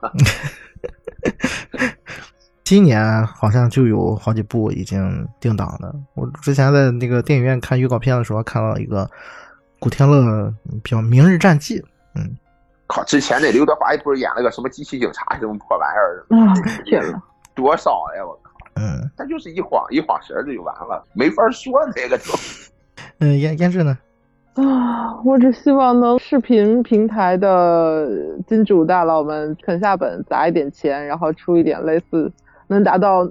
[2.64, 5.92] 今年好像就有好几部已经定档了。
[6.14, 9.10] 我之前在那个电影院看预告片的时候，看到一个
[9.78, 10.54] 古天乐
[10.84, 11.80] 比较《明日战记》，
[12.14, 12.36] 嗯，
[12.90, 16.26] 靠，之前那刘德华不是演了个什么机器警察什么破玩意儿？
[16.36, 16.54] 啊，
[16.84, 17.22] 天呐，
[17.54, 18.26] 多少呀！
[18.26, 22.32] 我靠，嗯他就是一晃一晃神儿就完了，没法说那个就。
[23.18, 23.96] 嗯，胭胭脂呢？
[24.54, 28.08] 啊，我只希望能视频平台的
[28.46, 32.30] 金主大佬们肯下本砸一点钱，然后出一点类似
[32.66, 33.28] 能达到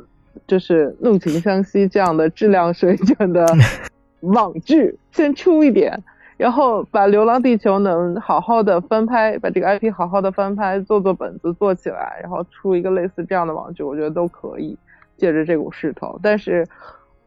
[0.47, 3.45] 就是《怒晴湘西》这样的质量水准的
[4.21, 6.01] 网剧，先出一点，
[6.39, 14.77] 然后把《流浪地球》能好好的翻拍，把这个 IP 好好的翻拍，做做本子做起来，然后出一个类似这样的网剧，我觉得都可以
[15.17, 16.17] 借着这股势头。
[16.23, 16.65] 但是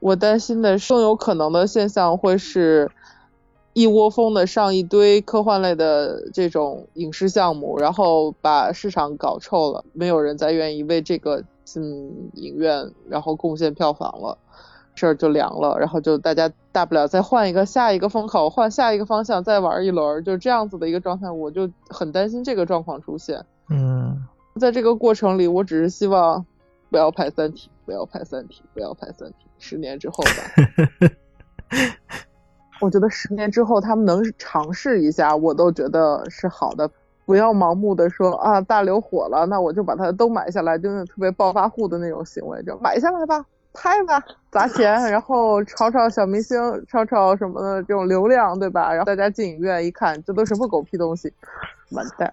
[0.00, 2.90] 我担心的更有可能的现象会是。
[3.74, 11.82] 一窝蜂的上一堆科幻类的这种影视项目，然后把市场搞臭了，没有人再愿意为这个进
[12.34, 14.36] 影院，然后贡献票房了，
[14.94, 23.44] 事儿就凉了，然后就大家大不了再换一个下一个风口，换下一个方向再玩一轮，就这样子的一个状态，我就很担心这个状况出现。
[23.68, 24.22] 嗯
[24.60, 26.44] 在这个过程里，我只是希望
[26.90, 31.88] 不要拍《三体》，不要拍《三体》，不要拍《三体》，十年之后吧。
[32.82, 36.90] 我觉得十年之后他们能尝试一下，我都觉得是好的。
[37.24, 46.58] 不要盲目的说啊，大刘火了，那我就把它都买下来，就是特别暴发户的那种行为，就买下来吧，拍吧，砸钱，然后炒炒小明星，
[46.88, 48.92] 炒炒什么的这种流量，对吧？
[48.92, 51.32] 然后大家进影院一看，这都什么狗屁东西，
[51.90, 52.32] 完蛋。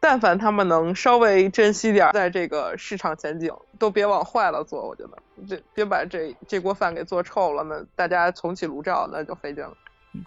[0.00, 4.86] 但凡他们能稍微珍惜点在这个市场前景，都别往坏了做。
[4.86, 5.18] 我觉得，
[5.48, 9.72] 这别把这这锅饭给做臭了，那大家重启炉灶，那就费劲了。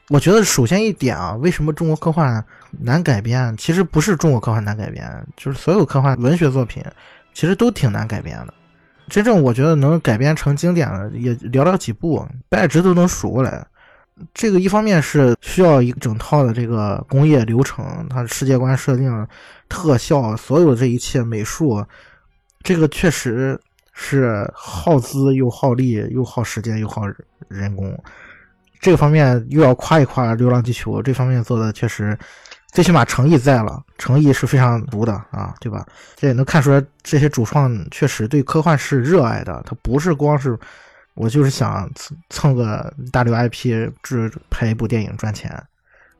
[0.09, 2.43] 我觉得首先一点啊，为什么中国科幻
[2.81, 3.55] 难改编？
[3.57, 6.83] 其实不是中国科幻难改编，就是所有科幻文学作品
[7.33, 8.53] 其实都挺难改编的。
[9.11, 13.67] 真正我觉得能改编成经典的也寥寥几部，掰指都能数过来。
[14.33, 19.27] 这个一方面是需要一整套的这个工业流程，它的世界观设定、
[19.67, 21.85] 特效，所有这一切美术，
[22.63, 23.59] 这个确实
[23.91, 27.01] 是耗资又耗力又耗时间又耗
[27.49, 28.01] 人工。
[28.79, 32.17] 这方面又要夸一夸《流浪地球》，这方面做的确实，
[32.71, 35.85] 最起码诚意在了，诚意是非常足的啊，对吧？
[36.15, 40.57] 这也能看出来，这些主创确实对科幻是热爱的，他不是光是。
[41.13, 45.51] 我就是想蹭蹭个大流 IP，只拍一部电影赚钱，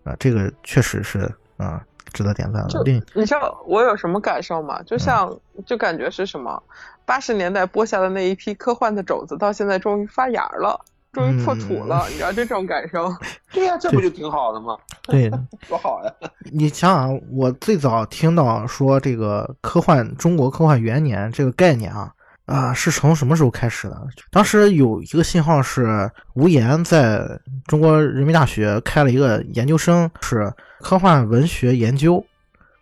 [0.04, 2.84] 啊，这个确实是啊，值得点赞的。
[2.84, 4.84] 另你知道我有什么感受吗？
[4.84, 5.34] 就像
[5.66, 6.62] 就感觉是什么，
[7.06, 10.78] 八十年代播下的那一批科幻的种子，到现在终于发芽了，
[11.12, 13.14] 终于破土了，你知道这种感受？
[13.52, 14.78] 对呀、这不就挺好的吗？
[15.04, 15.30] 对，
[15.68, 16.14] 多好呀！
[16.52, 22.12] 你想想，我最早听到说这个科幻中国科幻元年这个概念啊。
[22.48, 23.98] 啊，是从什么时候开始的？
[24.30, 27.22] 当时有一个信号是吴岩在
[27.66, 30.52] 中国人民大学开了一个研究生，是
[30.82, 32.26] 科幻文学研究，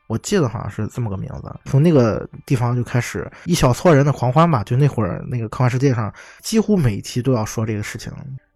[0.09, 1.55] 我记得好像是这么个名字。
[1.65, 8.11] 从那个地方就开始一小撮人的狂欢吧，就那会儿那个科幻世界上几乎每一期都要说这个事情。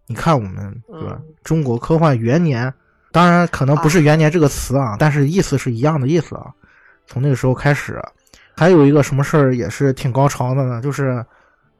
[0.06, 1.18] 你看我们对吧？
[1.42, 2.70] 中国科幻元年，
[3.12, 6.52] 当然可能不是元年这个词啊，但是意思是一样的意思啊。
[7.06, 8.02] 从那个时候开始。
[8.56, 11.26] 还有一个什么事儿也是挺高潮的呢，就是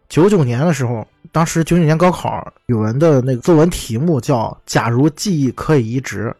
[0.08, 6.34] 九九年的时候，当时九九年高考语文的那个作文题目叫“假如记忆可以移植”，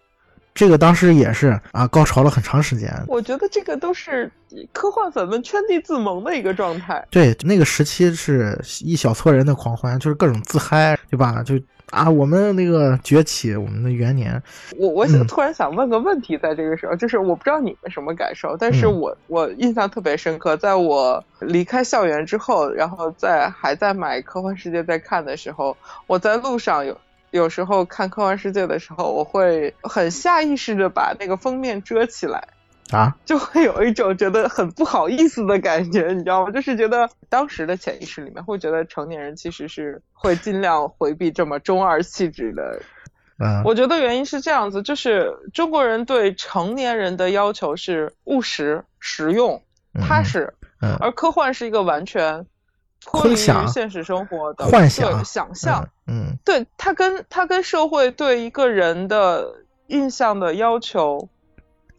[0.54, 2.88] 这个当时也是啊，高潮了很长时间。
[3.08, 4.30] 我觉得这个都是
[4.72, 7.04] 科幻粉们圈地自萌的一个状态。
[7.10, 11.42] 对，那个时期是一小撮人的狂欢，就是各种自嗨，对吧？
[11.42, 11.60] 就
[11.90, 14.40] 啊，我们那个崛起，我们的元年。
[14.78, 25.76] 我我想突然想问个问题，在这个时候，就是我不知道你们什么感受，但是我我印象特别深刻，在我离开校园之后，然后在还在买《科幻世界》在看的时候，
[26.06, 26.96] 我在路上有。
[27.34, 32.46] 有时候看《科幻世界》的时候，我会很下意识的把那个封面遮起来，
[32.92, 36.52] 啊，就会有一种觉得很不好意思的感觉，你知道吗？
[36.52, 42.80] 就是觉得当时的潜意识里面会觉得成年人其实是会尽量回避这么中二气质的。
[43.40, 49.60] 嗯，我觉得原因是这样子，就是中国人对成年人的要求是务实、实用、
[50.00, 52.46] 踏实，嗯，而科幻是一个完全。
[53.04, 61.28] 脱离现实生活的幻想、想象，嗯，对他跟他跟社会对一个人的印象的要求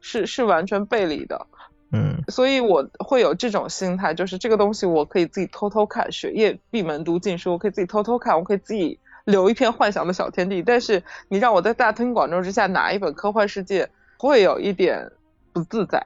[0.01, 1.47] 是是完全背离的，
[1.91, 10.63] 嗯，所以我会有这种心态，就是这个东西我可以自己偷偷看，学业闭门读禁书，我可以自己偷偷看，我可以自己留一片幻想的小天地。
[10.63, 15.11] 但是你让我在大庭广众之下拿一本科幻世界，会有一点
[15.53, 16.05] 不自在，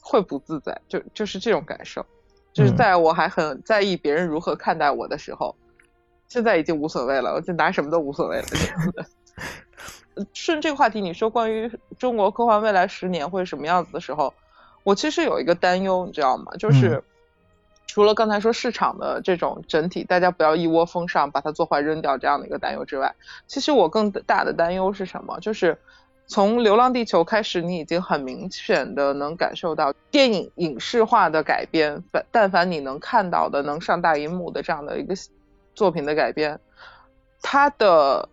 [0.00, 2.04] 会不自在，就就是这种感受。
[2.52, 5.54] 就是在我还很在意别人如何看待我的时候，
[6.28, 9.06] 现在已经无所谓了，我就拿什么都无所谓了这样的。
[10.34, 14.34] 顺这个话题，你说关于中国科幻未来十年会什么样子的时候，
[14.82, 16.52] 我其实有一个担忧，你知道吗？
[16.58, 17.02] 就是
[17.86, 23.14] 除了刚才说市场的这种整体，大家不要一窝蜂上把它做坏扔掉这样的一个担忧之外，
[23.46, 25.38] 其实我更大的担忧是什么？
[25.40, 25.78] 就是。
[26.30, 32.04] 从《流浪地球》开始，你已经很明显的能感受到电影影视化的改编。
[32.12, 35.12] 但但凡你能看到的能上大荧幕的这样的一个
[35.74, 36.60] 作品的改编，
[37.42, 38.28] 它的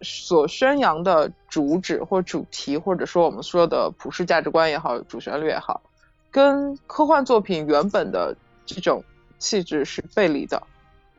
[0.00, 5.82] 所宣扬的主旨或主题，或者说我们说的普世价值观也好，主旋律也好，
[6.30, 8.34] 跟科幻作品原本的
[8.64, 9.04] 这种
[9.38, 10.62] 气质是背离的。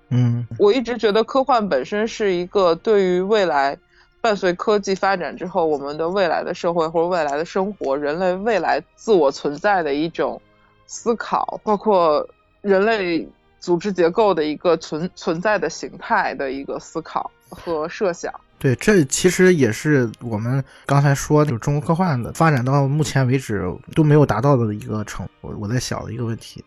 [0.09, 3.77] 嗯，我一直觉得科幻本身是一个对于未来。
[4.21, 10.41] 伴随科技发展之后，我们的未来的社会或者未来的生活，人类未来自我存在的一种
[10.87, 12.27] 思考，包括
[12.61, 13.25] 人类
[13.59, 18.33] 组织结构的一个存存在的形态的一个思考和设想。
[18.57, 23.63] 对，这其实也是我们刚才说，就是中国科幻的发展到目前为止
[23.95, 25.25] 都没有达到的一个成。
[25.39, 26.61] 我我在想的一个问题，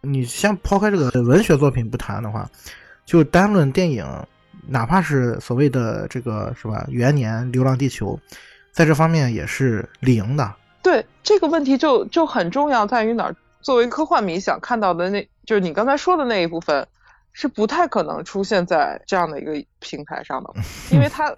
[0.00, 2.50] 你先抛开这个文学作品不谈的话，
[3.06, 4.04] 就单论电影。
[4.66, 8.18] 哪怕是所谓的这个是吧元年《流浪地球》，
[8.72, 10.54] 在这方面也是零的。
[10.82, 13.36] 对这个问题就就很重要，在于哪儿？
[13.60, 16.86] 作为科幻迷想看到的，那就是你刚才说的那一部分，
[17.32, 20.52] 是不太可能出现在这样的一个平台上的，
[20.90, 21.32] 因为它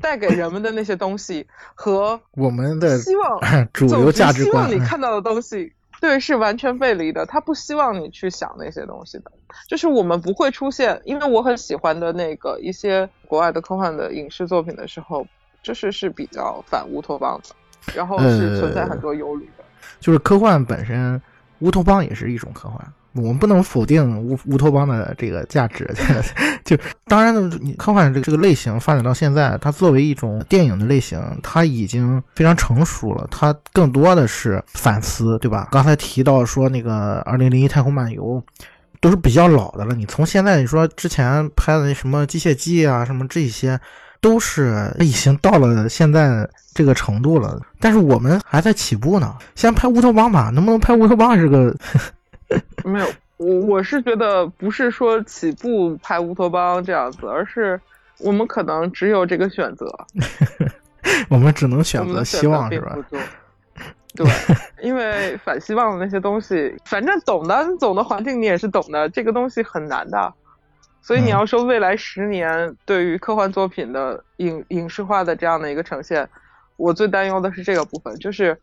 [0.00, 5.72] 带给人们的那些东西和我们的希望主流价值观，希望你看到的东西。
[6.00, 7.26] 对，是完全背离的。
[7.26, 9.32] 他不希望你去想那些东西的，
[9.66, 11.00] 就是我们不会出现。
[11.04, 15.26] 因为我很喜欢的那个一些国外的科幻的影视作品的时候，
[15.62, 19.64] 就是是比较反乌托邦的，然后是存在很多忧虑的。
[19.98, 21.20] 就是科幻本身，
[21.60, 22.92] 乌托邦也是一种科幻。
[23.14, 25.88] 我们不能否定乌乌托邦的这个价值，
[26.64, 26.76] 就
[27.06, 33.26] 当然呢，你科幻这个这个类型发展到现在，它作为一种电影的类型，它已经非常成熟了。
[33.30, 35.68] 它更多的是反思，对吧？
[35.72, 38.42] 刚才提到说那个《二零零一太空漫游》，
[39.00, 39.94] 都是比较老的了。
[39.94, 43.80] 你从现在你说之前拍的那什么《机械姬》啊，什么这些，
[44.20, 47.60] 都是已经到了现在这个程度了。
[47.80, 51.74] 但是我们还在起步呢，先拍乌托邦吧，能不能拍乌托邦是个。
[52.84, 53.06] 没有，
[53.36, 57.80] 我我是觉得不是说起步拍乌托邦这样子，而是
[58.18, 59.86] 我们可能只有这个选择，
[61.28, 62.96] 我们只能选择希望是吧？
[64.14, 64.26] 对，
[64.82, 70.34] 因为反希望的那些东西，反正懂的总的环境你也是懂的，这个东西很难的。
[71.02, 76.28] 所以你要说未来十年对于科幻作品的影影视化的这样的一个呈现，
[76.76, 78.58] 我最担忧的是这个部分，就是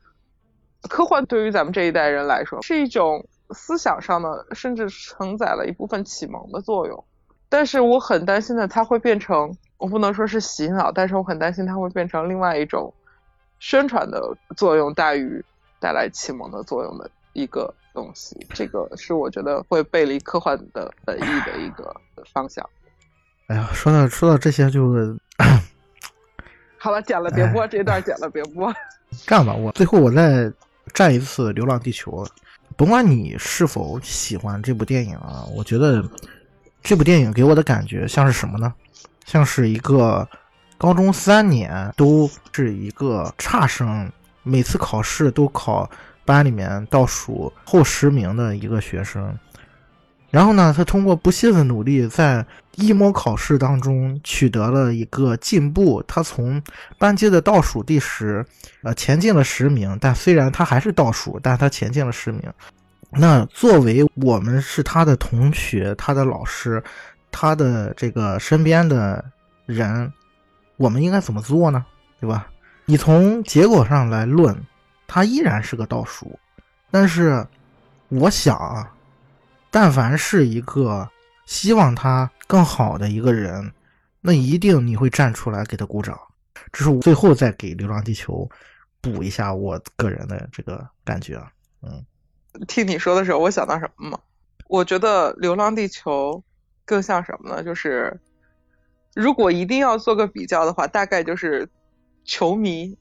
[0.89, 3.25] 科幻对于咱们这一代人来说是一种。
[3.51, 7.03] 思想上的，甚至承载了一部分启蒙的作用，
[7.49, 12.93] 但是我很担心的，它会变成，我不能说是洗脑，但是我很担心它会变成另外一种
[13.59, 15.43] 宣传的作用大于
[15.79, 21.95] 带来启蒙的作用的一个东西，这个是我觉得会背离科幻的本意的一个
[22.33, 22.67] 方向。
[23.47, 24.91] 哎呀，说到说到这些就，
[26.77, 28.73] 好了，剪了别播，这段剪了别播。
[29.25, 30.51] 这样吧，我最后我再
[30.93, 32.11] 战一次《流浪地球》。
[32.77, 36.03] 甭管你是否喜欢这部电影啊，我觉得
[36.83, 38.73] 这部电影给我的感觉像是什么呢？
[39.25, 40.27] 像是一个
[40.77, 44.11] 高中三年都是一个差生，
[44.43, 45.89] 每次考试都考
[46.25, 49.37] 班里面倒数后十名的一个学生。
[50.29, 52.45] 然后呢，他通过不懈的努力，在
[52.75, 56.03] 一模考试当中取得了一个进步。
[56.07, 56.61] 他从
[56.97, 58.45] 班级的倒数第十，
[58.83, 59.97] 呃，前进了十名。
[59.99, 62.41] 但虽然他还是倒数，但他前进了十名。
[63.11, 66.83] 那作为我们是他的同学、他的老师、
[67.31, 69.23] 他的这个身边的
[69.65, 70.11] 人，
[70.77, 71.85] 我们应该怎么做呢？
[72.19, 72.47] 对吧？
[72.85, 74.55] 你从结果上来论，
[75.07, 76.37] 他依然是个倒数。
[76.91, 77.45] 但是，
[78.09, 78.91] 我想啊。
[79.71, 81.09] 但凡是一个
[81.45, 83.71] 希望他更好的一个人，
[84.21, 86.19] 那一定你会站出来给他鼓掌。
[86.71, 88.49] 这是我最后再给《流浪地球》
[89.01, 91.51] 补一下我个人的这个感觉啊。
[91.81, 92.03] 嗯，
[92.67, 94.19] 听你说的时候，我想到什么吗？
[94.67, 96.31] 我觉得《流浪地球》
[96.85, 97.63] 更像什么呢？
[97.63, 98.19] 就是
[99.13, 101.69] 如果一定要做个比较的话，大概就是
[102.23, 102.97] 球迷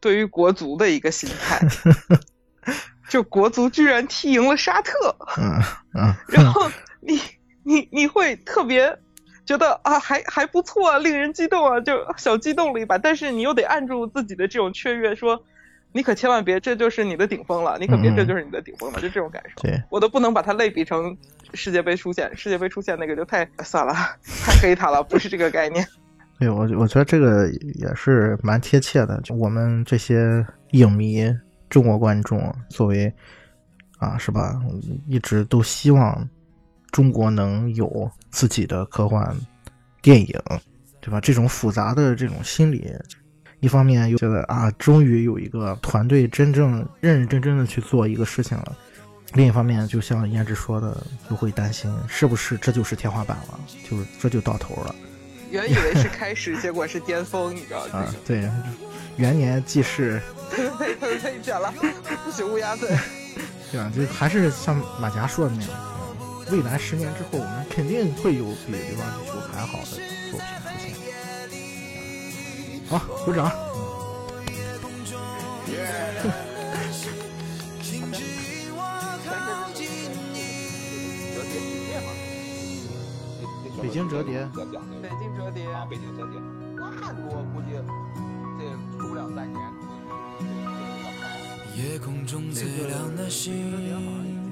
[0.00, 1.60] 对于国足的一个心态。
[3.10, 5.60] 就国足居然踢赢了沙特，嗯
[5.92, 6.62] 嗯，然后
[7.00, 7.20] 你
[7.62, 8.98] 你你会特别
[9.44, 12.98] 觉得啊，还还不错啊，令人激动啊，就小激动了一把。
[12.98, 15.42] 但是你又得按住自己的这种雀跃，说
[15.92, 19.62] 你可千万别这就是你的顶峰了，你可别这就是你的顶峰了，就这种感受。
[19.62, 21.16] 对，我都不能把它类比成
[21.54, 23.92] 世界杯出现，世界杯出现那个就太算了，
[24.44, 25.86] 太黑他了，不是这个概念。
[26.38, 31.24] 对我我觉得这个也是蛮贴切的，就我们这些影迷。
[31.68, 33.10] 中国观众作为
[33.96, 34.60] 啊，是吧？
[35.08, 36.28] 一直都希望
[36.92, 39.34] 中国能有自己的科幻
[40.00, 40.40] 电影，
[41.00, 41.20] 对吧？
[41.20, 42.94] 这种复杂的这种心理，
[43.60, 48.72] 一方面又觉得啊，终于有一个团队真正认认真真的去做一个事情了；
[49.32, 50.96] 另一方面，就像胭脂说的，
[51.30, 53.58] 又会担心是不是这就是天花板了，
[53.88, 54.94] 就是这就到头了。
[55.50, 58.00] 原以为是开始，结果是巅峰，你知道吗？
[58.00, 58.50] 啊，对，
[59.16, 60.20] 元年既是。
[60.50, 61.72] 太太太假了，
[62.24, 62.88] 不许乌鸦嘴。
[63.70, 63.90] 对啊？
[63.94, 65.70] 就还是像马甲说的那样，
[66.50, 70.46] 未来十年之后，我们肯定会有比《流浪地球》还好的作品出现。
[72.88, 73.50] 好，鼓掌。
[83.82, 84.46] 北京折叠。
[85.02, 85.66] 北京折叠。
[85.90, 86.40] 北京折叠。
[86.76, 86.80] 那
[87.28, 87.68] 我估计
[88.58, 88.60] 这
[88.98, 89.58] 出不了三年。
[91.74, 94.51] 夜空中最亮的星，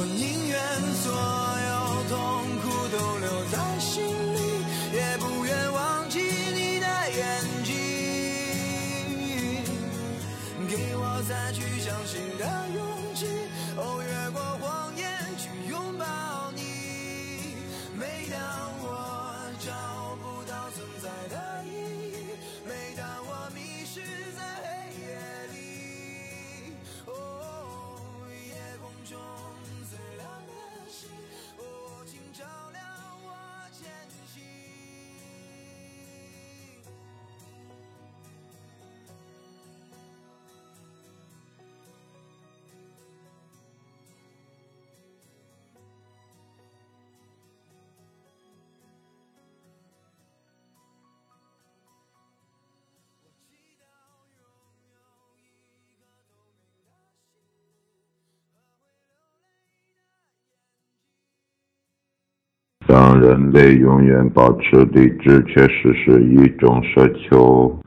[0.00, 0.58] 我宁愿
[0.94, 2.16] 所有痛
[2.62, 4.29] 苦都留在心。
[62.90, 67.78] 让人类永远保持理智，确实是一种奢求。